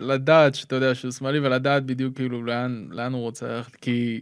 לדעת 0.00 0.54
שאתה 0.54 0.76
יודע 0.76 0.94
שהוא 0.94 1.10
שמאלי 1.10 1.38
ולדעת 1.38 1.84
בדיוק 1.86 2.16
כאילו 2.16 2.42
לאן, 2.44 2.86
לאן 2.90 3.12
הוא 3.12 3.20
רוצה 3.22 3.46
ללכת, 3.48 3.76
כי 3.76 4.20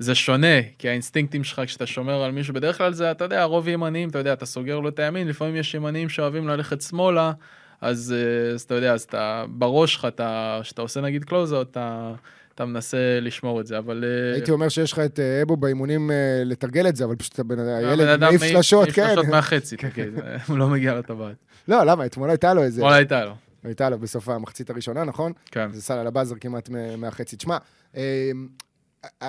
זה 0.00 0.14
שונה, 0.14 0.62
כי 0.78 0.88
האינסטינקטים 0.88 1.44
שלך 1.44 1.60
כשאתה 1.66 1.86
שומר 1.86 2.22
על 2.22 2.30
מישהו, 2.32 2.54
בדרך 2.54 2.78
כלל 2.78 2.92
זה, 2.92 3.10
אתה 3.10 3.24
יודע, 3.24 3.40
הרוב 3.40 3.68
ימניים, 3.68 4.08
אתה 4.08 4.18
יודע, 4.18 4.32
אתה 4.32 4.46
סוגר 4.46 4.78
לו 4.80 4.88
את 4.88 4.98
הימין, 4.98 5.28
לפעמים 5.28 5.56
יש 5.56 5.74
ימניים 5.74 6.08
שאוהבים 6.08 6.48
ללכת 6.48 6.80
שמאלה, 6.80 7.32
אז, 7.80 8.14
אה, 8.16 8.54
אז 8.54 8.62
אתה 8.62 8.74
יודע, 8.74 8.92
אז 8.94 9.02
אתה, 9.02 9.44
בראש 9.48 9.94
שלך, 9.94 10.04
אתה, 10.04 10.60
כשאתה 10.62 10.82
עושה 10.82 11.00
נגיד 11.00 11.24
קלוזות, 11.24 11.70
אתה... 11.70 12.12
אתה 12.54 12.64
מנסה 12.64 13.18
לשמור 13.20 13.60
את 13.60 13.66
זה, 13.66 13.78
אבל... 13.78 14.04
אה, 14.06 14.34
הייתי 14.34 14.50
אומר 14.50 14.68
שיש 14.68 14.92
לך 14.92 14.98
את 14.98 15.20
אה, 15.20 15.42
אבו 15.42 15.56
באימונים 15.56 16.10
לתרגל 16.44 16.88
את 16.88 16.96
זה, 16.96 17.04
אבל 17.04 17.16
פשוט 17.16 17.40
הילד 17.58 18.20
מעיף 18.20 18.40
מעיף- 18.40 18.52
שלשות, 18.52 18.82
מעיף 18.82 18.94
כן. 18.94 19.08
שלשות 19.08 19.26
מהחצי, 19.26 19.76
כן, 19.76 20.08
הוא 20.48 20.58
לא 20.58 20.68
מגיע 20.68 20.94
לטבעת. 20.94 21.34
לא, 21.68 21.84
למה? 21.84 22.06
אתמול 22.06 22.30
הייתה 22.30 22.54
לו 22.54 22.62
איזה... 22.62 22.80
אתמול 22.80 22.92
הייתה 22.92 23.24
לו, 23.24 23.34
הייתה 23.64 23.90
לו 23.90 23.98
בסוף 23.98 24.28
המחצית 24.28 24.70
הראשונה, 24.70 25.04
נכון? 25.04 25.32
כן. 25.50 25.72
זה 25.72 25.82
סל 25.82 25.94
על 25.94 26.06
הבאזר 26.06 26.34
כמעט 26.40 26.68
מהחצי. 26.98 27.36
תשמע, 27.36 27.56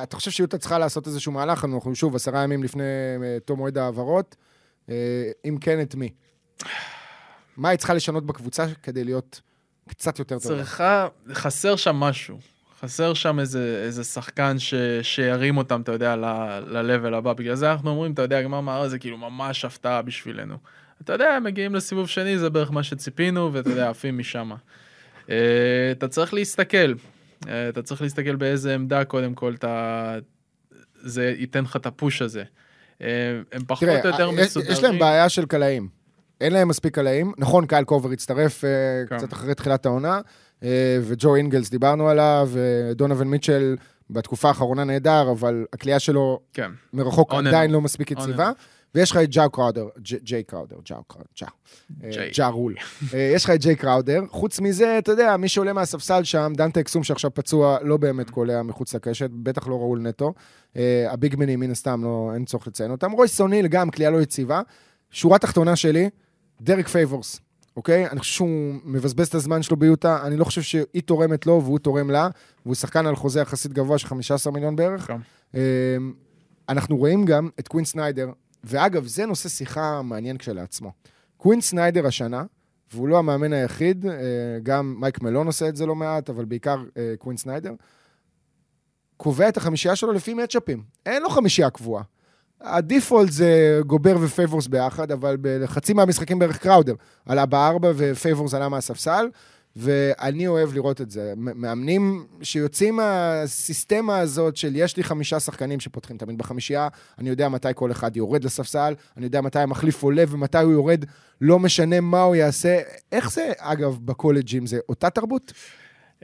אתה 0.04 0.16
חושב 0.16 0.32
שיוטה 0.32 0.58
צריכה 0.58 0.80
לעשות 0.80 1.08
איזשהו 1.08 1.32
מהלך? 1.32 1.66
אנחנו 1.66 1.96
שוב 1.96 2.16
עשרה 2.16 2.44
ימים 2.44 2.64
לפני 2.64 2.84
אה, 3.24 3.38
תום 3.46 3.60
מועד 3.60 3.78
ההעברות. 3.78 4.36
אה, 4.90 4.96
אם 5.46 5.58
כן, 5.62 5.82
את 5.82 5.96
מי? 5.96 6.10
מה 7.58 7.70
היא 7.70 7.78
צריכה 7.78 7.94
לשנות 7.94 8.26
בקבוצה 8.26 8.66
כדי 8.84 9.04
להיות 9.04 9.42
קצת 9.90 10.20
יותר 10.20 10.40
טובה? 10.40 10.56
צריכה, 10.56 11.08
חסר 11.34 11.76
שם 11.76 11.96
משהו. 11.96 12.38
חסר 12.82 13.14
שם 13.14 13.40
איזה, 13.40 13.82
איזה 13.86 14.04
שחקן 14.04 14.60
ש, 14.60 14.74
שירים 15.02 15.58
אותם, 15.58 15.82
אתה 15.82 15.92
יודע, 15.92 16.16
ל-level 16.16 17.16
הבא. 17.16 17.34
בגלל 17.34 17.56
זה 17.56 17.72
אנחנו 17.72 17.90
אומרים, 17.90 18.14
אתה 18.14 18.22
יודע, 18.22 18.42
גמר 18.42 18.62
מערב 18.62 18.88
זה 18.88 19.00
כאילו 19.00 19.18
ממש 19.18 19.66
הפתעה 19.66 20.02
בשבילנו. 20.02 20.56
אתה 21.02 21.14
יודע, 21.14 21.38
מגיעים 21.44 21.76
לסיבוב 21.76 22.08
שני, 22.08 22.38
זה 22.38 22.50
בערך 22.50 22.72
מה 22.72 22.84
שציפינו, 22.84 23.54
ואתה 23.54 23.70
יודע, 23.70 23.90
עפים 23.90 24.18
משם. 24.18 24.52
Uh, 25.26 25.32
אתה 25.92 26.08
צריך 26.08 26.34
להסתכל. 26.34 26.94
Uh, 27.44 27.48
אתה 27.70 27.82
צריך 27.82 28.02
להסתכל 28.02 28.36
באיזה 28.36 28.76
עמדה, 28.76 29.06
קודם 29.06 29.34
כל, 29.34 29.54
אתה... 29.54 30.16
זה 31.04 31.34
ייתן 31.38 31.64
לך 31.64 31.76
את 31.76 31.86
הפוש 31.86 32.22
הזה. 32.22 32.44
Uh, 33.00 33.04
הם 33.52 33.62
פחות 33.68 33.88
תראה, 33.88 34.02
או 34.02 34.08
יותר 34.08 34.30
אה, 34.30 34.34
יש- 34.34 34.40
מסודרים. 34.48 34.72
יש 34.72 34.84
להם 34.84 35.00
בעיה 35.00 35.30
של 35.30 35.46
קלעים. 35.46 35.88
אין 36.42 36.54
להם 36.54 36.68
מספיק 36.68 36.96
קלעים. 36.96 37.34
נכון, 37.38 37.66
קייל 37.66 37.84
קורבר 37.84 38.12
הצטרף 38.12 38.64
אה, 38.66 38.70
כן. 39.10 39.18
קצת 39.18 39.34
אחרי 39.34 39.56
תחילת 39.56 39.86
העונה, 39.86 40.22
אה, 40.64 40.98
וג'ו 41.02 41.36
אינגלס 41.36 41.70
דיברנו 41.70 42.10
עליו, 42.10 42.50
ודונובן 42.54 43.26
מיטשל 43.26 43.76
בתקופה 44.10 44.48
האחרונה 44.48 44.84
נהדר, 44.84 45.32
אבל 45.32 45.66
הקליעה 45.74 46.00
שלו 46.00 46.40
כן. 46.54 46.72
מרחוק 46.94 47.34
On 47.34 47.36
עדיין. 47.48 47.72
לא 47.72 47.82
מספיק 47.82 48.12
On 48.12 48.14
יציבה. 48.22 48.52
ויש 48.96 49.12
לך 49.12 49.18
את 49.18 49.30
ג'ו 49.30 49.50
קראודר, 49.50 49.88
ג'יי 50.00 50.44
קראודר, 50.44 50.76
ג'ו 50.86 51.04
קראודר, 51.04 51.30
ג'ו. 52.34 52.46
אה, 52.46 52.50
רול. 52.50 52.76
אה, 53.14 53.32
יש 53.36 53.44
לך 53.44 53.50
את 53.50 53.62
ג'יי 53.62 53.76
קראודר. 53.76 54.22
חוץ 54.30 54.60
מזה, 54.60 54.98
אתה 54.98 55.12
יודע, 55.12 55.38
מי 55.38 55.48
שעולה 55.48 55.74
מהספסל 55.74 56.24
שם, 56.24 56.54
דנטה 56.56 56.80
אקסום 56.80 57.04
שעכשיו 57.04 57.34
פצוע, 57.34 57.78
לא 57.82 57.98
באמת 57.98 58.30
קולע 58.30 58.62
מחוץ 58.64 58.96
לקשת, 58.96 59.30
בטח 59.34 59.68
לא 59.68 59.76
ראול 59.76 60.00
נטו. 60.00 60.34
אה, 60.76 61.08
ה 61.12 61.16
big 61.16 61.31
man 61.31 61.45
ים, 61.45 61.60
מן 61.60 61.72
הסתם, 61.72 62.04
לא, 62.04 62.32
אין 62.34 62.46
צורך 62.46 62.68
לציין 62.68 62.92
אותם. 62.92 63.12
רויס 63.12 63.42
אוניל, 63.42 63.68
גם 63.68 63.90
קליעה 63.90 64.12
לא 64.12 64.22
יציבה. 64.22 64.62
שורה 65.12 65.40
תחתונה 65.40 65.76
שלי, 65.76 66.10
דרק 66.62 66.88
פייבורס, 66.88 67.40
אוקיי? 67.78 68.08
אני 68.08 68.20
חושב 68.20 68.34
שהוא 68.34 68.74
מבזבז 68.84 69.28
את 69.28 69.36
הזמן 69.36 69.64
שלו 69.64 69.78
ביוטה, 69.78 70.20
אני 70.24 70.38
לא 70.38 70.44
חושב 70.44 70.62
שהיא 70.62 71.02
תורמת 71.06 71.46
לו 71.46 71.62
והוא 71.64 71.80
תורם 71.80 72.10
לה, 72.10 72.30
והוא 72.66 72.76
שחקן 72.76 73.06
על 73.06 73.16
חוזה 73.16 73.40
יחסית 73.40 73.74
גבוה 73.74 73.98
של 73.98 74.08
15 74.08 74.54
מיליון 74.54 74.76
בערך. 74.76 75.08
כן. 75.08 75.60
אנחנו 76.70 76.98
רואים 76.98 77.26
גם 77.26 77.50
את 77.60 77.68
קווין 77.68 77.86
סניידר, 77.86 78.30
ואגב, 78.64 79.08
זה 79.08 79.26
נושא 79.26 79.50
שיחה 79.50 80.02
מעניין 80.02 80.38
כשלעצמו. 80.38 80.92
קווין 81.38 81.62
סניידר 81.62 82.08
השנה, 82.08 82.44
והוא 82.94 83.08
לא 83.08 83.20
המאמן 83.20 83.54
היחיד, 83.54 84.06
אה, 84.06 84.12
גם 84.64 84.96
מייק 85.00 85.22
מלון 85.22 85.48
עושה 85.48 85.70
את 85.70 85.76
זה 85.76 85.86
לא 85.86 85.96
מעט, 85.96 86.30
אבל 86.30 86.46
בעיקר 86.46 86.84
אה, 86.98 87.14
קווין 87.20 87.38
סניידר, 87.38 87.74
קובע 89.18 89.50
את 89.50 89.58
החמישייה 89.58 89.96
שלו 89.96 90.12
לפי 90.12 90.34
matchup 90.34 90.69
ים. 90.69 90.84
אין 91.06 91.22
לו 91.22 91.30
חמישייה 91.30 91.70
קבועה. 91.70 92.04
ה 92.62 92.70
default 92.70 93.32
זה 93.32 93.80
גובר 93.88 94.18
ופייבורס 94.22 94.68
ביחד, 94.68 95.12
אבל 95.12 95.38
בחצי 95.42 95.94
מהמשחקים 95.94 96.40
בערך 96.40 96.58
קראודר 96.58 96.94
עלה 97.26 97.46
בארבע 97.46 97.92
ופייבורס 97.96 98.54
עלה 98.54 98.70
מהספסל, 98.70 99.30
ואני 99.76 100.48
אוהב 100.48 100.74
לראות 100.74 101.02
את 101.02 101.12
זה. 101.12 101.34
מאמנים 101.38 102.26
שיוצאים 102.42 102.96
מהסיסטמה 102.96 104.20
הזאת 104.20 104.58
של 104.58 104.76
יש 104.76 104.98
לי 104.98 105.04
חמישה 105.04 105.40
שחקנים 105.40 105.80
שפותחים 105.80 106.18
תמיד 106.18 106.38
בחמישייה, 106.38 106.88
אני 107.20 107.30
יודע 107.30 107.50
מתי 107.50 107.68
כל 107.76 107.92
אחד 107.92 108.18
יורד 108.18 108.44
לספסל, 108.44 108.94
אני 109.18 109.26
יודע 109.26 109.42
מתי 109.42 109.60
המחליף 109.60 110.04
עולה 110.04 110.24
ומתי 110.30 110.58
הוא 110.58 110.72
יורד, 110.72 111.06
לא 111.42 111.60
משנה 111.60 112.02
מה 112.02 112.22
הוא 112.22 112.36
יעשה. 112.36 112.80
איך 113.12 113.32
זה, 113.32 113.52
אגב, 113.58 113.98
בקולג'ים, 114.06 114.66
זה 114.66 114.80
אותה 114.90 115.10
תרבות? 115.10 115.54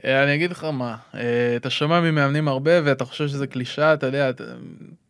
אה, 0.04 0.24
אני 0.24 0.34
אגיד 0.34 0.50
לך 0.50 0.64
מה, 0.64 0.96
אה, 1.14 1.56
אתה 1.56 1.70
שומע 1.70 2.00
ממאמנים 2.00 2.48
הרבה 2.48 2.70
ואתה 2.84 3.04
חושב 3.04 3.28
שזה 3.28 3.46
קלישאה, 3.46 3.94
אתה 3.94 4.06
יודע, 4.06 4.30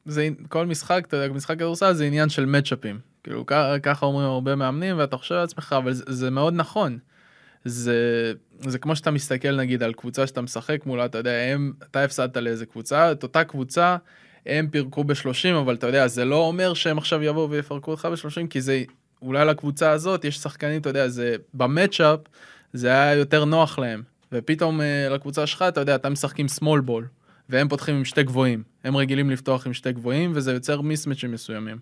זה 0.06 0.28
כל 0.48 0.66
משחק, 0.66 1.04
אתה 1.08 1.16
יודע, 1.16 1.34
משחק 1.34 1.58
כדורסל 1.58 1.92
זה 1.92 2.04
עניין 2.04 2.28
של 2.28 2.46
מצ'אפים. 2.46 2.98
כאילו 3.24 3.44
ככה 3.82 4.06
אומרים 4.06 4.26
הרבה 4.26 4.54
מאמנים 4.54 4.98
ואתה 4.98 5.16
חושב 5.16 5.34
לעצמך, 5.34 5.74
אבל 5.78 5.92
זה, 5.92 6.04
זה 6.06 6.30
מאוד 6.30 6.54
נכון. 6.54 6.98
זה, 7.64 8.32
זה 8.60 8.78
כמו 8.78 8.96
שאתה 8.96 9.10
מסתכל 9.10 9.56
נגיד 9.56 9.82
על 9.82 9.92
קבוצה 9.92 10.26
שאתה 10.26 10.40
משחק 10.40 10.86
מולה, 10.86 11.04
אתה 11.04 11.18
יודע, 11.18 11.30
הם, 11.30 11.72
אתה 11.90 12.04
הפסדת 12.04 12.36
לאיזה 12.36 12.66
קבוצה, 12.66 13.12
את 13.12 13.22
אותה 13.22 13.44
קבוצה, 13.44 13.96
הם 14.46 14.68
פירקו 14.68 15.04
ב-30, 15.04 15.58
אבל 15.60 15.74
אתה 15.74 15.86
יודע, 15.86 16.08
זה 16.08 16.24
לא 16.24 16.36
אומר 16.36 16.74
שהם 16.74 16.98
עכשיו 16.98 17.22
יבואו 17.22 17.50
ויפרקו 17.50 17.90
אותך 17.90 18.04
ב-30, 18.12 18.46
כי 18.50 18.60
זה, 18.60 18.82
אולי 19.22 19.44
לקבוצה 19.44 19.90
הזאת 19.90 20.24
יש 20.24 20.38
שחקנים, 20.38 20.80
אתה 20.80 20.88
יודע, 20.88 21.08
זה, 21.08 21.36
במצ'אפ, 21.54 22.20
זה 22.72 22.88
היה 22.88 23.14
יותר 23.14 23.44
נוח 23.44 23.78
להם. 23.78 24.02
ופתאום 24.32 24.80
אה, 24.80 25.08
לקבוצה 25.08 25.46
שלך, 25.46 25.64
אתה 25.68 25.80
יודע, 25.80 25.94
אתה 25.94 26.08
משחק 26.08 26.40
עם 26.40 26.46
small 26.60 26.88
ball, 26.88 27.02
והם 27.48 27.68
פותחים 27.68 27.96
עם 27.96 28.04
שתי 28.04 28.22
גבוהים. 28.22 28.62
הם 28.84 28.96
רגילים 28.96 29.30
לפתוח 29.30 29.66
עם 29.66 29.72
שתי 29.72 29.92
גבוהים, 29.92 30.32
וזה 30.34 30.52
יוצר 30.52 30.80
מיסמצ'ים 30.80 31.32
מסוימים. 31.32 31.78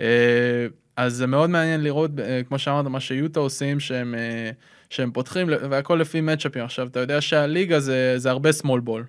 אה, 0.00 0.66
אז 0.96 1.14
זה 1.14 1.26
מאוד 1.26 1.50
מעניין 1.50 1.82
לראות, 1.82 2.10
אה, 2.18 2.40
כמו 2.48 2.58
שאמרת, 2.58 2.86
מה 2.86 3.00
שיוטה 3.00 3.40
עושים, 3.40 3.80
שהם, 3.80 4.14
שהם 4.90 5.10
פותחים, 5.12 5.48
והכל 5.70 5.94
לפי 5.94 6.20
מצ'אפים. 6.20 6.64
עכשיו, 6.64 6.86
אתה 6.86 7.00
יודע 7.00 7.20
שהליגה 7.20 7.80
זה, 7.80 8.14
זה 8.16 8.30
הרבה 8.30 8.50
small 8.50 8.86
ball, 8.86 9.02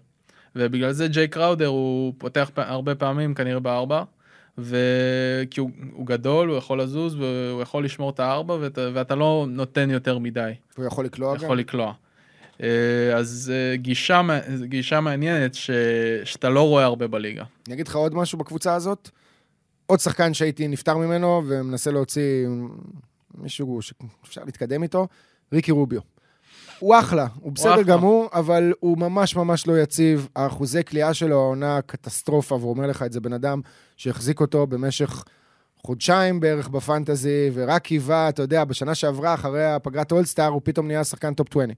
ובגלל 0.56 0.92
זה 0.92 1.08
ג'יי 1.08 1.28
קראודר 1.28 1.68
הוא 1.68 2.14
פותח 2.18 2.52
הרבה 2.56 2.96
פעמים, 2.96 3.34
כנראה 3.34 3.60
בארבע. 3.60 4.04
וכי 4.58 5.60
הוא, 5.60 5.70
הוא 5.94 6.08
גדול, 6.08 6.50
הוא 6.50 6.58
יכול 6.58 6.82
לזוז, 6.82 7.16
והוא 7.16 7.62
יכול 7.62 7.86
לשמור 7.86 8.10
את 8.10 8.20
הארבע, 8.20 8.54
ואתה, 8.54 8.90
ואתה 8.94 9.16
לא 9.16 9.46
נותן 9.50 9.92
יותר 9.92 10.18
מדי. 10.18 10.52
הוא 10.78 10.86
יכול 10.86 11.06
לקלוע 11.06 11.38
גם? 11.38 11.44
יכול 11.44 11.60
לקלוע. 11.60 11.94
אה, 12.64 13.16
אז 13.16 13.54
אה, 13.54 13.76
גישה, 13.76 14.22
גישה 14.64 15.00
מעניינת 15.00 15.54
ש, 15.54 15.72
שאתה 16.24 16.50
לא 16.50 16.68
רואה 16.68 16.84
הרבה 16.84 17.08
בליגה. 17.08 17.44
אני 17.68 17.76
אגיד 17.76 17.88
לך 17.88 17.96
עוד 17.96 18.16
משהו 18.16 18.38
בקבוצה 18.38 18.76
הזאת. 18.76 19.10
עוד 19.86 20.00
שחקן 20.00 20.34
שהייתי 20.34 20.68
נפטר 20.68 20.98
ממנו 20.98 21.44
ומנסה 21.48 21.92
להוציא 21.92 22.48
מישהו 23.38 23.80
שאפשר 23.82 24.42
להתקדם 24.46 24.84
איתו, 24.84 25.08
ריקי 25.54 25.72
רוביו. 25.72 26.02
הוא 26.80 27.00
אחלה, 27.00 27.28
הוא 27.40 27.52
בסדר 27.52 27.74
אחלה. 27.74 27.84
גמור, 27.84 28.30
אבל 28.34 28.74
הוא 28.80 28.98
ממש 28.98 29.36
ממש 29.36 29.68
לא 29.68 29.80
יציב. 29.80 30.28
האחוזי 30.36 30.84
כליאה 30.84 31.14
שלו 31.14 31.36
העונה 31.36 31.80
קטסטרופה, 31.82 32.56
ואומר 32.56 32.88
לך 32.88 33.04
את 33.04 33.14
זה 33.14 33.20
בן 33.20 33.34
אדם 33.34 33.62
שהחזיק 33.98 34.40
אותו 34.40 34.68
במשך 34.68 35.24
חודשיים 35.86 36.40
בערך 36.40 36.70
ב 36.70 36.79
fantasy, 36.79 37.50
ורק 37.54 37.82
קיווה, 37.82 38.30
אתה 38.30 38.42
יודע, 38.42 38.64
בשנה 38.64 38.96
שעברה, 38.96 39.34
אחרי 39.34 39.66
הפגרת 39.66 40.12
All-Star, 40.12 40.48
הוא 40.48 40.62
פתאום 40.64 40.88
נהיה 40.88 41.04
שחקן 41.04 41.34
top 41.34 41.48
20. 41.50 41.70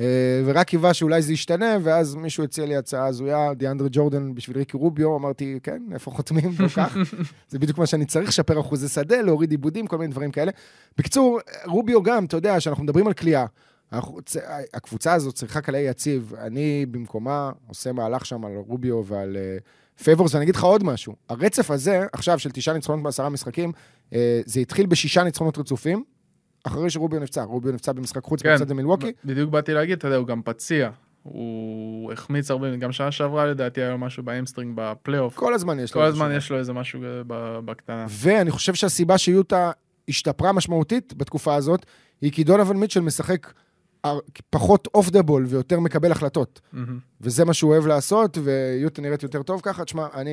אה, 0.00 0.42
ורק 0.44 0.66
קיווה 0.66 0.94
שאולי 0.94 1.22
זה 1.22 1.32
ישתנה, 1.32 1.76
ואז 1.82 2.14
מישהו 2.14 2.44
הציע 2.44 2.66
לי 2.66 2.76
הצעה 2.76 3.06
הזויה, 3.06 3.54
דיאנדרה 3.54 3.88
ג'ורדן 3.92 4.34
בשביל 4.34 4.58
ריקי 4.58 4.76
רוביו, 4.76 5.16
אמרתי, 5.16 5.58
כן, 5.62 5.82
איפה 5.92 6.10
חותמים? 6.10 6.52
לוקח. 6.58 6.96
זה 7.50 7.58
בדיוק 7.58 7.78
מה 7.78 7.86
שאני 7.86 8.06
צריך, 8.06 8.28
לשפר 8.28 8.60
אחוזי 8.60 8.88
שדה, 8.88 9.22
להוריד 9.22 9.50
איבודים, 9.50 9.86
כל 9.86 9.98
מיני 9.98 10.10
דברים 10.10 10.30
כאלה. 10.30 10.52
בקיצור, 10.98 11.40
רוביו 11.64 12.02
גם, 12.02 12.24
אתה 12.24 12.36
יודע, 12.36 12.60
שאנחנו 12.60 12.84
מדברים 12.84 13.06
על 13.06 13.12
קליעה. 13.12 13.46
הקבוצה 14.74 15.12
הזאת 15.12 15.34
צריכה 15.34 15.60
קלעי 15.60 15.82
יציב. 15.82 16.34
אני 16.38 16.86
במקומה 16.86 17.50
עושה 17.68 17.92
מהלך 17.92 18.26
שם 18.26 18.44
על 18.44 18.52
רוביו 18.56 19.04
ועל 19.06 19.36
אה, 19.36 19.58
פייבורס, 20.04 20.34
ואני 20.34 20.44
אגיד 20.44 20.56
לך 20.56 20.64
עוד 20.64 20.84
משהו. 20.84 21.14
הרצף 21.28 21.70
הזה, 21.70 22.06
עכשיו, 22.12 22.38
של 22.38 22.50
תשעה 22.50 22.74
ניצחונות 22.74 23.02
בעשרה 23.02 23.28
משחקים, 23.28 23.72
אה, 24.14 24.40
זה 24.46 24.60
התחיל 24.60 24.86
בשישה 24.86 25.24
ניצחונות 25.24 25.58
רצופים, 25.58 26.04
אחרי 26.64 26.90
שרוביו 26.90 27.20
נפצע. 27.20 27.42
רוביו 27.42 27.72
נפצע 27.72 27.92
במשחק 27.92 28.24
חוץ, 28.24 28.42
כן. 28.42 28.54
נגד 28.54 28.70
מילווקי. 28.70 29.12
בדיוק 29.24 29.50
באתי 29.50 29.74
להגיד, 29.74 29.98
אתה 29.98 30.06
יודע, 30.06 30.16
הוא 30.16 30.26
גם 30.26 30.42
פציע. 30.44 30.90
הוא 31.22 32.12
החמיץ 32.12 32.50
הרבה, 32.50 32.76
גם 32.76 32.92
שנה 32.92 33.12
שעברה 33.12 33.46
לדעתי 33.46 33.80
היה 33.80 33.90
לו 33.90 33.98
משהו 33.98 34.22
ב 34.22 34.27
hamstring 34.27 34.72
בפלייאוף. 34.74 35.36
כל 35.36 35.54
הזמן 35.54 35.80
יש 35.80 35.94
לו 35.94 36.00
כל 36.00 36.06
הזמן 36.06 36.32
יש 36.36 36.50
לו 36.50 36.58
איזה 36.58 36.72
משהו 36.72 37.00
בקטנה. 37.64 38.06
ואני 38.10 38.50
חושב 38.50 38.74
שהסיבה 38.74 39.18
שיוטה 39.18 39.70
השתפרה 40.08 40.52
משמעותית 40.52 41.14
בתקופה 41.16 41.54
הזאת, 41.54 41.86
היא 42.20 42.32
כי 42.32 42.44
דונובן 42.44 42.76
מיטשל 42.76 43.00
משחק 43.00 43.52
פחות 44.50 44.88
off 44.94 45.10
the 45.10 45.22
ball 45.22 45.44
ויותר 45.48 45.80
מקבל 45.80 46.12
החלטות. 46.12 46.60
מהמם. 46.72 46.98
וזה 47.20 47.44
מה 47.44 47.54
שהוא 47.54 47.72
אוהב 47.72 47.86
לעשות, 47.86 48.38
ויוטה 48.42 49.02
נראית 49.02 49.22
יותר 49.22 49.42
טוב 49.42 49.60
ככה. 49.64 49.84
תשמע, 49.84 50.06
אני, 50.14 50.30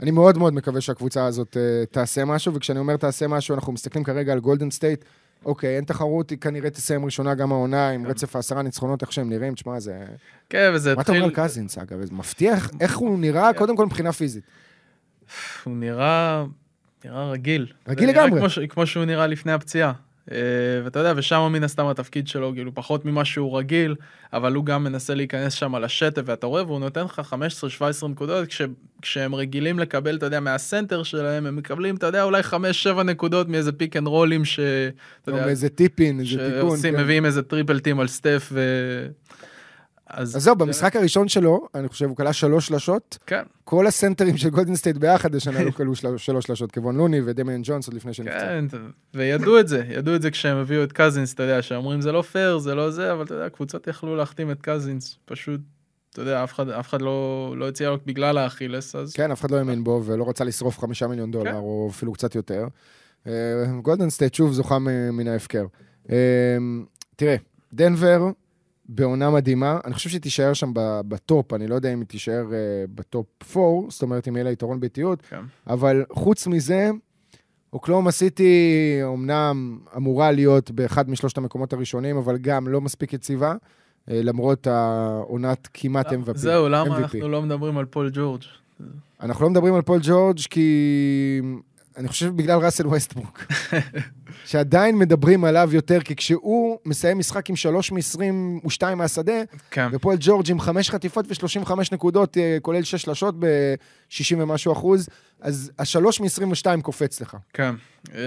אני 0.00 0.10
מאוד 0.10 0.38
מאוד 0.38 0.54
מקווה 0.54 0.80
שהקבוצה 0.80 1.26
הזאת 1.26 1.56
אה, 1.56 1.86
תעשה 1.90 2.24
משהו, 2.24 2.54
וכשאני 2.54 2.78
אומר 2.78 2.96
תעשה 2.96 3.28
משהו, 3.28 3.54
אנחנו 3.54 3.72
מסתכלים 3.72 4.04
כרגע 4.04 4.32
על 4.32 4.40
גולדן 4.40 4.70
סטייט. 4.70 5.04
אוקיי, 5.44 5.76
אין 5.76 5.84
תחרות, 5.84 6.30
היא 6.30 6.38
כנראה 6.38 6.70
תסיים 6.70 7.04
ראשונה 7.04 7.34
גם 7.34 7.52
העונה, 7.52 7.90
עם 7.90 8.04
כן. 8.04 8.10
רצף 8.10 8.36
העשרה 8.36 8.62
ניצחונות, 8.62 9.02
איך 9.02 9.12
שהם 9.12 9.30
נראים. 9.30 9.54
תשמע, 9.54 9.80
זה... 9.80 10.04
כן, 10.48 10.70
וזה 10.74 10.94
מה 10.94 11.02
אתה 11.02 11.12
אומר 11.12 11.26
התחיל, 11.26 11.40
על 11.42 11.48
קזינס, 11.48 11.78
אגב? 11.78 12.04
זה 12.04 12.14
מבטיח 12.14 12.70
איך 12.80 12.98
הוא 12.98 13.18
נראה, 13.18 13.54
קודם 13.54 13.76
כל 13.76 13.86
מבחינה 13.86 14.12
פיזית. 14.12 14.44
הוא 15.64 15.76
נראה, 15.76 16.44
נראה 17.04 17.30
רגיל. 17.30 17.66
רגיל 17.88 18.08
לגמרי. 18.08 18.40
כמו 18.68 18.86
שהוא 18.86 19.04
נראה 19.04 19.26
לפני 19.26 19.52
הפציעה. 19.52 19.92
אה, 20.32 20.36
ואתה 20.84 20.98
יודע, 20.98 21.12
ושם 21.16 21.48
מן 21.52 21.64
הסתם 21.64 21.86
התפקיד 21.86 22.28
שלו, 22.28 22.52
כאילו, 22.54 22.74
פחות 22.74 23.04
ממה 23.04 23.24
שהוא 23.24 23.58
רגיל, 23.58 23.94
אבל 24.32 24.54
הוא 24.54 24.64
גם 24.64 24.84
מנסה 24.84 25.14
להיכנס 25.14 25.52
שם 25.52 25.76
לשטף, 25.76 26.22
ואתה 26.24 26.46
רואה, 26.46 26.64
והוא 26.64 26.80
נותן 26.80 27.04
לך 27.04 27.22
15-17 28.02 28.08
נקודות, 28.08 28.48
כש, 28.48 28.62
כשהם 29.02 29.34
רגילים 29.34 29.78
לקבל, 29.78 30.16
אתה 30.16 30.26
יודע, 30.26 30.40
מהסנטר 30.40 31.02
שלהם, 31.02 31.46
הם 31.46 31.56
מקבלים, 31.56 31.96
אתה 31.96 32.06
יודע, 32.06 32.22
אולי 32.22 32.42
5-7 32.42 33.02
נקודות 33.04 33.48
מאיזה 33.48 33.72
pick 33.72 33.96
and 33.96 34.06
roll 34.06 34.28
ים, 34.28 34.44
ש... 34.44 34.60
אתה 35.22 35.30
יודע, 35.30 35.48
איזה 35.48 35.68
tip-in, 35.68 36.20
איזה 36.20 36.30
תיקון. 36.30 36.70
שעושים, 36.70 36.96
כן. 36.96 37.24
איזה 37.24 37.42
triple 37.42 37.78
team 37.78 38.00
על 38.00 38.08
סטף, 38.08 38.48
ו... 38.52 38.60
אז... 40.10 40.36
אז 40.36 40.42
זהו, 40.42 40.56
במשחק 40.56 40.96
הראשון 40.96 41.28
שלו, 41.28 41.68
אני 41.74 41.88
חושב, 41.88 42.06
הוא 42.08 42.16
קלע 42.16 42.32
שלוש 42.32 42.66
שלשות. 42.66 43.18
כן, 43.26 43.42
כל 43.64 43.86
הסנטרים 43.86 44.36
של 44.36 44.48
גולדן 44.50 44.74
סטייט 44.76 44.96
ביחד 44.96 45.34
השנה 45.34 45.62
לא 45.64 45.70
קלעו 45.70 45.94
של- 45.96 46.16
שלוש 46.16 46.46
שלשות, 46.46 46.72
קבון 46.72 46.96
לוני 46.96 47.20
ודמיאן 47.24 47.60
ג'ונס 47.64 47.86
עוד 47.86 47.94
לפני 47.96 48.14
שנפצע. 48.14 48.38
כן, 48.38 48.64
וידעו 49.14 49.60
את 49.60 49.68
זה, 49.68 49.84
ידעו 49.88 50.14
את 50.14 50.22
זה 50.22 50.30
כשהם 50.30 50.56
הביאו 50.56 50.84
את 50.84 50.92
קזינס, 50.92 51.34
אתה 51.34 51.42
יודע, 51.42 51.62
שאומרים 51.62 52.00
זה 52.00 52.12
לא 52.12 52.22
פייר, 52.22 52.58
זה 52.58 52.74
לא 52.74 52.90
זה, 52.90 53.12
אבל 53.12 53.24
אתה 53.24 53.34
יודע, 53.34 53.48
קבוצות 53.48 53.86
יכלו 53.86 54.16
להחתים 54.16 54.50
את 54.50 54.58
קזינס, 54.60 55.18
פשוט, 55.24 55.60
אתה 56.12 56.22
יודע, 56.22 56.44
אף 56.44 56.52
אחד, 56.52 56.68
אף 56.68 56.88
אחד 56.88 57.02
לא, 57.02 57.54
לא 57.58 57.68
הציע 57.68 57.90
לו 57.90 57.96
בגלל 58.06 58.38
ה 58.38 58.44
Achilles, 58.44 58.94
אז 58.96 59.12
כן, 59.12 59.30
אף 59.30 59.40
אחד 59.40 59.50
לא 59.50 59.56
האמין 59.56 59.84
בו 59.84 60.02
ולא 60.04 60.28
רצה 60.28 60.44
לשרוף 60.44 60.78
חמישה 60.78 61.06
מיליון 61.06 61.30
דולר, 61.30 61.50
כן. 61.50 61.56
או 61.56 61.88
אפילו 61.90 62.12
קצת 62.12 62.34
יותר. 62.34 62.66
אה, 63.26 63.32
גולדן 63.82 64.10
סטייט 64.10 64.34
שוב 64.34 64.52
זוכה 64.52 64.78
מן 65.12 65.28
ההפקר. 65.28 65.66
אה, 66.10 66.16
תראה, 67.16 67.36
דנבר 67.72 68.22
בעונה 68.92 69.30
מדהימה, 69.30 69.78
אני 69.84 69.94
חושב 69.94 70.10
שהיא 70.10 70.20
תישאר 70.20 70.52
שם 70.52 70.70
ב 71.08 71.17
top, 71.17 71.52
אני 71.52 71.66
לא 71.66 71.74
יודע 71.74 71.92
אם 71.92 71.98
היא 71.98 72.06
תישאר 72.06 72.44
אה, 72.52 72.84
ב 72.94 73.09
top 73.09 73.56
4, 73.56 73.90
זאת 73.90 74.02
אומרת 74.02 74.28
אם 74.28 74.36
יהיה 74.36 74.44
לה 74.44 74.50
יתרון 74.50 74.80
ביתיות, 74.80 75.22
כן. 75.22 75.40
אבל 75.66 76.04
חוץ 76.12 76.46
מזה, 76.46 76.90
אוקלהומה 77.72 78.10
סיטי 78.10 78.98
אומנם 79.02 79.78
אמורה 79.96 80.32
להיות 80.32 80.70
באחד 80.70 81.10
משלושת 81.10 81.38
המקומות 81.38 81.72
הראשונים, 81.72 82.16
אבל 82.16 82.38
גם 82.38 82.68
לא 82.68 82.80
מספיק 82.80 83.12
יציבה, 83.12 83.54
אה, 84.10 84.20
למרות 84.22 84.66
העונת 84.66 85.68
כמעט 85.74 86.12
MVP. 86.12 86.36
זהו, 86.36 86.68
למה 86.68 86.96
MVP. 86.96 87.00
אנחנו 87.00 87.28
לא 87.28 87.42
מדברים 87.42 87.78
על 87.78 87.84
פול 87.84 88.10
ג'ורג'? 88.12 88.42
אנחנו 89.22 89.44
לא 89.44 89.50
מדברים 89.50 89.74
על 89.74 89.82
פול 89.82 90.00
ג'ורג' 90.02 90.38
כי 90.50 91.40
אני 92.00 92.08
חושב 92.08 92.36
בגלל 92.36 92.58
ראסל 92.58 92.86
ווסטברוק. 92.86 93.44
שעדיין 94.44 94.98
מדברים 94.98 95.44
עליו 95.44 95.70
יותר, 95.72 96.00
כי 96.00 96.16
כשהוא 96.16 96.78
מסיים 96.84 97.18
משחק 97.18 97.50
עם 97.50 97.56
3 97.56 97.92
מ-22 97.92 98.94
מהשדה, 98.94 99.42
כן, 99.70 99.88
ופול 99.92 100.16
ג'ורג' 100.20 100.50
עם 100.50 100.60
5 100.60 100.90
חטיפות 100.90 101.26
ו-35 101.28 101.72
נקודות, 101.92 102.38
אה, 102.38 102.58
כולל 102.62 102.82
6 102.82 103.02
שלשות 103.02 103.34
ב-60 103.38 104.36
ומשהו 104.38 104.72
אחוז, 104.72 105.08
אז 105.40 105.72
ה-3 105.78 106.22
מ-22 106.22 106.82
קופץ 106.82 107.20
לך. 107.20 107.36
כן. 107.52 107.74
אה, 108.14 108.20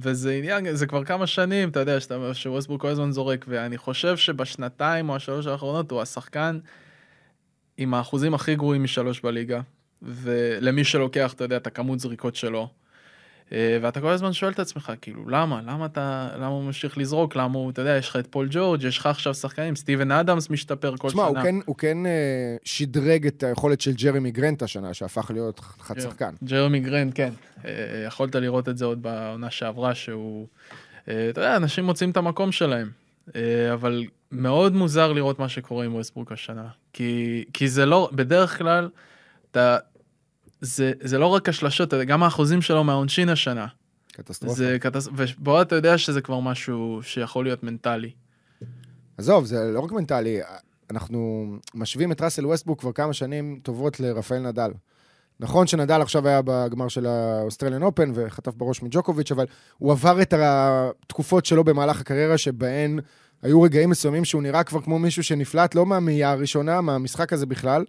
וזה 0.00 0.32
עניין, 0.32 0.74
זה 0.74 0.86
כבר 0.86 1.04
כמה 1.04 1.26
שנים, 1.26 1.68
אתה 1.68 1.80
יודע, 1.80 1.98
שווסטברוק 2.32 2.80
כל 2.80 2.88
הזמן 2.88 3.12
זורק, 3.12 3.44
ואני 3.48 3.78
חושב 3.78 4.16
שבשנתיים 4.16 5.08
או 5.08 5.16
השלוש 5.16 5.46
האחרונות 5.46 5.90
הוא 5.90 6.02
השחקן 6.02 6.58
עם 7.76 7.94
האחוזים 7.94 8.34
הכי 8.34 8.54
גרועים 8.56 8.82
משלוש 8.82 9.20
בליגה, 9.20 9.60
ולמי 10.02 10.84
שלוקח, 10.84 11.32
אתה 11.32 11.44
יודע, 11.44 11.56
את 11.56 11.66
הכמות 11.66 12.00
זריקות 12.00 12.36
שלו. 12.36 12.68
אה, 13.52 13.78
ואתה 13.82 14.00
כל 14.00 14.08
הזמן 14.08 14.32
שואל 14.32 14.52
את 14.52 14.58
עצמך, 14.58 14.92
כאילו, 15.00 15.28
למה? 15.28 15.60
למה 15.66 15.86
אתה, 15.86 16.28
למה 16.36 16.46
הוא 16.46 16.64
ממשיך 16.64 16.98
לזרוק? 16.98 17.36
למה 17.36 17.58
הוא, 17.58 17.70
אתה 17.70 17.80
יודע, 17.80 17.96
יש 17.96 18.08
לך 18.08 18.16
את 18.16 18.26
פול 18.30 18.48
ג'ורג', 18.50 18.82
יש 18.82 18.98
לך 18.98 19.06
עכשיו 19.06 19.34
שחקנים, 19.34 19.76
סטיבן 19.76 20.10
אדמס 20.10 20.50
משתפר 20.50 20.96
כל 20.96 21.08
תשמע, 21.08 21.22
שנה. 21.28 21.38
הוא 21.38 21.44
כן, 21.44 21.54
הוא 21.66 21.76
כן 21.76 22.06
אה, 22.06 22.56
שדרג 22.64 23.26
את 23.26 23.42
היכולת 23.42 23.80
של 23.80 23.92
ג'רמי 23.92 24.30
גרנט 24.30 24.62
השנה, 24.62 24.94
שהפך 24.94 25.30
להיות 25.30 25.60
אחלה 25.60 26.00
שחקן. 26.00 26.34
ג'רמי 26.44 26.80
גרנט, 26.80 27.14
כן. 27.14 27.32
אה, 27.64 28.04
יכולת 28.06 28.34
לראות 28.34 28.68
את 28.68 28.78
זה 28.78 28.84
עוד 28.84 29.02
בעונה 29.02 29.50
שעברה, 29.50 29.94
שהוא... 29.94 30.46
אתה 31.04 31.40
יודע, 31.40 31.56
אנשים 31.56 31.84
מוצאים 31.84 32.10
את 32.10 32.16
המקום 32.16 32.52
שלהם. 32.52 32.90
אבל 33.72 34.04
מאוד 34.32 34.74
מוזר 34.74 35.12
לראות 35.12 35.38
מה 35.38 35.48
שקורה 35.48 35.84
עם 35.84 35.94
ווסטברוק 35.94 36.32
השנה. 36.32 36.68
כי, 36.92 37.44
כי 37.52 37.68
זה 37.68 37.86
לא, 37.86 38.10
בדרך 38.12 38.58
כלל, 38.58 38.88
אתה... 39.50 39.78
זה, 40.60 40.92
זה 41.00 41.18
לא 41.18 41.26
רק 41.26 41.48
השלשות, 41.48 41.94
גם 41.94 42.22
האחוזים 42.22 42.62
שלו 42.62 42.84
מהעונשין 42.84 43.28
השנה. 43.28 43.66
קטסטרופה. 44.12 44.54
זה 44.54 44.76
קטס... 44.80 45.08
ובו 45.16 45.62
אתה 45.62 45.74
יודע 45.74 45.98
שזה 45.98 46.20
כבר 46.20 46.40
משהו 46.40 47.00
שיכול 47.02 47.44
להיות 47.44 47.62
מנטלי. 47.62 48.10
עזוב, 49.18 49.44
זה 49.44 49.70
לא 49.74 49.80
רק 49.80 49.92
מנטלי, 49.92 50.40
אנחנו 50.90 51.46
משווים 51.74 52.12
את 52.12 52.20
ראסל 52.20 52.46
ווסטברוק 52.46 52.80
כבר 52.80 52.92
כמה 52.92 53.12
שנים 53.12 53.60
טובות 53.62 54.00
לרפאל 54.00 54.38
נדל. 54.38 54.70
נכון 55.40 55.66
שנדל 55.66 56.00
עכשיו 56.02 56.28
היה 56.28 56.40
בגמר 56.44 56.88
של 56.88 57.06
ה 57.06 57.13
Australian 57.13 57.82
Open 57.82 58.10
וחטף 58.14 58.54
בראש 58.54 58.82
מג'וקוביץ', 58.82 59.32
אבל 59.32 59.46
הוא 59.78 59.92
עבר 59.92 60.22
את 60.22 60.34
התקופות 60.36 61.46
שלו 61.46 61.64
במהלך 61.64 62.00
הקריירה 62.00 62.38
שבהן 62.38 62.98
היו 63.42 63.62
רגעים 63.62 63.90
מסוימים 63.90 64.24
שהוא 64.24 64.42
נראה 64.42 64.64
כבר 64.64 64.80
כמו 64.80 64.98
מישהו 64.98 65.22
שנפלט, 65.22 65.74
לא 65.74 65.86
מהמאייה 65.86 66.30
הראשונה, 66.30 66.80
מהמשחק 66.80 67.32
הזה 67.32 67.46
בכלל, 67.46 67.84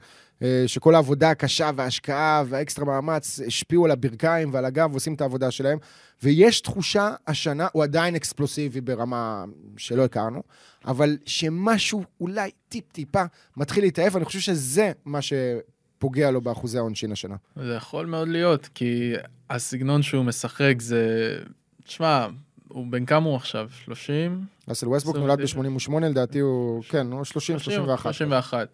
שכל 0.67 0.95
העבודה 0.95 1.29
הקשה 1.29 1.71
וההשקעה 1.75 2.43
והאקסטרה 2.47 2.85
מאמץ 2.85 3.39
השפיעו 3.47 3.85
על 3.85 3.91
הברכיים 3.91 4.53
ועל 4.53 4.65
הגב 4.65 4.89
ועושים 4.91 5.13
את 5.13 5.21
העבודה 5.21 5.51
שלהם. 5.51 5.77
ויש 6.23 6.61
תחושה 6.61 7.13
השנה, 7.27 7.67
הוא 7.71 7.83
עדיין 7.83 8.15
אקספלוסיבי 8.15 8.81
ברמה 8.81 9.45
שלא 9.77 10.05
הכרנו, 10.05 10.43
אבל 10.85 11.17
שמשהו 11.25 12.03
אולי 12.21 12.51
טיפ-טיפה 12.69 13.23
מתחיל 13.57 13.83
להתאהב, 13.83 14.15
אני 14.15 14.25
חושב 14.25 14.39
שזה 14.39 14.91
מה 15.05 15.19
שפוגע 15.21 16.31
לו 16.31 16.41
באחוזי 16.41 16.77
העונשין 16.77 17.11
השנה. 17.11 17.35
זה 17.55 17.73
יכול 17.73 18.05
מאוד 18.05 18.27
להיות, 18.27 18.69
כי 18.75 19.13
הסגנון 19.49 20.01
שהוא 20.01 20.25
משחק 20.25 20.75
זה... 20.79 21.35
תשמע, 21.83 22.27
הוא 22.67 22.87
בן 22.89 23.05
כמה 23.05 23.25
הוא 23.25 23.35
עכשיו? 23.35 23.69
30? 23.83 24.45
ראסל 24.69 24.87
ווסטבוק 24.87 25.15
נולד 25.15 25.39
ותשע. 25.41 25.61
ב-88, 25.61 25.99
לדעתי 26.01 26.39
הוא, 26.39 26.83
כן, 26.83 27.11
הוא 27.11 27.23
30, 27.23 27.59
31. 27.59 28.03
31. 28.03 28.67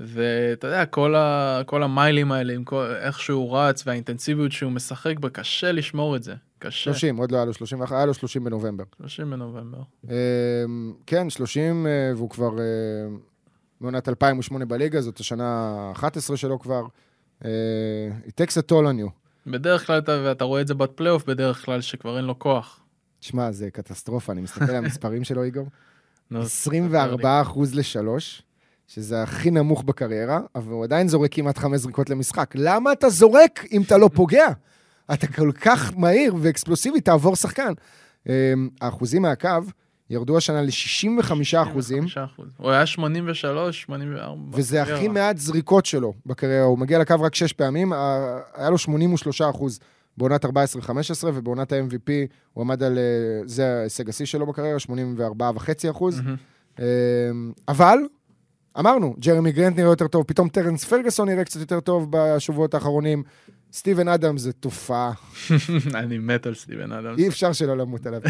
ואתה 0.00 0.66
יודע, 0.66 0.86
כל, 0.86 1.14
ה, 1.14 1.60
כל 1.66 1.82
המיילים 1.82 2.32
האלה, 2.32 2.52
עם 2.52 2.64
כל, 2.64 2.86
איך 3.00 3.20
שהוא 3.20 3.58
רץ 3.58 3.86
והאינטנסיביות 3.86 4.52
שהוא 4.52 4.72
משחק 4.72 5.18
בה, 5.18 5.30
קשה 5.30 5.72
לשמור 5.72 6.16
את 6.16 6.22
זה. 6.22 6.34
קשה. 6.58 6.84
30, 6.84 7.16
עוד 7.16 7.32
לא 7.32 7.36
היה 7.36 7.44
לו 7.44 7.52
31, 7.52 7.96
היה 7.96 8.06
לו 8.06 8.14
30 8.14 8.44
בנובמבר. 8.44 8.84
30 9.00 9.30
בנובמבר. 9.30 9.78
אה, 10.10 10.14
כן, 11.06 11.30
30, 11.30 11.86
אה, 11.86 12.12
והוא 12.16 12.30
כבר 12.30 12.58
אה, 12.58 12.64
מעונת 13.80 14.08
2008 14.08 14.64
בליגה, 14.64 15.00
זאת 15.00 15.20
השנה 15.20 15.44
ה-11 15.96 16.36
שלו 16.36 16.58
כבר. 16.58 16.82
אה, 17.44 17.50
It 18.26 18.30
takes 18.30 18.52
a 18.52 18.70
toll 18.70 18.84
on 18.84 19.06
you. 19.06 19.10
בדרך 19.46 19.86
כלל, 19.86 19.98
אתה, 19.98 20.20
ואתה 20.24 20.44
רואה 20.44 20.60
את 20.60 20.66
זה 20.66 20.74
בפלייאוף, 20.74 21.24
בדרך 21.24 21.64
כלל 21.64 21.80
שכבר 21.80 22.16
אין 22.16 22.24
לו 22.24 22.38
כוח. 22.38 22.80
תשמע, 23.20 23.52
זה 23.52 23.70
קטסטרופה, 23.70 24.32
אני 24.32 24.40
מסתכל 24.40 24.70
על 24.70 24.76
המספרים 24.76 25.24
שלו, 25.24 25.42
איגור. 25.42 25.66
נו, 26.30 26.40
24 26.40 27.42
אחוז 27.42 27.74
לשלוש, 27.74 28.42
שזה 28.94 29.22
הכי 29.22 29.50
נמוך 29.50 29.82
בקריירה, 29.82 30.40
אבל 30.54 30.72
הוא 30.72 30.84
עדיין 30.84 31.08
זורק 31.08 31.34
כמעט 31.34 31.58
חמש 31.58 31.80
זריקות 31.80 32.10
למשחק. 32.10 32.50
למה 32.54 32.92
אתה 32.92 33.08
זורק 33.08 33.64
אם 33.72 33.82
אתה 33.82 33.96
לא 33.96 34.10
פוגע? 34.14 34.46
אתה 35.12 35.26
כל 35.26 35.52
כך 35.60 35.92
מהיר 35.96 36.34
ואקספלוסיבי, 36.40 37.00
תעבור 37.00 37.36
שחקן. 37.36 37.72
אמ, 38.28 38.32
האחוזים 38.80 39.22
מהקו 39.22 39.48
ירדו 40.10 40.36
השנה 40.36 40.62
ל-65 40.62 41.62
אחוזים, 41.62 42.04
5%. 42.04 42.42
הוא 42.56 42.70
היה 42.70 42.86
83, 42.86 43.82
84. 43.82 44.58
וזה 44.58 44.82
הכי 44.82 44.92
בקריירה. 44.92 45.14
מעט 45.14 45.38
זריקות 45.38 45.86
שלו 45.86 46.14
בקריירה. 46.26 46.64
הוא 46.64 46.78
מגיע 46.78 46.98
לקו 46.98 47.14
רק 47.20 47.34
שש 47.34 47.52
פעמים, 47.52 47.92
היה 48.54 48.70
לו 48.70 48.78
83 48.78 49.42
אחוז 49.42 49.80
בעונת 50.16 50.44
14-15, 50.44 50.48
ובעונת 51.24 51.72
ה-MVP 51.72 52.10
הוא 52.52 52.62
עמד 52.62 52.82
על, 52.82 52.98
אה, 52.98 53.02
זה 53.44 53.78
ההישג 53.80 54.08
השיא 54.08 54.26
שלו 54.26 54.46
בקריירה, 54.46 54.78
84.5 54.78 55.90
אחוז. 55.90 56.20
אמ, 56.78 56.84
אבל, 57.68 57.98
אמרנו, 58.78 59.14
ג'רמי 59.18 59.52
גרנט 59.52 59.76
נראה 59.76 59.90
יותר 59.90 60.08
טוב, 60.08 60.24
פתאום 60.26 60.48
טרנס 60.48 60.84
פרגוסון 60.84 61.28
נראה 61.28 61.44
קצת 61.44 61.60
יותר 61.60 61.80
טוב 61.80 62.06
בשבועות 62.10 62.74
האחרונים. 62.74 63.22
סטיבן 63.72 64.08
אדם 64.08 64.38
זה 64.38 64.52
תופעה, 64.52 65.12
אני 65.94 66.18
מת 66.18 66.46
על 66.46 66.54
סטיבן 66.54 66.92
אדמס. 66.92 67.18
אי 67.18 67.28
אפשר 67.28 67.52
שלא 67.52 67.76
למות 67.76 68.06
עליו. 68.06 68.20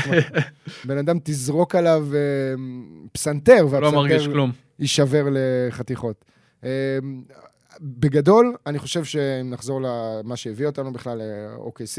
בן 0.85 0.99
אדם 0.99 1.19
תזרוק 1.25 1.75
עליו 1.75 2.07
אמ, 2.55 3.07
פסנתר, 3.13 3.63
לא 3.63 3.69
והפסנתר. 3.69 3.91
יישבר 4.79 5.27
לחתיכות. 5.31 6.25
אמ, 6.65 6.69
בגדול, 7.81 8.57
אני 8.67 8.79
חושב 8.79 9.05
שאם 9.05 9.51
נחזור 9.51 9.81
למה 9.83 10.37
שהביא 10.37 10.67
אותנו 10.67 10.93
בכלל 10.93 11.19
ל-OKC 11.19 11.99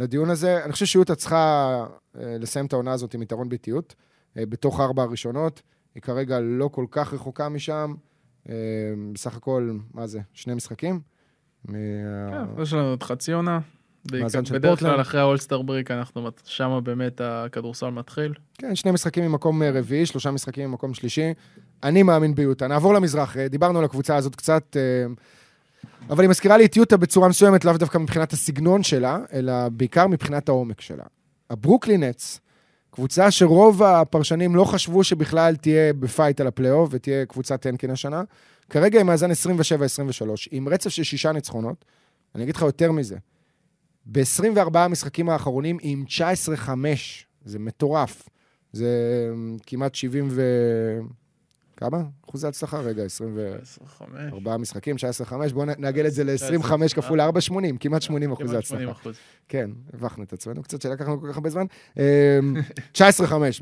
ולדיון 0.00 0.30
הזה, 0.30 0.64
אני 0.64 0.72
חושב 0.72 0.86
שיוטה 0.86 1.14
צריכה 1.14 1.86
אה, 2.18 2.36
לסיים 2.40 2.66
את 2.66 2.72
העונה 2.72 2.92
הזאת 2.92 3.14
עם 3.14 3.22
יתרון 3.22 3.48
ביתיות, 3.48 3.94
אה, 4.38 4.46
בתוך 4.46 4.80
ארבע 4.80 5.02
הראשונות. 5.02 5.62
היא 5.94 6.02
כרגע 6.02 6.40
לא 6.40 6.68
כל 6.68 6.86
כך 6.90 7.14
רחוקה 7.14 7.48
משם. 7.48 7.94
אה, 8.48 8.54
בסך 9.12 9.36
הכל, 9.36 9.76
מה 9.94 10.06
זה, 10.06 10.20
שני 10.32 10.54
משחקים? 10.54 11.00
כן, 11.66 12.62
יש 12.62 12.72
לנו 12.72 12.88
עוד 12.88 13.02
חצי 13.02 13.32
עונה. 13.32 13.58
בדרך. 14.04 14.78
כלל 14.78 15.00
אחרי 15.00 15.20
ה 15.20 15.25
All-Star 15.25 15.62
break 15.62 15.90
אנחנו, 15.90 16.28
שמה 16.44 16.80
באמת 16.80 17.20
הכדורסל 17.24 17.90
מתחיל. 17.90 18.34
כן, 18.58 18.74
שני 18.74 18.90
משחקים 18.90 19.24
ממקום 19.24 19.62
אה, 19.62 19.70
רביעי, 19.70 20.06
שלושה 20.06 20.30
משחקים 20.30 20.70
ממקום 20.70 20.94
שלישי. 20.94 21.34
אני 21.82 22.02
מאמין 22.02 22.34
ביוטה. 22.34 22.66
נעבור 22.66 22.94
למזרח, 22.94 23.36
אה, 23.36 23.48
דיברנו 23.48 23.78
על 23.78 23.84
הקבוצה 23.84 24.16
הזאת 24.16 24.36
קצת, 24.36 24.76
אבל 26.10 26.22
היא 26.22 26.30
מזכירה 26.30 26.56
לי 26.56 26.64
את 26.64 26.76
יוטה 26.76 26.96
בצורה 26.96 27.28
מסוימת, 27.28 27.64
לאו 27.64 27.76
דווקא 27.76 27.98
מבחינת 27.98 28.32
הסגנון 28.32 28.82
שלה, 28.82 29.18
אלא 29.32 29.68
בעיקר 29.68 30.06
מבחינת 30.06 30.48
העומק 30.48 30.80
שלה. 30.80 31.04
הברוקלין 31.50 32.10
נטס, 32.10 32.40
קבוצה 32.90 33.30
שרוב 33.30 33.82
הפרשנים 33.82 34.56
לא 34.56 34.64
חשבו 34.64 35.04
שבכלל 35.04 35.56
תהיה 35.56 35.92
ב 35.92 36.00
fight 36.00 36.40
על 36.40 36.46
הפלייאוף 36.46 36.88
ותהיה 36.92 37.26
קבוצת 37.26 37.62
tanking 37.62 37.90
השנה, 37.90 38.22
כרגע 38.70 38.98
היא 38.98 39.04
מאזן 39.04 39.30
27-23, 39.30 39.34
עם 40.50 40.68
רצף 40.68 40.90
של 40.90 41.02
שישה 41.02 41.32
ניצחונות. 41.32 41.84
אני 42.34 42.42
אגיד 42.44 42.56
לך 42.56 42.62
יותר 42.62 42.92
מזה, 42.92 43.16
ב-24 44.06 44.78
המשחקים 44.78 45.28
האחרונים 45.28 45.78
היא 45.82 45.92
עם 45.92 46.04
19-5, 46.58 46.68
זה 47.44 47.58
מטורף. 47.58 48.28
זה 48.72 48.88
אמ, 49.32 49.56
כמעט 49.66 49.94
70 49.94 50.28
ו... 50.30 50.42
כמה? 51.80 52.02
אחוזי 52.28 52.46
הצלחה? 52.46 52.80
רגע, 52.80 53.02
24 53.02 53.58
25. 53.62 54.60
משחקים, 54.60 54.96
19-5, 55.50 55.52
בואו 55.52 55.66
נעגל 55.78 56.06
את 56.06 56.12
זה 56.12 56.24
ל-25 56.24 56.94
כפול 56.94 57.20
4, 57.20 57.40
80, 57.40 57.76
כמעט 57.76 58.02
80 58.02 58.32
אחוזי 58.32 58.48
כמעט 58.48 58.64
80 58.64 58.88
הצלחה. 58.88 59.00
אחוז. 59.00 59.16
כן, 59.48 59.70
הבכנו 59.94 60.24
את 60.24 60.32
עצמנו 60.32 60.62
קצת, 60.62 60.82
שלקחנו 60.82 61.20
כל 61.20 61.28
כך 61.28 61.36
הרבה 61.36 61.50
זמן. 61.50 61.66
אמ, 61.96 62.02
19-5 62.94 63.00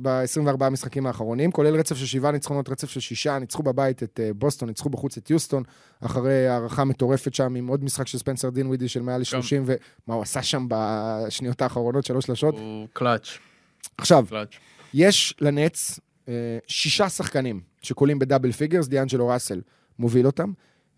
ב-24 0.03 0.65
המשחקים 0.65 1.07
האחרונים, 1.07 1.53
כולל 1.53 1.77
רצף 1.77 1.97
של 1.97 2.07
שבעה 2.07 2.33
ניצחונות, 2.33 2.69
רצף 2.69 2.89
של 2.89 3.01
שישה, 3.01 3.39
ניצחו 3.39 3.63
בבית 3.63 4.03
את 4.03 4.21
אה, 4.23 4.31
בוסטון, 4.35 4.69
ניצחו 4.69 4.89
בחוץ 4.89 5.17
את 5.17 5.31
יוסטון, 5.31 5.63
אחרי 6.01 6.49
הארכה 6.49 6.85
מטורפת 6.85 7.35
שם, 7.35 7.55
עם 7.55 7.67
עוד 7.67 7.85
משחק 7.85 8.07
של 8.07 8.19
ספנסר 8.19 8.51
דינווידי 8.51 8.89
של 8.89 9.03
מעל 9.03 9.21
ל-30, 9.21 9.63
ומה 9.65 10.15
הוא 10.15 10.23
עשה 10.23 10.43
שם 10.43 10.67
בשניות 10.69 11.63
האחרונות, 11.63 12.05
שלוש 12.05 12.27
שלשות. 12.27 12.55
הוא 12.55 12.89
קלאץ', 12.93 13.29
עכשיו. 13.99 14.25
יש 14.95 15.35
לנץ 15.41 16.01
שישה 16.67 17.09
שחקנים 17.09 17.61
שקולעים 17.83 18.19
ב 18.19 18.24
double 18.24 18.53
figures, 18.53 18.89
דיאנג'לו 18.89 19.29
ראסל 19.29 19.61
מוביל 19.99 20.27
אותם. 20.27 20.53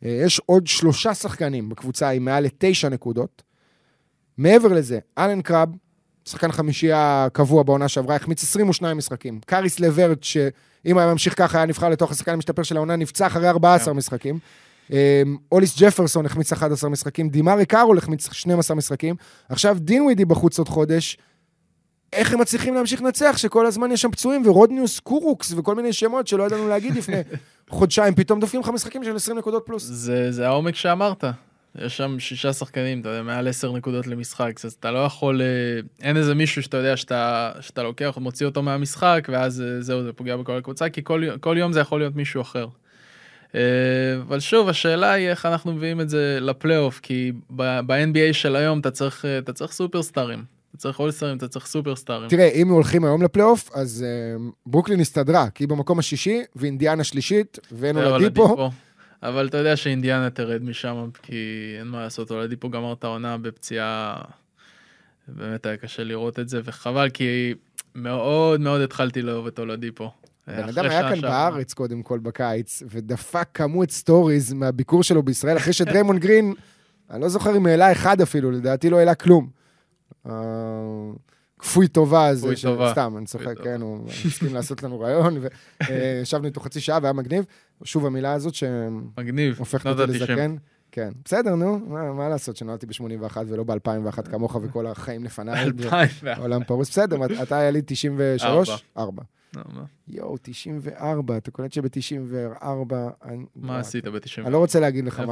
אה, 0.04 0.20
יש 0.24 0.40
עוד 0.46 0.66
שלושה 0.66 1.14
שחקנים 1.14 1.68
בקבוצה 1.68 2.10
עם 2.10 2.24
מעל 2.24 2.44
לתשע 2.44 2.88
נקודות. 2.88 3.42
מעבר 4.38 4.68
לזה, 4.68 4.98
אלן 5.18 5.42
קראב, 5.42 5.68
שחקן 6.24 6.52
חמישייה 6.52 7.28
קבוע 7.32 7.62
בעונה 7.62 7.88
שעברה, 7.88 8.16
החמיץ 8.16 8.42
22 8.42 8.96
משחקים. 8.96 9.40
קאריס 9.46 9.80
לברט, 9.80 10.22
שאם 10.22 10.98
היה 10.98 11.12
ממשיך 11.12 11.38
ככה, 11.38 11.58
היה 11.58 11.66
נבחר 11.66 11.88
לתואר 11.88 12.10
השחקן 12.10 12.32
המשתפר 12.32 12.62
של 12.62 12.76
העונה, 12.76 12.96
נפצע 12.96 13.26
אחרי 13.26 13.48
14 13.48 13.94
משחקים. 13.94 14.38
אה, 14.92 15.22
הוליס 15.52 15.80
ג'פרסון 15.80 16.26
החמיץ 16.26 16.52
11 16.52 16.90
משחקים, 16.90 17.28
דמארי 17.28 17.66
קארול 17.66 17.98
החמיץ 17.98 18.32
12 18.32 18.76
משחקים. 18.76 19.14
עכשיו 19.48 19.76
דינווידי 19.80 20.24
בחוץ 20.24 20.58
עוד 20.58 20.68
חודש. 20.68 21.18
איך 22.12 22.32
הם 22.32 22.40
מצליחים 22.40 22.74
להמשיך 22.74 23.02
לנצח, 23.02 23.36
שכל 23.36 23.66
הזמן 23.66 23.92
יש 23.92 24.02
שם 24.02 24.10
פצועים, 24.10 24.42
ורודיונס 24.46 25.00
קורוקס 25.00 25.52
וכל 25.56 25.74
מיני 25.74 25.92
שמות 25.92 26.26
שלא 26.26 26.42
ידענו 26.42 26.68
להגיד 26.68 26.96
לפני 26.96 27.16
חודשיים, 27.68 28.14
פתאום 28.14 28.40
דופקים 28.40 28.60
לך 28.60 28.68
משחקים 28.68 29.04
של 29.04 29.16
20 29.16 29.38
נקודות 29.38 29.62
פלוס. 29.66 29.82
זה, 29.82 30.32
זה 30.32 30.46
העומק 30.46 30.74
שאמרת. 30.74 31.24
יש 31.78 31.96
שם 31.96 32.18
שישה 32.18 32.52
שחקנים, 32.52 33.00
אתה 33.00 33.08
יודע, 33.08 33.22
מעל 33.22 33.48
עשר 33.48 33.72
נקודות 33.72 34.06
למשחק, 34.06 34.52
אז 34.64 34.72
אתה 34.72 34.90
לא 34.90 34.98
יכול, 34.98 35.42
אה, 35.42 35.46
אין 36.02 36.16
איזה 36.16 36.34
מישהו 36.34 36.62
שאתה 36.62 36.76
יודע 36.76 36.96
שאתה, 36.96 37.52
שאתה 37.60 37.82
לוקח, 37.82 38.18
מוציא 38.20 38.46
אותו 38.46 38.62
מהמשחק, 38.62 39.28
ואז 39.32 39.60
אה, 39.60 39.80
זהו, 39.80 40.02
זה 40.02 40.12
פוגע 40.12 40.36
בכל 40.36 40.56
הקבוצה, 40.56 40.88
כי 40.88 41.04
כל, 41.04 41.24
כל 41.40 41.56
יום 41.58 41.72
זה 41.72 41.80
יכול 41.80 42.00
להיות 42.00 42.16
מישהו 42.16 42.42
אחר. 42.42 42.66
אה, 43.54 43.60
אבל 44.20 44.40
שוב, 44.40 44.68
השאלה 44.68 45.12
היא 45.12 45.28
איך 45.28 45.46
אנחנו 45.46 45.72
מביאים 45.72 46.00
את 46.00 46.08
זה 46.08 46.38
לפלייאוף, 46.40 47.00
כי 47.00 47.32
ב-NBA 47.50 48.32
של 48.32 48.56
היום 48.56 48.80
אתה 48.80 48.90
צריך, 48.90 49.24
אתה 49.38 49.52
צריך 49.52 49.72
סופרסטארים. 49.72 50.59
צריך 50.80 51.00
אולסטרים, 51.00 51.36
אתה 51.36 51.48
צריך 51.48 51.66
סופרסטארים. 51.66 52.28
תראה, 52.28 52.48
אם 52.48 52.68
הולכים 52.68 53.04
היום 53.04 53.22
לפלייאוף, 53.22 53.70
אז 53.74 54.04
uh, 54.06 54.42
ברוקלין 54.66 55.00
הסתדרה, 55.00 55.50
כי 55.50 55.64
היא 55.64 55.68
במקום 55.68 55.98
השישי, 55.98 56.42
ואינדיאנה 56.56 57.04
שלישית, 57.04 57.58
ואין 57.72 57.96
זהו, 57.96 58.10
אולדיפו. 58.10 58.42
אולדיפו. 58.42 58.70
אבל 59.22 59.48
אתה 59.48 59.58
יודע 59.58 59.76
שאינדיאנה 59.76 60.30
תרד 60.30 60.62
משם, 60.62 61.08
כי 61.22 61.74
אין 61.78 61.86
מה 61.86 62.02
לעשות, 62.02 62.30
אולדיפו 62.30 62.70
גמר 62.70 62.92
את 62.92 63.04
העונה 63.04 63.38
בפציעה, 63.38 64.16
באמת 65.28 65.66
היה 65.66 65.76
קשה 65.76 66.04
לראות 66.04 66.38
את 66.38 66.48
זה, 66.48 66.60
וחבל, 66.64 67.10
כי 67.10 67.54
מאוד 67.94 68.60
מאוד 68.60 68.80
התחלתי 68.80 69.22
לאהוב 69.22 69.46
את 69.46 69.58
אולדיפו. 69.58 70.10
בן 70.46 70.54
אחרי 70.54 70.70
אדם 70.70 70.90
היה 70.90 71.02
כאן 71.02 71.20
שעברה. 71.20 71.50
בארץ 71.50 71.72
קודם 71.74 72.02
כל 72.02 72.18
בקיץ, 72.18 72.82
ודפק 72.90 73.48
כמות 73.54 73.90
stories 73.90 74.52
מהביקור 74.52 75.02
שלו 75.02 75.22
בישראל, 75.22 75.56
אחרי 75.56 75.72
שדריימון 75.72 76.18
גרין, 76.18 76.54
אני 77.10 77.20
לא 77.20 77.28
זוכר 77.28 77.56
אם 77.56 77.66
העלה 77.66 77.92
אחד 77.92 78.20
אפילו, 78.20 78.50
לדעתי 78.50 78.90
לא 78.90 78.98
העלה 78.98 79.14
כלום. 79.14 79.59
כפוי 81.58 81.88
טובה 81.88 82.26
הזה, 82.26 82.56
ש... 82.56 82.62
טובה. 82.62 82.92
סתם, 82.92 83.14
אני 83.18 83.26
צוחק, 83.26 83.54
כן, 83.64 83.80
הוא 83.80 84.08
הסכים 84.26 84.54
לעשות 84.54 84.82
לנו 84.82 85.00
ריאיון, 85.00 85.38
וישבנו 85.80 86.44
אה, 86.44 86.48
איתו 86.48 86.60
חצי 86.60 86.80
שעה 86.80 86.98
והיה 87.02 87.12
מגניב. 87.12 87.44
שוב 87.84 88.06
המילה 88.06 88.32
הזאת 88.32 88.54
שהופכת 88.54 89.86
אותי 89.86 90.12
לזקן. 90.12 90.56
כן, 90.92 91.10
בסדר, 91.24 91.54
נו, 91.54 91.78
מה, 91.78 92.12
מה 92.12 92.28
לעשות 92.28 92.56
שנולדתי 92.56 92.86
ב-81 92.86 93.36
ולא 93.46 93.64
ב-2001 93.64 94.22
כמוך 94.30 94.56
וכל 94.62 94.86
החיים 94.86 95.24
לפניי, 95.24 95.70
עולם 96.38 96.64
פרוס, 96.64 96.90
בסדר, 96.90 97.42
אתה 97.42 97.58
היה 97.58 97.70
לי 97.70 97.82
93? 97.86 98.68
4. 98.68 98.78
4. 98.96 99.22
למה? 99.56 99.84
יואו, 100.08 100.36
94, 100.42 101.36
אתה 101.36 101.50
קולט 101.50 101.72
שב-94... 101.72 102.94
מה 103.56 103.74
לא, 103.74 103.78
עשית 103.78 104.04
ב-94? 104.06 104.42
אני 104.44 104.52
לא 104.52 104.58
רוצה 104.58 104.80
להגיד 104.80 105.04
לך 105.04 105.22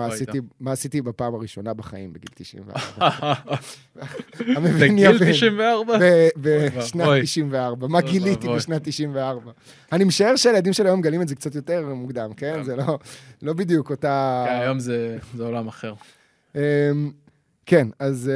מה 0.61 0.73
עשיתי 0.73 1.03
בפעם 1.03 1.35
הראשונה 1.35 1.75
בחיים 1.75 2.13
בגיל 2.13 2.31
94. 2.35 2.73
בגיל 4.81 5.19
94? 5.19 5.99
בשנת 6.37 7.09
94. 7.23 7.87
מה 7.87 8.01
גיליתי 8.01 8.49
בשנת 8.49 8.83
94? 8.85 9.53
אני 9.93 10.05
משער 10.05 10.37
שהילדים 10.37 10.73
של 10.73 10.87
היום 10.87 10.99
מגלים 10.99 11.23
את 11.23 11.29
זה 11.29 11.35
קצת 11.35 11.55
יותר 11.55 11.95
מוקדם, 11.95 12.33
כן? 12.37 12.63
זה 12.63 12.77
לא-, 12.77 12.99
לא 13.43 13.53
בדיוק 13.53 13.91
אותה... 13.91 14.45
כן, 14.49 14.61
היום 14.61 14.79
זה 14.79 15.19
עולם 15.39 15.69
אחר. 15.69 15.95
אמ, 16.55 16.61
כן, 17.67 17.89
אז 17.99 18.31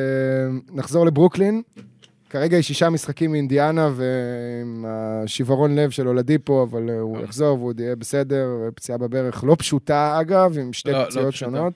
אמ, 0.48 0.60
נחזור 0.72 1.06
לברוקלין. 1.06 1.62
כרגע 2.32 2.56
היא 2.56 2.62
שישה 2.62 2.90
משחקים 2.90 3.32
מאינדיאנה 3.32 3.90
ועם 3.94 4.84
השיוורון 4.88 5.74
לב 5.74 5.90
של 5.90 6.08
אולדיפו, 6.08 6.62
אבל 6.62 6.90
אה, 6.90 7.00
הוא 7.00 7.16
כן. 7.18 7.24
יחזור 7.24 7.58
והוא 7.58 7.72
יהיה 7.78 7.96
בסדר, 7.96 8.48
פציעה 8.74 8.98
בברך 8.98 9.44
לא 9.44 9.56
פשוטה 9.58 10.20
אגב, 10.20 10.58
עם 10.58 10.72
שתי 10.72 10.92
לא, 10.92 10.98
לא 10.98 11.04
פציעות 11.04 11.34
פשוטה. 11.34 11.50
שונות, 11.50 11.72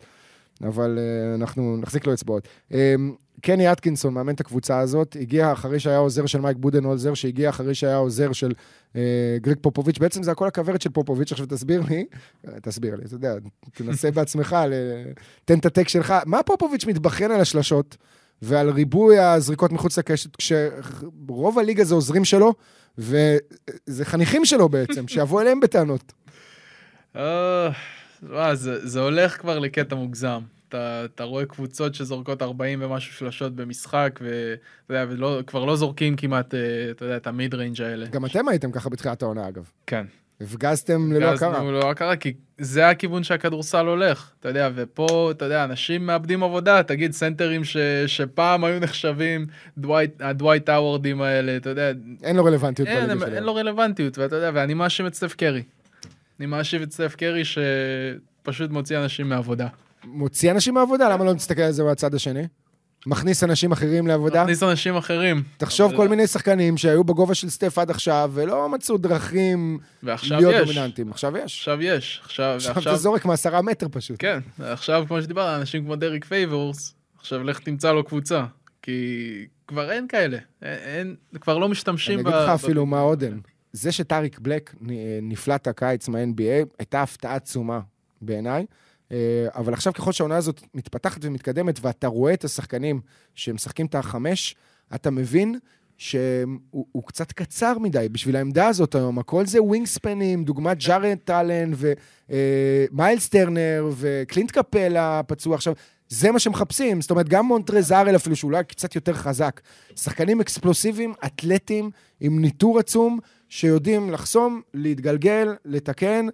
אבל 0.62 0.98
אה, 0.98 1.34
אנחנו 1.34 1.76
נחזיק 1.76 2.07
לו 2.07 2.12
אצבעות. 2.12 2.48
אמ, 2.70 3.14
קני 3.40 3.72
אטקינסון 3.72 4.14
מאמן 4.14 4.34
את 4.34 4.40
הקבוצה 4.40 4.78
הזאת, 4.78 5.16
הגיע 5.20 5.52
אחרי 5.52 5.80
שהיה 5.80 5.98
עוזר 5.98 6.26
של 6.26 6.40
מייק 6.40 6.57
בודנהולזר, 6.57 7.14
שהגיע 7.14 7.48
אחרי 7.48 7.74
שהיה 7.74 7.96
עוזר 7.96 8.32
של 8.32 8.52
אה, 8.96 9.36
גריג 9.40 9.59
פופוביץ', 9.61 9.98
בעצם 9.98 10.22
זה 10.22 10.30
הכל 10.30 10.46
הכוורת 10.46 10.82
של 10.82 10.90
פופוביץ', 10.90 11.32
עכשיו 11.32 11.46
תסביר 11.46 11.82
לי, 11.88 12.04
אה, 12.48 12.61
תסביר 12.61 12.94
לי, 12.96 13.04
אתה 13.04 13.14
יודע, 13.14 13.34
תנסה 13.74 14.11
בעצמך, 14.11 14.57
ל- 14.68 15.12
תן 15.44 15.59
את 15.59 15.66
הטק 15.66 15.88
שלך. 15.88 16.14
מה 16.26 16.42
פופוביץ' 16.42 16.84
מתבכיין 16.86 17.30
על 17.30 17.40
השלשות 17.40 17.96
ועל 18.43 18.70
ריבוי 18.70 19.18
הזריקות 19.18 19.72
מחוץ 19.72 19.99
לקשת, 19.99 20.37
כשרוב 20.37 21.59
הליגה 21.59 21.84
זה 21.84 21.95
עוזרים 21.95 22.24
שלו, 22.24 22.55
וזה 22.99 24.05
חניכים 24.05 24.45
שלו 24.45 24.68
בעצם, 24.68 25.09
שיבוא 25.12 25.43
אליהם 25.43 25.61
בטענות. 25.61 26.12
אה, 27.16 27.68
וואו, 28.22 28.55
זה 28.55 28.89
זה 28.89 29.01
הולך 29.01 29.41
כבר 29.41 29.59
לקטע 29.59 29.95
מוגזם. 29.95 30.41
אתה, 30.68 31.05
אתה 31.05 31.24
רואה 31.24 31.47
קבוצות 31.47 31.95
שזורקות 31.95 32.43
40 32.43 32.82
ומשהו 32.82 33.14
שלשות 33.14 33.57
במשחק, 33.57 34.20
ואתה 34.22 34.95
יודע, 34.95 35.05
ולא, 35.09 35.41
כבר 35.47 35.64
לא 35.64 35.76
זורקים 35.76 36.16
כמעט, 36.16 36.55
אה, 36.55 36.61
אתה 36.91 37.05
יודע, 37.05 37.16
את 37.16 37.26
המיד 37.26 37.55
ריינג' 37.55 37.82
האלה. 37.82 38.07
גם 38.07 38.24
אתם 38.24 38.49
הייתם 38.49 38.72
ככה 38.72 38.91
בתחילת 38.91 39.22
העונה, 39.22 39.49
אגב. 39.49 39.70
כן. 39.87 40.07
הפגזתם 40.41 41.12
ללא 41.12 41.26
הכרה. 41.26 41.62
נו, 41.62 41.72
ללא 41.72 41.91
הכרה, 41.91 42.16
כי 42.16 42.32
זה 42.59 42.89
הכיוון 42.89 43.22
שהכדורסל 43.22 43.87
הולך, 43.87 44.30
אתה 44.41 44.49
יודע, 44.49 44.70
ופה, 44.74 45.28
אתה 45.30 45.45
יודע, 45.45 45.64
אנשים 45.64 46.07
מאבדים 46.07 46.43
עבודה, 46.43 46.82
תגיד, 46.82 47.12
סנטרים 47.12 47.64
ש, 47.64 47.76
שפעם 48.07 48.64
היו 48.64 48.80
נחשבים, 48.80 49.47
דווייט, 49.78 50.22
הדווייט 50.22 50.68
האוורדים 50.68 51.22
האלה, 51.22 51.57
אתה 51.57 51.70
יודע, 51.70 51.91
אין 52.22 52.37
לו 52.37 52.45
רלוונטיות 52.45 52.89
אין, 52.89 53.09
בליגה 53.09 53.37
אין, 53.37 53.45
לו 53.45 53.55
רלוונטיות, 53.55 54.18
ואתה 54.18 54.37
יודע, 54.37 54.51
ואני 54.55 54.74
מאשים 54.74 55.07
את 55.07 55.14
סטף 55.14 55.34
קרי. 55.34 55.62
אני 56.39 56.47
מאשים 56.47 56.82
את 56.82 56.93
סטף 56.93 57.14
קרי 57.14 57.43
שפשוט 57.45 58.70
מוציא 58.70 58.99
אנשים 58.99 59.28
מעבודה. 59.28 59.66
מוציא 60.05 60.51
אנשים 60.51 60.74
מהעבודה, 60.74 61.09
למה 61.09 61.24
לא 61.24 61.34
נסתכל 61.34 61.62
על 61.62 61.72
זה 61.72 61.84
מהצד 61.84 62.14
השני? 62.14 62.47
מכניס 63.07 63.44
אנשים 63.44 63.72
אחרים 63.72 64.07
לעבודה. 64.07 64.42
מכניס 64.42 64.62
אנשים 64.62 64.96
אחרים. 64.96 65.42
תחשוב 65.57 65.86
אבל- 65.88 65.96
כל 65.96 66.09
מיני 66.09 66.26
שחקנים 66.26 66.76
שהיו 66.76 67.04
בגובה 67.04 67.34
של 67.34 67.50
סטף 67.50 67.78
עד 67.78 67.90
עכשיו, 67.90 68.30
ולא 68.34 68.68
מצאו 68.68 68.96
דרכים 68.98 69.78
להיות 70.02 70.54
יש. 70.54 70.68
דומיננטיים. 70.68 71.11
עכשיו 71.11 71.36
יש. 71.36 71.59
עכשיו 71.59 71.82
יש. 71.82 72.20
עכשיו, 72.24 72.54
עכשיו 72.57 72.72
עכשיו, 72.76 72.92
אתה 72.92 73.00
זורק 73.02 73.24
מעשרה 73.24 73.62
מטר 73.62 73.86
פשוט. 73.90 74.16
כן, 74.18 74.38
עכשיו 74.59 75.04
כמו 75.09 75.22
שדיברנו, 75.22 75.61
אנשים 75.61 75.84
כמו 75.84 75.96
דריק 75.96 76.24
פייבורס, 76.24 76.94
עכשיו 77.18 77.42
לך 77.44 77.59
תמצא 77.59 77.92
לו 77.92 78.04
קבוצה. 78.04 78.44
כי 78.82 79.22
כבר 79.68 79.90
אין 79.92 80.07
כאלה. 80.09 80.38
אין, 80.62 80.78
אין 80.84 81.14
כבר 81.40 81.59
לא 81.59 81.68
משתמשים 81.68 82.14
אני 82.18 82.22
אגיד 82.28 82.34
לך 82.34 82.48
אפילו 82.48 82.86
מה 82.86 83.00
עוד 83.00 83.22
אין. 83.22 83.40
זה 83.72 83.92
שטאריק 83.92 84.38
בלק 84.38 84.74
נפלט 85.22 85.68
הקיץ 85.68 86.09
מה-NBA, 86.09 86.66
הייתה 86.78 87.02
הפתעה 87.02 87.34
עצומה 87.34 87.80
בעיניי. 88.22 88.66
אה, 89.12 89.46
אבל 89.54 89.72
עכשיו 89.72 89.92
ככל 89.92 90.12
שהעונה 90.12 90.36
הזאת 90.36 90.61
מתפתחת 90.74 91.20
ומתקדמת, 91.24 91.78
ואתה 91.82 92.07
רואה 92.07 92.34
את 92.34 92.44
השחקנים 92.44 93.00
שמשחקים 93.34 93.86
את 93.86 93.94
החמש, 93.94 94.54
אתה 94.94 95.11
מבין 95.11 95.59
שהוא 95.98 96.86
הוא 96.92 97.02
קצת 97.07 97.32
קצר 97.32 97.78
מדי 97.78 98.09
בשביל 98.12 98.36
העמדה 98.36 98.66
הזאת 98.66 98.94
היום. 98.94 99.18
הכל 99.18 99.46
זה 99.46 99.62
ווינגספנים, 99.62 100.44
דוגמת 100.44 100.78
ג'ארט 100.78 101.18
אלן 101.24 101.72
ומיילס 102.92 103.28
טרנר 103.28 103.90
וקלינט 103.96 104.50
קפלה 104.50 105.20
פצוע 105.26 105.54
עכשיו. 105.54 105.74
זה 106.09 106.30
מה 106.30 106.38
שמחפשים, 106.38 107.00
זאת 107.00 107.11
אומרת, 107.11 107.28
גם 107.28 107.46
מונטרז 107.47 107.89
הארל 107.89 108.16
אפילו, 108.16 108.36
שאולי 108.36 108.64
קצת 108.64 108.94
יותר 108.94 109.12
חזק. 109.12 109.61
שחקנים 109.96 110.40
אקספלוסיביים, 110.40 111.14
אתלטים, 111.26 111.90
עם 112.20 112.40
ניתור 112.41 112.78
עצום, 112.78 113.18
שיודעים 113.48 114.11
לחסום, 114.11 114.61
להתגלגל, 114.74 115.54
לתקן, 115.64 116.26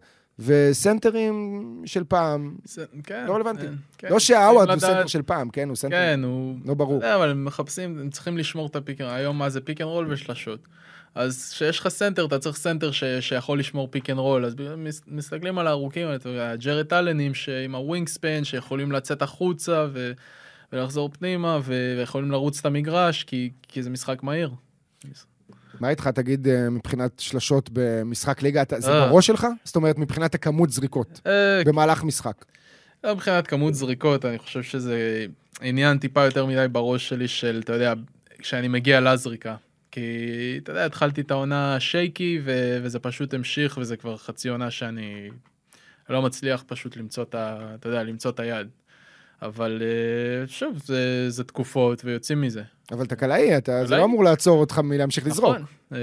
וסנטרים 0.44 1.62
של 1.86 2.04
פעם. 2.04 2.56
כן, 3.04 3.24
לא 3.28 3.34
רלוונטי. 3.34 3.62
אין, 3.62 3.76
כן. 3.98 4.08
לא 4.10 4.18
שהאווארד 4.18 4.68
הוא 4.68 4.76
לדעת- 4.76 4.90
סנטר 4.90 5.06
של 5.06 5.22
פעם, 5.22 5.50
כן? 5.50 5.68
הוא 5.68 5.76
סנטר. 5.76 5.96
כן, 5.96 6.20
הוא... 6.24 6.56
לא 6.64 6.74
ברור. 6.74 6.94
יודע, 6.94 7.16
אבל 7.16 7.30
הם 7.30 7.44
מחפשים, 7.44 7.98
הם 7.98 8.10
צריכים 8.10 8.38
לשמור 8.38 8.66
את 8.66 8.76
ה 8.76 8.81
pick 8.81 9.00
and 9.00 9.10
היום 9.10 9.38
מה 9.38 9.50
זה 9.50 9.60
pick 9.60 9.80
and 9.80 9.88
roll 9.88 10.06
ושלשות. 10.12 10.60
אז 11.14 11.50
כשיש 11.52 11.78
לך 11.80 11.88
סנטר, 11.88 12.24
אתה 12.26 12.38
צריך 12.38 12.56
סנטר 12.56 12.90
ש, 12.90 13.04
שיכול 13.20 13.58
לשמור 13.58 13.88
pick 13.90 14.10
and 14.10 14.18
roll. 14.18 14.44
אז 14.44 14.54
מס- 14.76 15.02
מסתכלים 15.06 15.58
על 15.58 15.66
הארוכים, 15.66 16.08
הג'ארט 16.40 16.94
אלנים 16.94 17.32
עם 17.64 17.74
ה 17.74 18.08
wingspan, 18.08 18.44
שיכולים 18.44 18.92
לצאת 18.92 19.22
החוצה 19.22 19.86
ו, 19.92 20.12
ולחזור 20.72 21.10
פנימה, 21.12 21.58
ו, 21.62 21.94
ויכולים 21.98 22.30
לרוץ 22.30 22.58
את 22.58 22.66
המגרש, 22.66 23.24
כי, 23.24 23.50
כי 23.68 23.82
זה 23.82 23.90
משחק 23.90 24.22
מהיר. 24.22 24.50
מה 25.80 25.88
איתך, 25.88 26.08
תגיד, 26.08 26.48
אה, 26.48 26.70
מבחינת 26.70 27.20
שלשות 27.20 27.70
במשחק 27.72 28.42
ליגה, 28.42 28.62
זה 28.78 28.92
אה. 28.92 29.08
בראש 29.08 29.26
שלך? 29.26 29.46
זאת 29.64 29.76
אומרת, 29.76 29.98
מבחינת 29.98 30.34
הכמות 30.34 30.70
זריקות 30.70 31.20
אה, 31.26 31.62
במהלך 31.66 32.04
משחק. 32.04 32.44
מבחינת 33.06 33.46
כמות 33.46 33.74
זריקות, 33.74 34.24
אני 34.24 34.38
חושב 34.38 34.62
שזה 34.62 35.26
עניין 35.60 35.98
טיפה 35.98 36.24
יותר 36.24 36.46
מדי 36.46 36.66
בראש 36.72 37.08
שלי 37.08 37.28
של, 37.28 37.60
אתה 37.64 37.72
יודע, 37.72 37.94
כשאני 38.38 38.68
מגיע 38.68 39.00
לזריקה. 39.00 39.56
כי, 39.90 40.00
אתה 40.62 40.72
יודע, 40.72 40.84
התחלתי 40.84 41.20
את 41.20 41.30
העונה 41.30 41.80
שייקי, 41.80 42.40
ו- 42.44 42.78
וזה 42.82 42.98
פשוט 42.98 43.34
המשיך, 43.34 43.78
וזה 43.78 43.96
כבר 43.96 44.16
חצי 44.16 44.48
עונה 44.48 44.70
שאני 44.70 45.30
לא 46.08 46.22
מצליח 46.22 46.64
פשוט 46.66 46.96
למצוא 46.96 47.22
את 47.22 47.34
ה... 47.34 47.74
אתה 47.74 47.88
יודע, 47.88 48.02
למצוא 48.02 48.30
את 48.30 48.40
היד. 48.40 48.68
אבל 49.42 49.82
אה, 49.82 50.46
שוב, 50.48 50.78
זה, 50.84 51.00
זה 51.30 51.44
תקופות, 51.44 52.02
ויוצאים 52.04 52.40
מזה. 52.40 52.62
אבל 52.92 53.04
אתה 53.04 53.16
קלעי, 53.16 53.56
אתה- 53.58 53.80
זה 53.82 53.86
קלעי. 53.88 54.00
לא 54.00 54.04
אמור 54.04 54.24
לעצור 54.24 54.60
אותך 54.60 54.78
מלהמשיך 54.78 55.26
לזרוק. 55.26 55.54
נכון. 55.54 55.66
אה, 55.92 55.98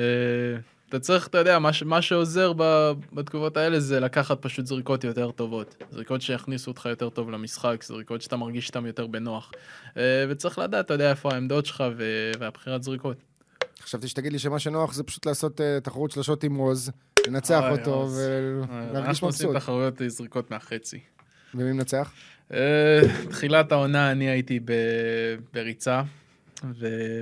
אתה 0.90 1.00
צריך, 1.00 1.28
אתה 1.28 1.38
יודע, 1.38 1.60
מה, 1.60 1.74
ש- 1.74 1.84
מה 1.84 2.02
שעוזר 2.02 2.54
ב- 2.58 2.92
בתגובות 3.14 3.58
האלה 3.58 3.80
זה 3.80 4.00
לקחת 4.00 4.38
פשוט 4.42 4.66
זריקות 4.66 5.04
יותר 5.04 5.32
טובות. 5.32 5.84
זריקות 5.92 6.22
שיכניסו 6.22 6.72
אותך 6.72 6.86
יותר 6.86 7.10
טוב 7.10 7.30
למשחק, 7.32 7.84
זריקות 7.84 8.22
שאתה 8.22 8.38
מרגיש 8.38 8.68
איתן 8.68 8.86
יותר 8.86 9.08
בנוח. 9.08 9.52
אה, 9.98 10.26
וצריך 10.30 10.60
לדעת, 10.60 10.86
אתה 10.86 10.94
יודע, 10.94 11.10
איפה 11.10 11.34
העמדות 11.34 11.66
שלך 11.66 11.84
ו- 11.98 12.32
והבחירת 12.40 12.84
זריקות. 12.84 13.18
חשבתי 13.82 14.08
שתגיד 14.08 14.32
לי 14.32 14.40
שמה 14.40 14.60
שנוח 14.60 14.94
זה 14.94 15.04
פשוט 15.04 15.26
לעשות 15.26 15.62
אה, 15.62 15.80
תחרות 15.84 16.12
שלשות 16.12 16.44
עם 16.44 16.56
עוז, 16.56 16.92
לנצח 17.28 17.62
אוי, 17.64 17.72
אותו. 17.80 18.08
ולהרגיש 18.16 18.70
אה, 18.96 19.00
אנחנו 19.10 19.28
עושים 19.28 19.48
מבסוט. 19.50 19.56
תחרויות 19.62 20.02
זריקות 20.08 20.52
מהחצי. 20.52 21.00
ומי 21.56 21.72
מנצח? 21.72 22.12
אה, 22.54 23.02
תחילת 23.30 23.72
העונה 23.72 24.12
אני 24.12 24.30
הייתי 24.30 24.60
בריצה, 25.54 26.02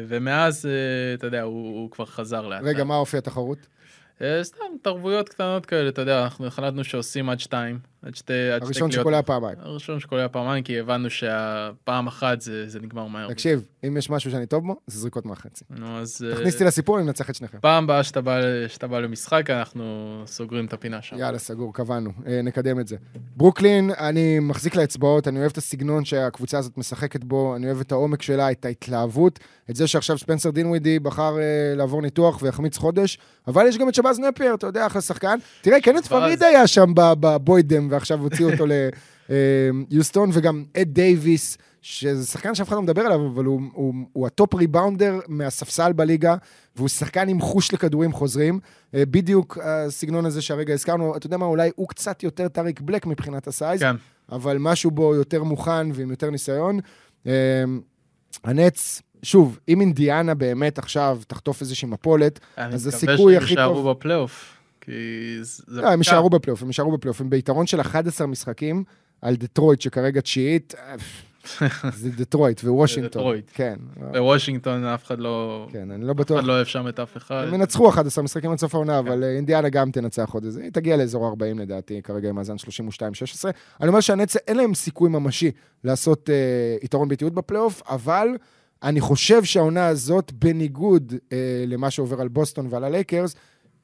ומאז, 0.07 0.65
אה, 0.65 1.13
אתה 1.13 1.28
יודע, 1.28 1.41
הוא 1.41 1.80
הוא 1.80 1.91
כבר 1.91 2.05
חזר 2.05 2.47
לאט. 2.47 2.61
רגע, 2.63 2.84
מה 2.84 2.95
אופי 2.95 3.17
התחרות? 3.17 3.67
אה, 4.21 4.43
סתם 4.43 4.65
התערבויות 4.80 5.30
קטנות 5.30 5.65
כאלה, 5.65 5.89
אתה 5.89 6.01
יודע, 6.01 6.23
אנחנו 6.23 6.47
החלטנו 6.47 6.84
שעושים 6.84 7.30
עד 7.30 7.39
שתיים, 7.39 7.80
עד 8.01 8.15
שתי, 8.15 8.51
עד 8.55 8.63
הראשון. 8.63 8.91
שקולע 8.91 9.21
פעמיים. 9.21 9.57
הראשון 9.61 9.99
שקולע 9.99 10.27
פעמיים, 10.27 10.63
כי 10.63 10.79
הבנו 10.79 11.09
שהפעם 11.09 12.07
אחת 12.07 12.41
זה, 12.41 12.69
זה 12.69 12.79
נגמר 12.79 13.07
מהר. 13.07 13.29
תקשיב, 13.29 13.65
אם 13.87 13.97
יש 13.97 14.09
משהו 14.09 14.31
שאני 14.31 14.45
טוב 14.45 14.67
בו, 14.67 14.75
זה 14.87 14.99
זריקות 14.99 15.25
מהחצי. 15.25 15.63
נו, 15.69 15.99
אז 15.99 16.25
אה, 16.29 16.35
תכניס 16.35 16.53
אותי 16.53 16.63
לסיפור, 16.63 16.97
אני 16.97 17.05
מנצח 17.05 17.29
את 17.29 17.35
שניכם. 17.35 17.57
פעם 17.61 17.83
הבאה 17.83 18.03
שאתה 18.03 18.21
בא, 18.21 18.39
שאתה 18.67 18.87
בא 18.87 18.99
למשחק, 18.99 19.49
אנחנו 19.49 19.83
סוגרים 20.25 20.65
את 20.65 20.73
הפינה 20.73 21.01
שם. 21.01 21.17
יאללה, 21.17 21.39
סגור, 21.39 21.73
קבענו, 21.73 22.09
אה, 22.27 22.41
נקדם 22.41 22.79
את 22.79 22.87
זה. 22.87 22.95
ברוקלין, 23.35 23.91
אני 23.99 24.39
מחזיק 24.39 24.75
לאצבעות, 24.75 25.27
אני 25.27 25.39
אוהב 25.39 25.51
את 25.51 25.57
הסגנון 25.57 26.05
שהקבוצה 26.05 26.57
הזאת 26.57 26.77
משחקת 26.77 27.23
בו, 27.23 27.55
אני 27.55 27.65
אוהב 27.65 27.79
את 27.79 27.91
העומק 27.91 28.21
שלה, 28.21 28.51
את 28.51 28.65
ההתלהבות, 28.65 29.39
את 29.69 29.75
זה 29.75 29.87
שעכשיו 29.87 30.17
ספנסר 30.17 30.49
דינווידי 30.49 30.99
בחר 30.99 31.37
אה, 31.39 31.43
לעבור 31.75 32.01
ניתוח 32.01 32.41
ויחמיץ 32.41 32.77
חודש, 32.77 33.17
אבל 33.47 33.67
יש 33.67 33.77
גם 33.77 33.89
את 33.89 33.95
שבאז 33.95 34.19
נפייר, 34.19 34.53
אתה 34.53 34.67
יודע, 34.67 34.85
אחלה 34.85 35.01
שחקן. 35.01 35.37
תראה, 35.61 35.81
קנת' 35.82 36.07
פריד 36.07 36.43
היה 36.43 36.67
שם 36.67 36.91
ב- 36.95 37.13
ועכשיו 37.89 38.19
הוציאו 38.19 38.51
אותו 38.51 38.65
ליוסטון, 39.91 40.29
וגם 40.33 40.63
אד 40.77 40.88
דייוויס, 40.93 41.57
שזה 41.81 42.25
שחקן 42.25 42.55
שאף 42.55 42.67
אחד 42.67 42.75
לא 42.75 42.81
מדבר 42.81 43.01
עליו, 43.01 43.27
אבל 43.27 43.45
הוא, 43.45 43.61
הוא, 43.73 43.93
הוא 44.13 44.27
ה 44.28 44.34
top 44.34 44.53
rebounder 44.55 45.19
מהספסל 45.27 45.93
בליגה, 45.93 46.35
והוא 46.75 46.88
שחקן 46.88 47.29
עם 47.29 47.41
חוש 47.41 47.73
לכדורים 47.73 48.13
חוזרים. 48.13 48.59
אה, 48.93 49.03
בדיוק 49.05 49.57
הסגנון 49.63 50.25
הזה 50.25 50.41
שהרגע 50.41 50.73
הזכרנו, 50.73 51.15
אתה 51.17 51.25
יודע 51.25 51.38
מה, 51.38 51.45
אולי 51.45 51.71
הוא 51.75 51.88
קצת 51.88 52.23
יותר 52.23 52.47
טאריק 52.47 52.81
בלק 52.81 53.05
מבחינת 53.05 53.47
ה 53.47 53.53
size, 53.53 53.80
כן, 53.81 53.95
אבל 54.31 54.57
משהו 54.59 54.91
בו 54.91 55.15
יותר 55.15 55.43
מוכן 55.43 55.88
ועם 55.93 56.09
יותר 56.09 56.29
ניסיון. 56.29 56.79
אה, 57.27 57.31
הנץ, 58.43 59.01
שוב, 59.23 59.59
אם 59.69 59.81
אינדיאנה 59.81 60.33
באמת 60.33 60.79
עכשיו 60.79 61.19
תחטוף 61.27 61.61
איזושהי 61.61 61.88
מפולת, 61.88 62.39
אני 62.57 62.73
אז 62.75 62.88
מקווה 62.88 62.97
הסיכוי 62.97 63.33
שהם 63.33 63.43
הכי 63.43 63.51
יישארו 63.53 63.73
טוב- 63.75 63.89
בפלייאוף. 63.89 64.57
כי 64.88 65.38
זה... 65.41 65.63
זה 65.67 65.81
לא, 65.81 65.88
הם. 65.88 65.99
יישארו 65.99 66.29
בפלייאוף, 66.29 66.61
הם 66.61 66.67
יישארו 66.67 66.91
בפלייאוף. 66.91 67.21
הם 67.21 67.29
ביתרון 67.29 67.67
של 67.67 67.81
11 67.81 68.27
משחקים 68.27 68.83
על 69.21 69.35
דטרויט, 69.35 69.81
שכרגע 69.81 70.21
תשיעית. 70.21 70.75
זה 72.01 72.09
דטרויט 72.09 72.63
ווושינגטון. 72.63 73.21
דטרויט. 73.21 73.51
כן, 73.53 73.75
בוושינגטון 74.11 74.85
אף 74.85 75.05
אחד 75.05 75.19
לא... 75.19 75.67
כן, 75.71 75.91
אני 75.91 76.05
לא 76.05 76.11
אף 76.11 76.17
בטוח. 76.17 76.39
אחד 76.39 76.47
לא 76.47 76.53
אוהב 76.53 76.65
שם 76.65 76.88
את 76.88 76.99
אף 76.99 77.17
אחד. 77.17 77.45
הם 77.47 77.53
ינצחו 77.53 77.89
11 77.89 78.23
משחקים 78.23 78.51
עד 78.51 78.57
סוף 78.57 78.75
העונה, 78.75 78.99
אבל 78.99 79.23
אה, 79.23 79.35
אינדיאנה 79.35 79.69
גם 79.69 79.91
תנצח 79.91 80.29
עוד 80.33 80.43
איזה, 80.43 80.61
היא 80.61 80.71
תגיע 80.71 80.97
לאזור 80.97 81.27
40 81.27 81.59
לדעתי, 81.59 82.01
כרגע 82.01 82.29
עם 82.29 82.35
מאזן 82.35 82.55
32-16. 82.55 82.59
אני 83.81 83.88
אומר 83.88 83.99
שהנץ, 83.99 84.35
אין 84.35 84.57
להם 84.57 84.73
סיכוי 84.73 85.09
ממשי 85.09 85.51
לעשות 85.83 86.29
אה, 86.29 86.77
יתרון 86.83 87.07
ביתיות 87.07 87.33
בפלייאוף, 87.33 87.81
אבל 87.89 88.27
אני 88.83 89.01
חושב 89.01 89.43
שהעונה 89.43 89.88
הזאת, 89.88 90.31
בניגוד 90.31 91.13
אה, 91.31 91.63
למה 91.67 91.91
שעובר 91.91 92.21
על 92.21 92.27
בוסטון 92.27 92.67
ועל 92.69 92.83
הלייקרס, 92.83 93.35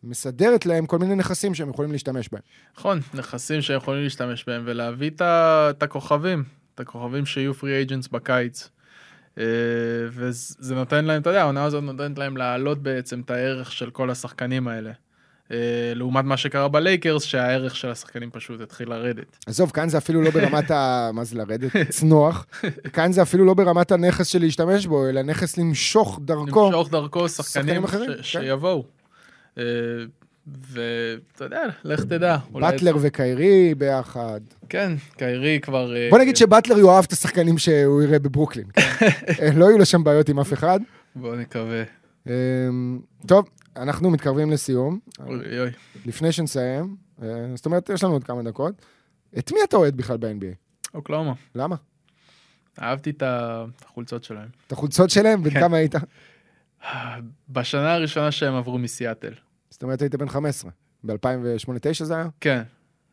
מסדרת 0.03 0.65
להם 0.65 0.85
כל 0.85 0.97
מיני 0.97 1.15
נכסים 1.15 1.55
שהם 1.55 1.69
יכולים 1.69 1.91
להשתמש 1.91 2.29
בהם. 2.31 2.41
נכון, 2.77 2.99
נכסים 3.13 3.61
שיכולים 3.61 4.03
להשתמש 4.03 4.43
בהם 4.47 4.61
ולהביא 4.65 5.09
את 5.09 5.21
את 5.69 5.83
הכוכבים, 5.83 6.43
את 6.75 6.79
הכוכבים 6.79 7.25
שיהיו 7.25 7.53
free 7.53 7.75
agents 7.77 8.07
בקיץ. 8.07 8.69
אה, 9.37 9.43
וזה 10.09 10.75
נותן 10.75 11.05
להם, 11.05 11.21
אתה 11.21 11.29
יודע, 11.29 11.41
העונה 11.41 11.63
הזאת 11.63 11.83
נותנת 11.83 12.17
להם 12.17 12.37
להעלות 12.37 12.83
בעצם 12.83 13.21
את 13.25 13.31
הערך 13.31 13.71
של 13.71 13.89
כל 13.89 14.09
השחקנים 14.09 14.67
האלה. 14.67 14.91
אה, 15.51 15.57
לעומת 15.95 16.25
מה 16.25 16.37
שקרה 16.37 16.67
בלייקרס, 16.67 17.23
שהערך 17.23 17.75
של 17.75 17.89
השחקנים 17.91 18.29
פשוט 18.31 18.61
התחיל 18.61 18.89
לרדת. 18.89 19.37
עזוב, 19.45 19.71
כאן 19.71 19.89
זה 19.89 19.97
אפילו 19.97 20.21
לא 20.21 20.29
ברמת 20.31 20.71
ה... 20.71 21.09
מה 21.13 21.23
זה 21.23 21.35
לרדת? 21.37 21.71
צנוח. 21.89 22.45
כאן 22.93 23.11
זה 23.11 23.21
אפילו 23.21 23.45
לא 23.45 23.53
ברמת 23.53 23.91
הנכס 23.91 24.27
של 24.27 24.39
להשתמש 24.39 24.85
בו, 24.85 25.09
אלא 25.09 25.21
נכס 25.21 25.57
למשוך 25.57 26.19
דרכו. 26.25 26.65
למשוך 26.65 26.89
דרכו 26.91 27.29
שחקנים 27.29 27.65
שחקנים 27.65 27.83
אחרים, 27.83 28.11
ש- 28.21 28.37
כן. 28.37 28.41
שיבואו. 28.43 28.85
אה, 29.57 29.63
ואתה 30.47 31.43
יודע, 31.43 31.61
לך 31.83 32.03
תדע. 32.03 32.37
אולי- 32.53 32.71
באטלר 32.71 32.95
וקיירי 33.01 33.75
ביחד. 33.77 34.39
כן, 34.69 34.91
קיירי 35.17 35.59
כבר... 35.61 35.95
אה, 35.95 36.07
בוא 36.09 36.19
נגיד 36.19 36.35
שבטלר 36.35 36.77
יאהב 36.79 37.03
את 37.07 37.11
השחקנים 37.11 37.57
שהוא 37.57 38.03
יראה 38.03 38.19
בברוקלין. 38.19 38.65
כן? 38.73 38.81
אה, 39.41 39.49
לא 39.55 39.65
יהיו 39.65 39.77
לו 39.77 39.85
שם 39.85 40.03
בעיות 40.03 40.29
עם 40.29 40.39
אף 40.39 40.53
אחד. 40.53 40.79
בוא 41.15 41.35
נקווה. 41.35 41.83
אמ, 42.27 42.99
טוב, 43.27 43.45
אנחנו 43.77 44.09
מתקרבים 44.11 44.51
לסיום. 44.51 44.99
אוי 45.27 45.59
אוי. 45.59 45.69
לפני 46.05 46.31
שנסיים, 46.31 46.95
זאת 47.55 47.65
אומרת, 47.65 47.89
יש 47.89 48.03
לנו 48.03 48.13
עוד 48.13 48.23
כמה 48.23 48.43
דקות. 48.43 48.73
את 49.37 49.51
מי 49.51 49.59
אתה 49.63 49.77
אוהד 49.77 49.97
בכלל 49.97 50.17
ב-NBA? 50.17 50.55
אוקלאומה. 50.93 51.33
למה? 51.55 51.75
אהבתי 52.81 53.09
את 53.09 53.23
החולצות 53.25 54.23
שלהם. 54.23 54.47
את 54.67 54.71
החולצות 54.71 55.09
שלהם? 55.09 55.43
בן 55.43 55.49
כן. 55.49 55.59
כמה 55.59 55.77
היית? 55.77 55.95
בשנה 57.49 57.93
הראשונה 57.93 58.31
שהם 58.31 58.55
עברו 58.55 58.77
מסיאטל. 58.77 59.33
זאת 59.69 59.83
אומרת, 59.83 60.01
היית 60.01 60.15
בן 60.15 60.29
15. 60.29 60.71
ב-2008-2009 61.03 62.03
זה 62.03 62.15
היה? 62.15 62.27
כן. 62.41 62.63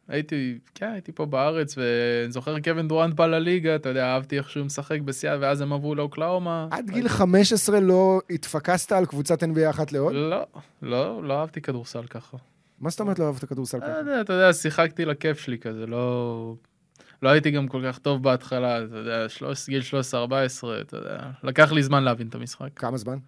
הייתי, 0.09 0.59
כן, 0.75 0.91
הייתי 0.93 1.13
פה 1.13 1.27
בארץ, 1.27 1.79
ואני 1.79 2.33
זוכר 2.33 2.61
קווין 2.61 2.89
דורנט 2.89 3.15
בא 3.15 3.27
לליגה, 3.27 3.77
אתה 3.77 3.89
יודע, 3.89 4.07
אהבתי 4.07 4.39
איך 4.39 4.51
שהוא 4.51 4.67
משחק 4.67 5.01
בסיאט, 5.01 5.39
ואז 5.41 5.61
הם 5.61 5.73
עברו 5.73 5.95
לאוקלאומה. 5.95 6.69
עד 6.71 6.91
גיל 6.91 7.09
15 7.09 7.81
לא 7.81 8.21
התפקסת 8.31 8.93
על 8.93 9.07
קבוצת 9.07 9.43
NBA 9.43 9.71
אחת 9.71 9.93
לעוד? 9.93 10.13
לא, 10.15 10.47
לא, 10.83 11.23
לא 11.25 11.41
אהבתי 11.41 11.61
כדורסל 11.61 12.07
ככה. 12.07 12.37
מה 12.81 12.91
זאת 12.91 13.01
אומרת 13.01 13.19
לא 13.19 13.27
אהבת 13.27 13.45
כדורסל 13.45 13.81
ככה? 13.81 13.91
יודע, 13.91 14.21
אתה 14.21 14.33
יודע, 14.33 14.53
שיחקתי 14.53 15.05
לכיף 15.05 15.39
שלי 15.39 15.59
כזה, 15.59 15.87
לא... 15.87 16.55
לא 17.23 17.29
הייתי 17.29 17.51
גם 17.51 17.69
כל 17.69 17.83
כך 17.89 17.99
טוב 17.99 18.23
בהתחלה, 18.23 18.85
אתה 18.85 18.97
יודע, 18.97 19.29
13, 19.29 19.73
גיל 19.73 19.83
13-14, 19.83 19.85
אתה 20.81 20.97
יודע, 20.97 21.19
לקח 21.43 21.73
לי 21.73 21.83
זמן 21.83 22.03
להבין 22.03 22.29
את 22.29 22.35
המשחק. 22.35 22.69
כמה 22.77 22.97
זמן? 22.97 23.19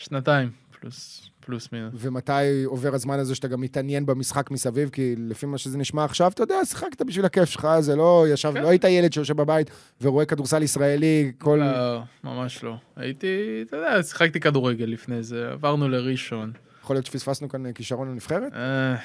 שנתיים, 0.00 0.50
פלוס, 0.80 1.30
פלוס 1.40 1.72
מינוס. 1.72 1.94
ומתי 1.98 2.64
עובר 2.64 2.94
הזמן 2.94 3.18
הזה 3.18 3.34
שאתה 3.34 3.48
גם 3.48 3.60
מתעניין 3.60 4.06
במשחק 4.06 4.50
מסביב? 4.50 4.88
כי 4.88 5.14
לפי 5.18 5.46
מה 5.46 5.58
שזה 5.58 5.78
נשמע 5.78 6.04
עכשיו, 6.04 6.30
אתה 6.30 6.42
יודע, 6.42 6.64
שיחקת 6.64 7.02
בשביל 7.02 7.24
הכיף 7.24 7.44
שלך, 7.44 7.68
זה 7.80 7.96
לא 7.96 8.26
ישב, 8.28 8.52
כן. 8.54 8.62
לא 8.62 8.68
היית 8.68 8.84
ילד 8.84 9.12
שיושב 9.12 9.36
בבית 9.36 9.70
ורואה 10.02 10.24
כדורסל 10.24 10.62
ישראלי, 10.62 11.32
כל... 11.38 11.60
לא, 11.62 12.02
ממש 12.24 12.64
לא. 12.64 12.76
הייתי, 12.96 13.64
אתה 13.66 13.76
יודע, 13.76 14.02
שיחקתי 14.02 14.40
כדורגל 14.40 14.84
לפני 14.84 15.22
זה, 15.22 15.50
עברנו 15.52 15.88
לראשון. 15.88 16.52
יכול 16.82 16.96
להיות 16.96 17.06
שפספסנו 17.06 17.48
כאן 17.48 17.72
כישרון 17.72 18.08
לנבחרת? 18.08 18.52
אה, 18.54 18.96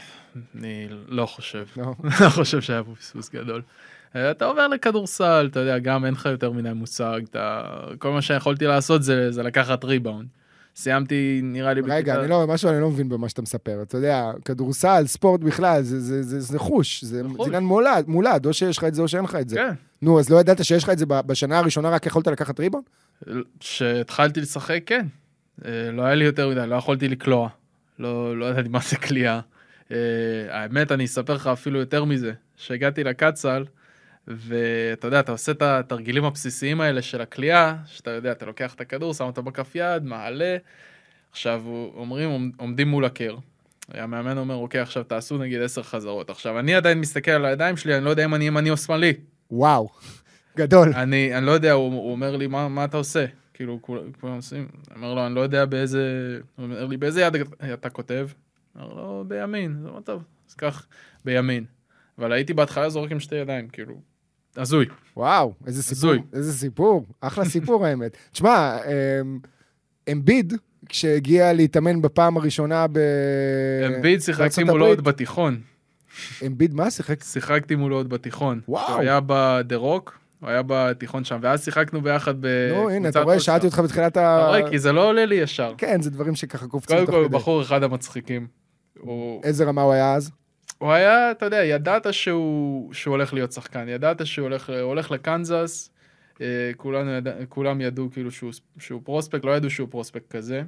אני 0.55 0.87
לא 1.07 1.25
חושב. 1.25 1.65
לא. 1.77 1.93
לא 2.21 2.29
חושב 2.29 2.61
שהיה 2.61 2.83
פה 2.83 2.95
פספוס 2.95 3.29
גדול. 3.29 3.61
אה, 4.15 4.31
אתה 4.31 4.45
עובר 4.45 4.67
לכדורסל, 4.67 5.47
אתה 5.51 5.59
יודע, 5.59 5.79
גם 5.79 6.05
אין 6.05 6.13
לך 6.13 6.25
יותר 6.25 6.51
מדי 6.51 6.73
מושג, 6.73 7.21
אתה... 7.29 7.63
כל 7.99 8.11
מה 8.11 8.21
שיכולתי 8.21 8.65
לעשות 8.65 9.03
זה, 9.03 9.31
זה 9.31 9.43
לקחת 9.43 9.83
ריבאונד. 9.83 10.27
סיימתי, 10.76 11.39
נראה 11.43 11.73
לי, 11.73 11.82
רגע, 11.88 12.19
אני 12.19 12.28
לא, 12.28 12.47
משהו 12.47 12.69
אני 12.69 12.82
לא 12.82 12.89
מבין 12.89 13.09
במה 13.09 13.30
שאתה 13.30 13.41
מספר. 13.41 13.82
אתה 13.82 13.97
יודע, 13.97 14.32
כדורסל, 14.45 15.03
ספורט 15.07 15.41
בכלל, 15.41 15.82
זה- 15.82 15.99
זה- 15.99 16.23
זה 16.23 16.39
זה 16.39 16.59
חוש, 16.59 17.03
זה 17.03 17.23
זה 17.23 17.30
חוש. 17.38 17.47
עניין 17.47 17.63
מולד, 17.63 18.03
מולד, 18.07 18.45
או 18.45 18.53
שיש 18.53 18.78
לך 18.78 18.84
את 18.84 18.93
זה 18.95 19.01
או 19.01 19.07
שאין 19.07 19.23
לך 19.23 19.36
את 19.36 19.49
זה. 19.49 19.55
כן. 19.55 19.73
נו, 20.01 20.19
אז 20.19 20.30
לא 20.30 20.38
ידעת 20.39 20.65
שיש 20.65 20.84
לך 20.84 20.89
את 20.89 20.97
זה 20.97 21.05
בשנה 21.05 21.57
הראשונה, 21.59 21.89
רק 21.89 22.05
יכולת 22.05 22.28
לקחת 22.28 22.59
ריבון? 22.59 22.82
כשהתחלתי 23.59 24.41
לשחק, 24.41 24.80
כן. 24.86 25.05
אה, 25.65 25.91
לא 25.91 26.01
היה 26.01 26.15
לי 26.15 26.26
יותר 26.26 26.49
מדי, 26.49 26.67
לא 26.67 26.76
יכולתי 26.76 27.07
לקלוע. 27.07 27.49
לא, 27.99 28.38
לא 28.39 28.45
ידעתי 28.45 28.69
מה 28.69 28.80
זה 28.89 28.95
קליעה. 28.95 29.39
אה, 29.91 29.97
האמת, 30.49 30.91
אני 30.91 31.05
אספר 31.05 31.34
לך 31.34 31.47
אפילו 31.47 31.80
יותר 31.80 32.03
מזה. 32.05 32.32
כשהגעתי 32.57 33.03
לקצ"ל, 33.03 33.63
ואתה 34.28 35.07
יודע, 35.07 35.19
אתה 35.19 35.32
עושה 35.32 35.51
את 35.51 35.61
התרגילים 35.61 36.26
הבסיסיים 36.26 36.82
האלה 36.82 37.01
של 37.01 37.21
הקליעה, 37.21 37.76
שאתה 37.86 38.11
יודע, 38.11 38.32
אתה 38.32 38.45
לוקח 38.45 38.73
את 38.73 38.82
הכדור, 38.82 39.13
שם 39.13 39.23
אותו 39.23 39.43
בכף 39.43 39.71
יד, 39.76 40.03
מעלה. 40.03 40.57
עכשיו, 41.32 41.63
אומרים, 41.95 42.30
עומ- 42.30 42.55
עומדים 42.61 42.88
מול 42.88 43.05
הקר. 43.05 43.36
המאמן 43.93 44.38
אומר, 44.38 44.55
אוקיי, 44.55 44.82
עכשיו 44.82 45.03
תעשו 45.03 45.38
נגיד 45.38 45.61
עשר 45.61 45.84
חזרות. 45.84 46.30
עכשיו, 46.30 46.59
אני 46.59 46.76
עדיין 46.76 46.99
מסתכל 46.99 47.32
על 47.32 47.45
הידיים 47.45 47.78
שלי, 47.78 47.97
אני 47.97 48.05
לא 48.05 48.09
יודע 48.09 48.26
אם 48.26 48.36
אני 48.36 48.47
ימני 48.47 48.69
או 48.69 48.78
שמאלי. 48.78 49.13
וואו, 49.51 49.89
גדול. 50.57 50.93
אני, 50.95 51.38
אני 51.38 51.45
לא 51.45 51.51
יודע, 51.51 51.71
הוא, 51.71 51.93
הוא 51.93 52.11
אומר 52.11 52.36
לי, 52.36 52.47
מה, 52.47 52.67
מה 52.67 52.86
אתה 52.86 52.97
עושה? 52.97 53.26
כאילו, 53.53 53.80
כול- 53.82 54.11
כולם 54.21 54.36
עושים, 54.36 54.67
אומר 54.95 55.13
לו, 55.13 55.26
אני 55.26 55.36
לא 55.36 55.41
יודע 55.41 55.65
באיזה, 55.65 56.03
הוא 56.55 56.63
אומר 56.65 56.86
לי, 56.86 56.97
באיזה 56.97 57.21
יד 57.21 57.34
אתה 57.73 57.89
כותב? 57.89 58.30
אומר 58.76 58.93
לו, 58.93 59.23
בימין, 59.28 59.78
זה 59.82 59.88
אומר, 59.88 60.01
טוב, 60.01 60.23
אז 60.49 60.53
קח 60.53 60.88
בימין. 61.26 61.65
אבל 62.19 62.32
הייתי 62.32 62.53
בהתחלה 62.53 62.89
זורק 62.89 63.11
עם 63.11 63.19
שתי 63.19 63.36
ידיים, 63.36 63.67
כאילו, 63.69 64.01
הזוי. 64.58 64.86
וואו, 65.18 65.53
איזה 65.68 65.84
סיפור, 65.84 66.10
הזוי. 66.10 66.22
איזה 66.34 66.53
סיפור, 66.53 67.06
אחלה 67.22 67.45
סיפור 67.45 67.86
האמת. 67.86 68.18
תשמע, 68.32 68.78
אמ, 69.22 69.39
אמביד, 70.12 70.53
כשהגיע 70.89 71.53
להתאמן 71.53 72.01
בפעם 72.01 72.38
הראשונה 72.38 72.86
ב... 72.91 72.99
אמביד 73.95 74.22
שיחקתי 74.22 74.64
מולו 74.64 74.86
עוד 74.86 75.03
בתיכון. 75.03 75.62
אמביד 76.45 76.74
מה? 76.74 76.91
שיחק? 76.91 77.24
שיחקתי 77.24 77.76
מולו 77.76 77.95
עוד 77.95 78.10
בתיכון. 78.10 78.62
וואו. 78.68 78.93
הוא 78.93 79.01
היה 79.01 79.20
בדה 79.26 79.76
רוק, 79.76 80.20
הוא 80.39 80.49
היה 80.49 80.62
בתיכון 80.68 81.24
שם, 81.24 81.39
ואז 81.41 81.64
שיחקנו 81.64 82.01
ביחד 82.01 82.36
בקבוצת... 82.39 82.76
נו, 82.76 82.89
הנה, 82.89 83.10
אתה 83.10 83.22
רואה, 83.22 83.39
שאלתי 83.39 83.66
אותך 83.66 83.80
בתחילת 83.80 84.18
ה... 84.18 84.38
אתה 84.39 84.47
רואה, 84.47 84.70
כי 84.70 84.80
זה 84.80 84.91
לא 84.91 85.10
עולה 85.10 85.26
לי 85.26 85.36
ישר. 85.36 85.74
כן, 85.78 86.01
זה 86.01 86.10
דברים 86.12 86.36
שככה 86.36 86.68
קופצים 86.68 86.95
קודם 86.95 87.06
תוך 87.06 87.16
כל, 87.16 87.20
הוא 87.22 87.28
כדי. 87.28 87.38
בחור 87.38 87.62
אחד 87.62 87.84
המצחיקים. 87.84 88.47
איזה 89.43 89.66
רמה 89.66 89.82
הוא 89.82 89.93
היה 89.93 90.14
אז? 90.14 90.32
הוא 90.86 90.93
היה, 90.93 91.31
אתה 91.31 91.45
יודע, 91.45 91.63
ידעת 91.63 92.13
שהוא, 92.13 92.93
שהוא 92.93 93.11
הולך 93.11 93.33
להיות 93.33 93.51
שחקן, 93.51 93.89
ידעת 93.89 94.25
שהוא 94.25 94.43
הולך, 94.43 94.69
הוא 94.69 94.77
הולך 94.77 95.11
לקנזס, 95.11 95.89
אה, 96.41 96.71
כולנו 96.77 97.11
כולם 97.49 97.81
ידעו 97.81 98.09
כאילו 98.11 98.31
שהוא, 98.31 98.51
שהוא 98.79 99.01
פרוספקט, 99.03 99.45
לא 99.45 99.51
ידעו 99.51 99.69
שהוא 99.69 99.88
פרוספקט 99.91 100.36
כזה. 100.36 100.63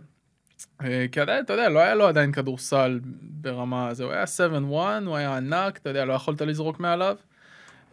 אה, 0.83 1.05
כי 1.11 1.19
עדיין, 1.19 1.43
אתה 1.43 1.53
יודע, 1.53 1.69
לא 1.69 1.79
היה 1.79 1.95
לו 1.95 2.07
עדיין 2.07 2.31
כדורסל 2.31 2.99
ברמה 3.21 3.87
הזו, 3.87 4.03
הוא 4.03 4.13
היה 4.13 4.23
7-1, 4.23 5.05
הוא 5.05 5.15
היה 5.15 5.37
ענק, 5.37 5.77
אתה 5.77 5.89
יודע, 5.89 6.05
לא 6.05 6.13
יכולת 6.13 6.41
לזרוק 6.41 6.79
מעליו. 6.79 7.15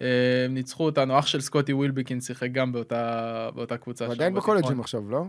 אה, 0.01 0.07
הם 0.45 0.55
ניצחו 0.55 0.85
אותנו, 0.85 1.19
אח 1.19 1.27
של 1.27 1.41
סקוטי 1.41 1.73
ווילביקין 1.73 2.21
שיחק 2.21 2.49
גם 2.53 2.73
באותה, 2.73 3.49
באותה 3.55 3.77
קבוצה. 3.77 4.05
הוא 4.05 4.15
שם 4.15 4.21
עדיין. 4.21 4.35
בקולג'ים 4.35 4.81
עכשיו, 4.81 5.11
לא? 5.11 5.25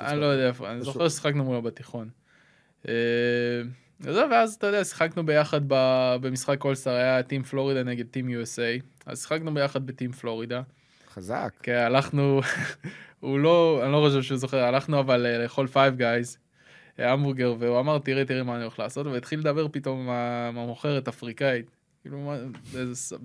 אני 0.00 0.20
לא 0.20 0.26
יודע 0.26 0.48
איפה, 0.48 0.70
אני. 0.70 0.82
זוכר 0.82 1.08
ששיחקנו 1.08 1.44
מולו 1.44 1.62
בתיכון. 1.62 2.08
אה, 4.06 4.26
ואז 4.30 4.54
אתה 4.54 4.66
יודע, 4.66 4.84
שיחקנו 4.84 5.26
ביחד 5.26 5.60
ב- 5.68 6.16
במשחק 6.20 6.64
אולסטאר, 6.64 6.92
היה 6.92 7.22
טים 7.22 7.42
פלורידה 7.42 7.82
נגד 7.82 8.06
טים 8.06 8.28
USA, 8.28 8.84
אז 9.06 9.20
שיחקנו 9.20 9.54
ביחד 9.54 9.86
בטים 9.86 10.12
פלורידה. 10.12 10.62
חזק. 11.12 11.52
כן, 11.62 11.76
הלכנו, 11.76 12.40
הוא 13.20 13.38
לא, 13.38 13.80
אני 13.84 13.92
לא 13.92 14.06
חושב 14.06 14.22
שהוא 14.22 14.38
זוכר, 14.38 14.64
הלכנו 14.64 15.00
אבל 15.00 15.26
אה, 15.26 15.38
לאכול 15.38 15.66
פייב 15.66 15.96
גייז, 15.96 16.38
המבורגר, 16.98 17.54
והוא 17.58 17.80
אמר, 17.80 17.98
תראי, 17.98 18.24
תראי 18.24 18.42
מה 18.42 18.54
אני 18.54 18.62
הולך 18.62 18.78
לעשות, 18.78 19.06
והתחיל 19.06 19.38
לדבר 19.40 19.68
פתאום 19.68 20.08
עם 20.10 20.58
המוכרת 20.58 21.08
אפריקאית, 21.08 21.70
כאילו, 22.02 22.32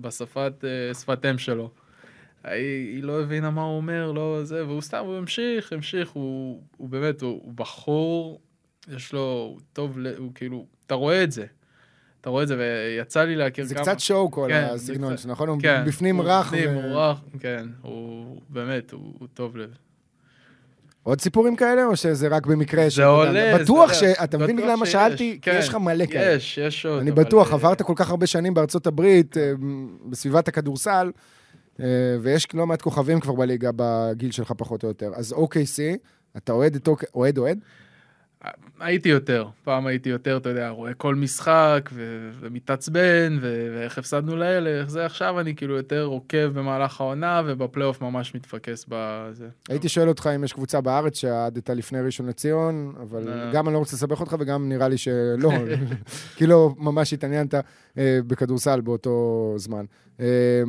בשפת, 0.00 0.64
אה, 0.64 0.94
שפת 0.94 1.26
אם 1.26 1.38
שלו. 1.38 1.70
היא, 2.44 2.94
היא 2.94 3.02
לא 3.02 3.22
הבינה 3.22 3.50
מה 3.50 3.62
הוא 3.62 3.76
אומר, 3.76 4.12
לא 4.12 4.40
זה, 4.42 4.66
והוא 4.66 4.80
סתם, 4.80 5.04
הוא 5.04 5.16
המשיך, 5.16 5.72
המשיך, 5.72 6.10
הוא, 6.10 6.62
הוא 6.76 6.88
באמת, 6.88 7.22
הוא, 7.22 7.40
הוא 7.44 7.52
בחור, 7.54 8.40
יש 8.88 9.12
לו, 9.12 9.20
הוא 9.20 9.60
טוב, 9.72 9.98
הוא 10.18 10.30
כאילו, 10.34 10.66
אתה 10.86 10.94
רואה 10.94 11.24
את 11.24 11.32
זה. 11.32 11.44
אתה 12.20 12.30
רואה 12.30 12.42
את 12.42 12.48
זה, 12.48 12.56
ויצא 12.58 13.22
לי 13.24 13.36
להכיר 13.36 13.64
זה 13.64 13.74
כמה... 13.74 13.84
קצת 13.84 14.00
show 14.00 14.30
כל 14.30 14.46
כן, 14.50 14.66
זה 14.68 14.74
הסגנון 14.74 15.12
קצת- 15.14 15.22
שלו, 15.22 15.32
נכון? 15.32 15.48
הוא 15.48 15.58
כן, 15.62 15.84
בפנים 15.86 16.16
הוא 16.16 16.24
רך. 16.24 16.46
בפנים, 16.46 16.70
ו- 16.76 16.82
הוא 16.82 17.00
רך, 17.00 17.18
כן, 17.40 17.66
הוא 17.82 18.40
באמת, 18.48 18.92
הוא, 18.92 19.14
הוא 19.18 19.28
טוב 19.34 19.56
לב. 19.56 19.70
עוד 21.02 21.20
סיפורים 21.20 21.56
כאלה, 21.56 21.84
או 21.84 21.96
שזה 21.96 22.28
רק 22.28 22.46
במקרה? 22.46 22.90
שאתה 22.90 22.94
זה 22.94 23.02
יודע? 23.02 23.28
עולה, 23.28 23.58
בטוח 23.64 23.90
אתה 23.90 24.04
יודע, 24.04 24.14
שאתה 24.14 24.38
מבין 24.38 24.56
בטוח 24.56 24.64
בגלל 24.66 24.76
מה 24.76 24.86
שיש, 24.86 24.92
שאלתי? 24.92 25.38
כי 25.42 25.50
כן. 25.50 25.56
יש 25.58 25.68
לך 25.68 25.74
מלא 25.74 26.06
כאלה. 26.06 26.32
יש, 26.34 26.58
יש 26.58 26.86
עוד. 26.86 27.00
אני 27.00 27.10
בטוח, 27.12 27.48
אה, 27.50 27.54
עברת 27.54 27.82
כל 27.82 27.92
כך 27.96 28.10
הרבה 28.10 28.26
שנים 28.26 28.54
בארצות 28.54 28.86
הברית, 28.86 29.36
אה, 29.36 29.52
בסביבת 30.10 30.48
הכדורסל, 30.48 31.10
אה, 31.80 31.86
ויש 32.22 32.46
לא 32.54 32.66
מעט 32.66 32.82
כוכבים 32.82 33.20
כבר 33.20 33.34
בליגה 33.34 33.70
בגיל 33.76 34.30
שלך 34.30 34.52
פחות 34.56 34.82
או 34.82 34.88
יותר. 34.88 35.10
אז 35.14 35.32
OKC, 35.32 35.96
אתה 36.36 36.52
אוהד 36.52 36.74
את 36.74 36.88
אוהד 37.14 37.38
אוהד? 37.38 37.58
הייתי 38.80 39.08
יותר, 39.08 39.48
פעם 39.64 39.86
הייתי 39.86 40.08
יותר, 40.08 40.36
אתה 40.36 40.48
יודע, 40.48 40.68
רואה 40.68 40.94
כל 40.94 41.14
משחק 41.14 41.90
ו- 41.92 42.30
ומתעצבן 42.40 43.38
ו- 43.40 43.76
ואיך 43.76 43.98
הפסדנו 43.98 44.36
לאלה, 44.36 44.70
איך 44.70 44.90
זה 44.90 45.06
עכשיו 45.06 45.40
אני 45.40 45.56
כאילו 45.56 45.76
יותר 45.76 46.04
עוקב 46.04 46.46
במהלך 46.46 47.00
העונה 47.00 47.42
ובפלייאוף 47.46 48.00
ממש 48.02 48.34
מתפקס 48.34 48.84
בזה. 48.88 49.48
הייתי 49.68 49.88
שואל 49.88 50.08
אותך 50.08 50.30
אם 50.36 50.44
יש 50.44 50.52
קבוצה 50.52 50.80
בארץ 50.80 51.18
שאהדת 51.18 51.70
לפני 51.70 52.00
ראשון 52.00 52.26
לציון, 52.26 52.94
אבל 53.02 53.22
לא. 53.24 53.52
גם 53.52 53.66
אני 53.66 53.74
לא 53.74 53.78
רוצה 53.78 53.96
לסבך 53.96 54.20
אותך 54.20 54.36
וגם 54.40 54.68
נראה 54.68 54.88
לי 54.88 54.98
שלא, 54.98 55.50
כי 56.36 56.46
לא 56.46 56.74
ממש 56.78 57.12
התעניינת 57.12 57.54
אה, 57.98 58.18
בכדורסל 58.26 58.80
באותו 58.80 59.54
זמן. 59.56 59.84
אה, 60.20 60.62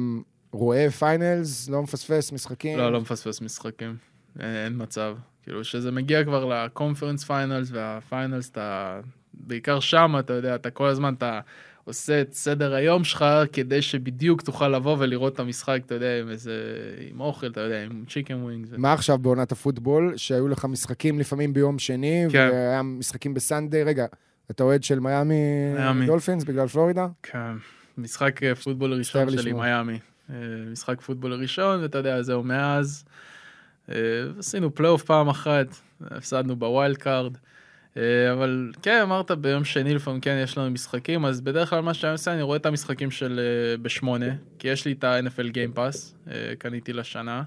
רואה 0.52 0.92
finals, 0.92 1.70
לא 1.70 1.84
מפספס 1.84 2.32
משחקים? 2.32 2.78
לא, 2.78 2.92
לא 2.92 3.02
מפספס 3.02 3.42
משחקים, 3.42 3.96
אין, 4.40 4.56
אין 4.56 4.74
מצב. 4.76 5.16
כאילו 5.48 5.64
שזה 5.64 5.92
מגיע 5.92 6.24
כבר 6.24 6.46
ל 6.46 6.53
conference 6.53 7.24
finals 7.24 7.70
וה 7.72 7.89
finals, 7.89 8.50
אתה 8.50 9.00
בעיקר 9.34 9.80
שם, 9.80 10.16
אתה 10.20 10.34
יודע, 10.34 10.56
אתה 10.56 10.70
כל 10.70 10.88
הזמן, 10.88 11.14
אתה 11.14 11.40
עושה 11.84 12.22
את 12.22 12.34
סדר 12.34 12.74
היום 12.74 13.04
שלך 13.04 13.26
כדי 13.54 13.82
שבדיוק 13.82 14.42
תוכל 14.42 14.68
לבוא 14.68 14.96
ולראות 15.00 15.34
את 15.34 15.40
המשחק, 15.40 15.80
אתה 15.86 15.96
יודע, 15.96 16.20
עם 16.20 16.30
איזה, 16.30 16.54
עם 17.12 17.20
אוכל, 17.20 17.48
אתה 17.48 17.62
יודע, 17.62 17.84
עם 17.84 18.04
chicken 18.10 18.34
wings. 18.34 18.70
מה 18.78 18.94
עכשיו 18.94 19.18
בעונת 19.18 19.52
הפוטבול, 19.52 20.14
שהיו 20.18 20.48
לך 20.48 20.66
משחקים 20.66 21.20
לפעמים 21.20 21.54
ביום 21.54 21.80
שני, 21.80 22.26
כן. 22.32 22.50
והיה 22.52 22.82
משחקים 22.82 23.34
ב 23.34 23.40
Sunday, 23.40 23.84
רגע, 23.84 24.06
אתה 24.52 24.64
אוהד 24.64 24.84
של 24.84 25.00
מיאמי 25.00 25.74
מיאמי. 25.76 26.06
דולפינס 26.06 26.44
בגלל 26.44 26.68
פלורידה? 26.68 27.08
כן, 27.24 27.52
משחק 27.98 28.44
אה, 28.44 28.56
פוטבול 28.56 28.94
ראשון 28.94 29.32
שלי. 29.32 29.54
מיאמי. 29.54 30.00
אה, 30.30 30.36
משחק 30.72 31.02
פוטבול 31.02 31.34
ראשון, 31.34 31.82
ואתה 31.82 31.98
יודע, 31.98 32.22
זהו 32.22 32.44
מאז. 32.44 33.06
אה, 33.92 33.96
עשינו 34.40 34.76
פלייאוף 34.76 35.04
פעם 35.04 35.30
אחת, 35.30 35.68
הפסדנו 36.02 36.56
ב 36.56 36.64
wild 36.64 36.98
card. 36.98 37.38
אה, 37.98 38.34
אבל 38.34 38.72
כן, 38.82 39.00
אמרת 39.02 39.32
ביום 39.32 39.66
שני 39.66 39.94
לפעמים 39.94 40.22
כן 40.22 40.40
יש 40.44 40.58
לנו 40.58 40.72
משחקים, 40.72 41.26
אז 41.26 41.42
בדרך 41.42 41.70
כלל 41.70 41.80
מה 41.80 41.94
שאני 41.94 42.12
עושה, 42.12 42.34
אני 42.34 42.42
רואה 42.42 42.58
את 42.58 42.66
המשחקים 42.66 43.12
של 43.12 43.40
אה, 43.40 43.78
בשמונה, 43.78 44.36
כי 44.60 44.68
יש 44.68 44.86
לי 44.86 44.92
את 44.92 45.04
ה-NFL 45.04 45.52
Game 45.54 45.78
Pass, 45.78 46.32
קניתי 46.60 46.94
לשנה. 46.94 47.44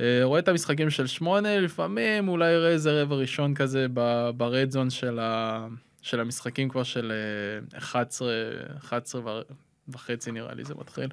אה, 0.00 0.20
רואה 0.22 0.38
את 0.38 0.48
המשחקים 0.48 0.90
של 0.90 1.06
שמונה, 1.06 1.60
לפעמים 1.60 2.28
אולי 2.28 2.54
אראה 2.54 2.68
איזה 2.68 3.02
רבע 3.02 3.16
ראשון 3.16 3.54
כזה 3.54 3.86
ברד 4.36 4.70
זון 4.70 4.90
של, 4.90 5.18
ה... 5.18 5.66
של 6.02 6.20
המשחקים 6.20 6.68
כבר 6.68 6.82
של 6.82 7.12
אה, 7.72 7.78
11, 7.78 8.32
11 8.78 9.20
ו... 9.20 9.40
וחצי 9.88 10.30
נראה 10.30 10.54
לי 10.54 10.64
זה 10.64 10.74
מתחיל. 10.74 11.08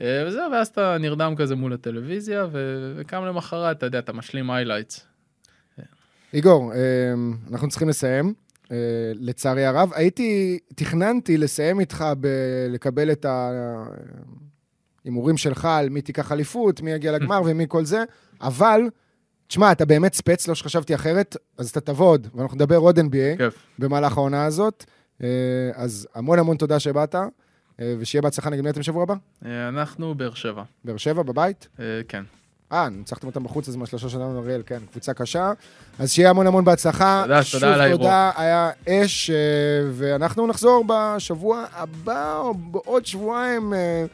אה, 0.00 0.24
וזהו, 0.26 0.52
ואז 0.52 0.68
אתה 0.68 0.96
נרדם 1.00 1.34
כזה 1.36 1.54
מול 1.54 1.72
הטלוויזיה, 1.72 2.46
ו- 2.52 2.92
וקם 2.96 3.24
למחרת, 3.24 3.76
אתה 3.78 3.86
יודע, 3.86 3.98
אתה 3.98 4.12
משלים 4.12 4.50
highlights. 4.50 5.00
איגור, 6.34 6.72
אמ, 6.74 7.36
אנחנו 7.52 7.68
צריכים 7.68 7.88
לסיים. 7.88 8.34
אה, 8.72 8.76
לצערי 9.14 9.64
הרב, 9.64 9.90
הייתי, 9.94 10.58
תכננתי 10.74 11.36
לסיים 11.38 11.80
איתך 11.80 12.04
בלקבל 12.18 13.12
את 13.12 13.26
ההימורים 15.04 15.36
שלך 15.36 15.64
על 15.64 15.88
מי 15.88 16.02
תיקח 16.02 16.32
אליפות, 16.32 16.80
מי 16.80 16.90
יגיע 16.90 17.12
לגמר 17.12 17.42
ומי 17.46 17.64
כל 17.68 17.84
זה, 17.84 18.04
אבל, 18.40 18.80
תשמע, 19.46 19.72
אתה 19.72 19.84
באמת 19.84 20.14
ספץ, 20.14 20.48
לא 20.48 20.54
שחשבתי 20.54 20.94
אחרת, 20.94 21.36
אז 21.58 21.70
אתה 21.70 21.80
תבוא 21.80 22.06
עוד, 22.06 22.28
ואנחנו 22.34 22.56
נדבר 22.56 22.76
עוד 22.76 22.98
NBA 22.98 23.36
כיף. 23.38 23.54
במהלך 23.78 24.16
העונה 24.16 24.44
הזאת. 24.44 24.84
אה, 25.22 25.28
אז 25.74 26.08
המון 26.14 26.38
המון 26.38 26.56
תודה 26.56 26.80
שבאת, 26.80 27.14
אה, 27.14 27.26
ושיהיה 27.98 28.22
בהצלחה 28.22 28.50
נגד 28.50 28.62
מי 28.62 28.70
אתם 28.70 28.82
שבוע 28.82 29.02
הבא? 29.02 29.14
אה, 29.44 29.68
אנחנו 29.68 30.14
באר 30.14 30.34
שבע. 30.34 30.62
באר 30.84 30.96
שבע, 30.96 31.22
בבית? 31.22 31.68
אה, 31.80 31.84
כן. 32.08 32.22
אה, 32.72 32.88
ניצחתם 32.88 33.26
אותם 33.26 33.44
בחוץ, 33.44 33.68
אז 33.68 33.76
מהשלושה 33.76 34.08
שלנו, 34.08 34.38
אריאל, 34.38 34.62
כן, 34.66 34.78
קבוצה 34.90 35.14
קשה. 35.14 35.52
אז 35.98 36.12
שיהיה 36.12 36.30
המון 36.30 36.46
המון 36.46 36.64
בהצלחה. 36.64 37.22
תודה, 37.22 37.42
שוב, 37.42 37.60
תודה 37.60 37.74
על 37.74 37.80
האירוח. 37.80 38.00
תודה, 38.00 38.30
היה 38.36 38.70
אש, 38.88 39.30
אה, 39.30 39.36
ואנחנו 39.92 40.46
נחזור 40.46 40.84
בשבוע 40.88 41.64
הבא, 41.72 42.36
או 42.36 42.54
בעוד 42.54 43.06
שבועיים. 43.06 43.74
אה, 43.74 44.04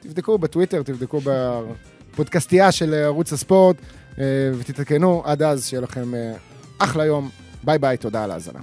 תבדקו 0.00 0.38
בטוויטר, 0.38 0.82
תבדקו 0.82 1.20
בפודקאסטייה 1.24 2.72
של 2.72 2.94
ערוץ 2.94 3.32
הספורט, 3.32 3.76
אה, 4.18 4.24
ותתעדכנו. 4.58 5.22
עד 5.24 5.42
אז, 5.42 5.66
שיהיה 5.66 5.80
לכם 5.80 6.14
אה, 6.14 6.32
אחלה 6.78 7.04
יום. 7.04 7.30
ביי 7.64 7.78
ביי, 7.78 7.96
תודה 7.96 8.24
על 8.24 8.30
ההאזנה. 8.30 8.60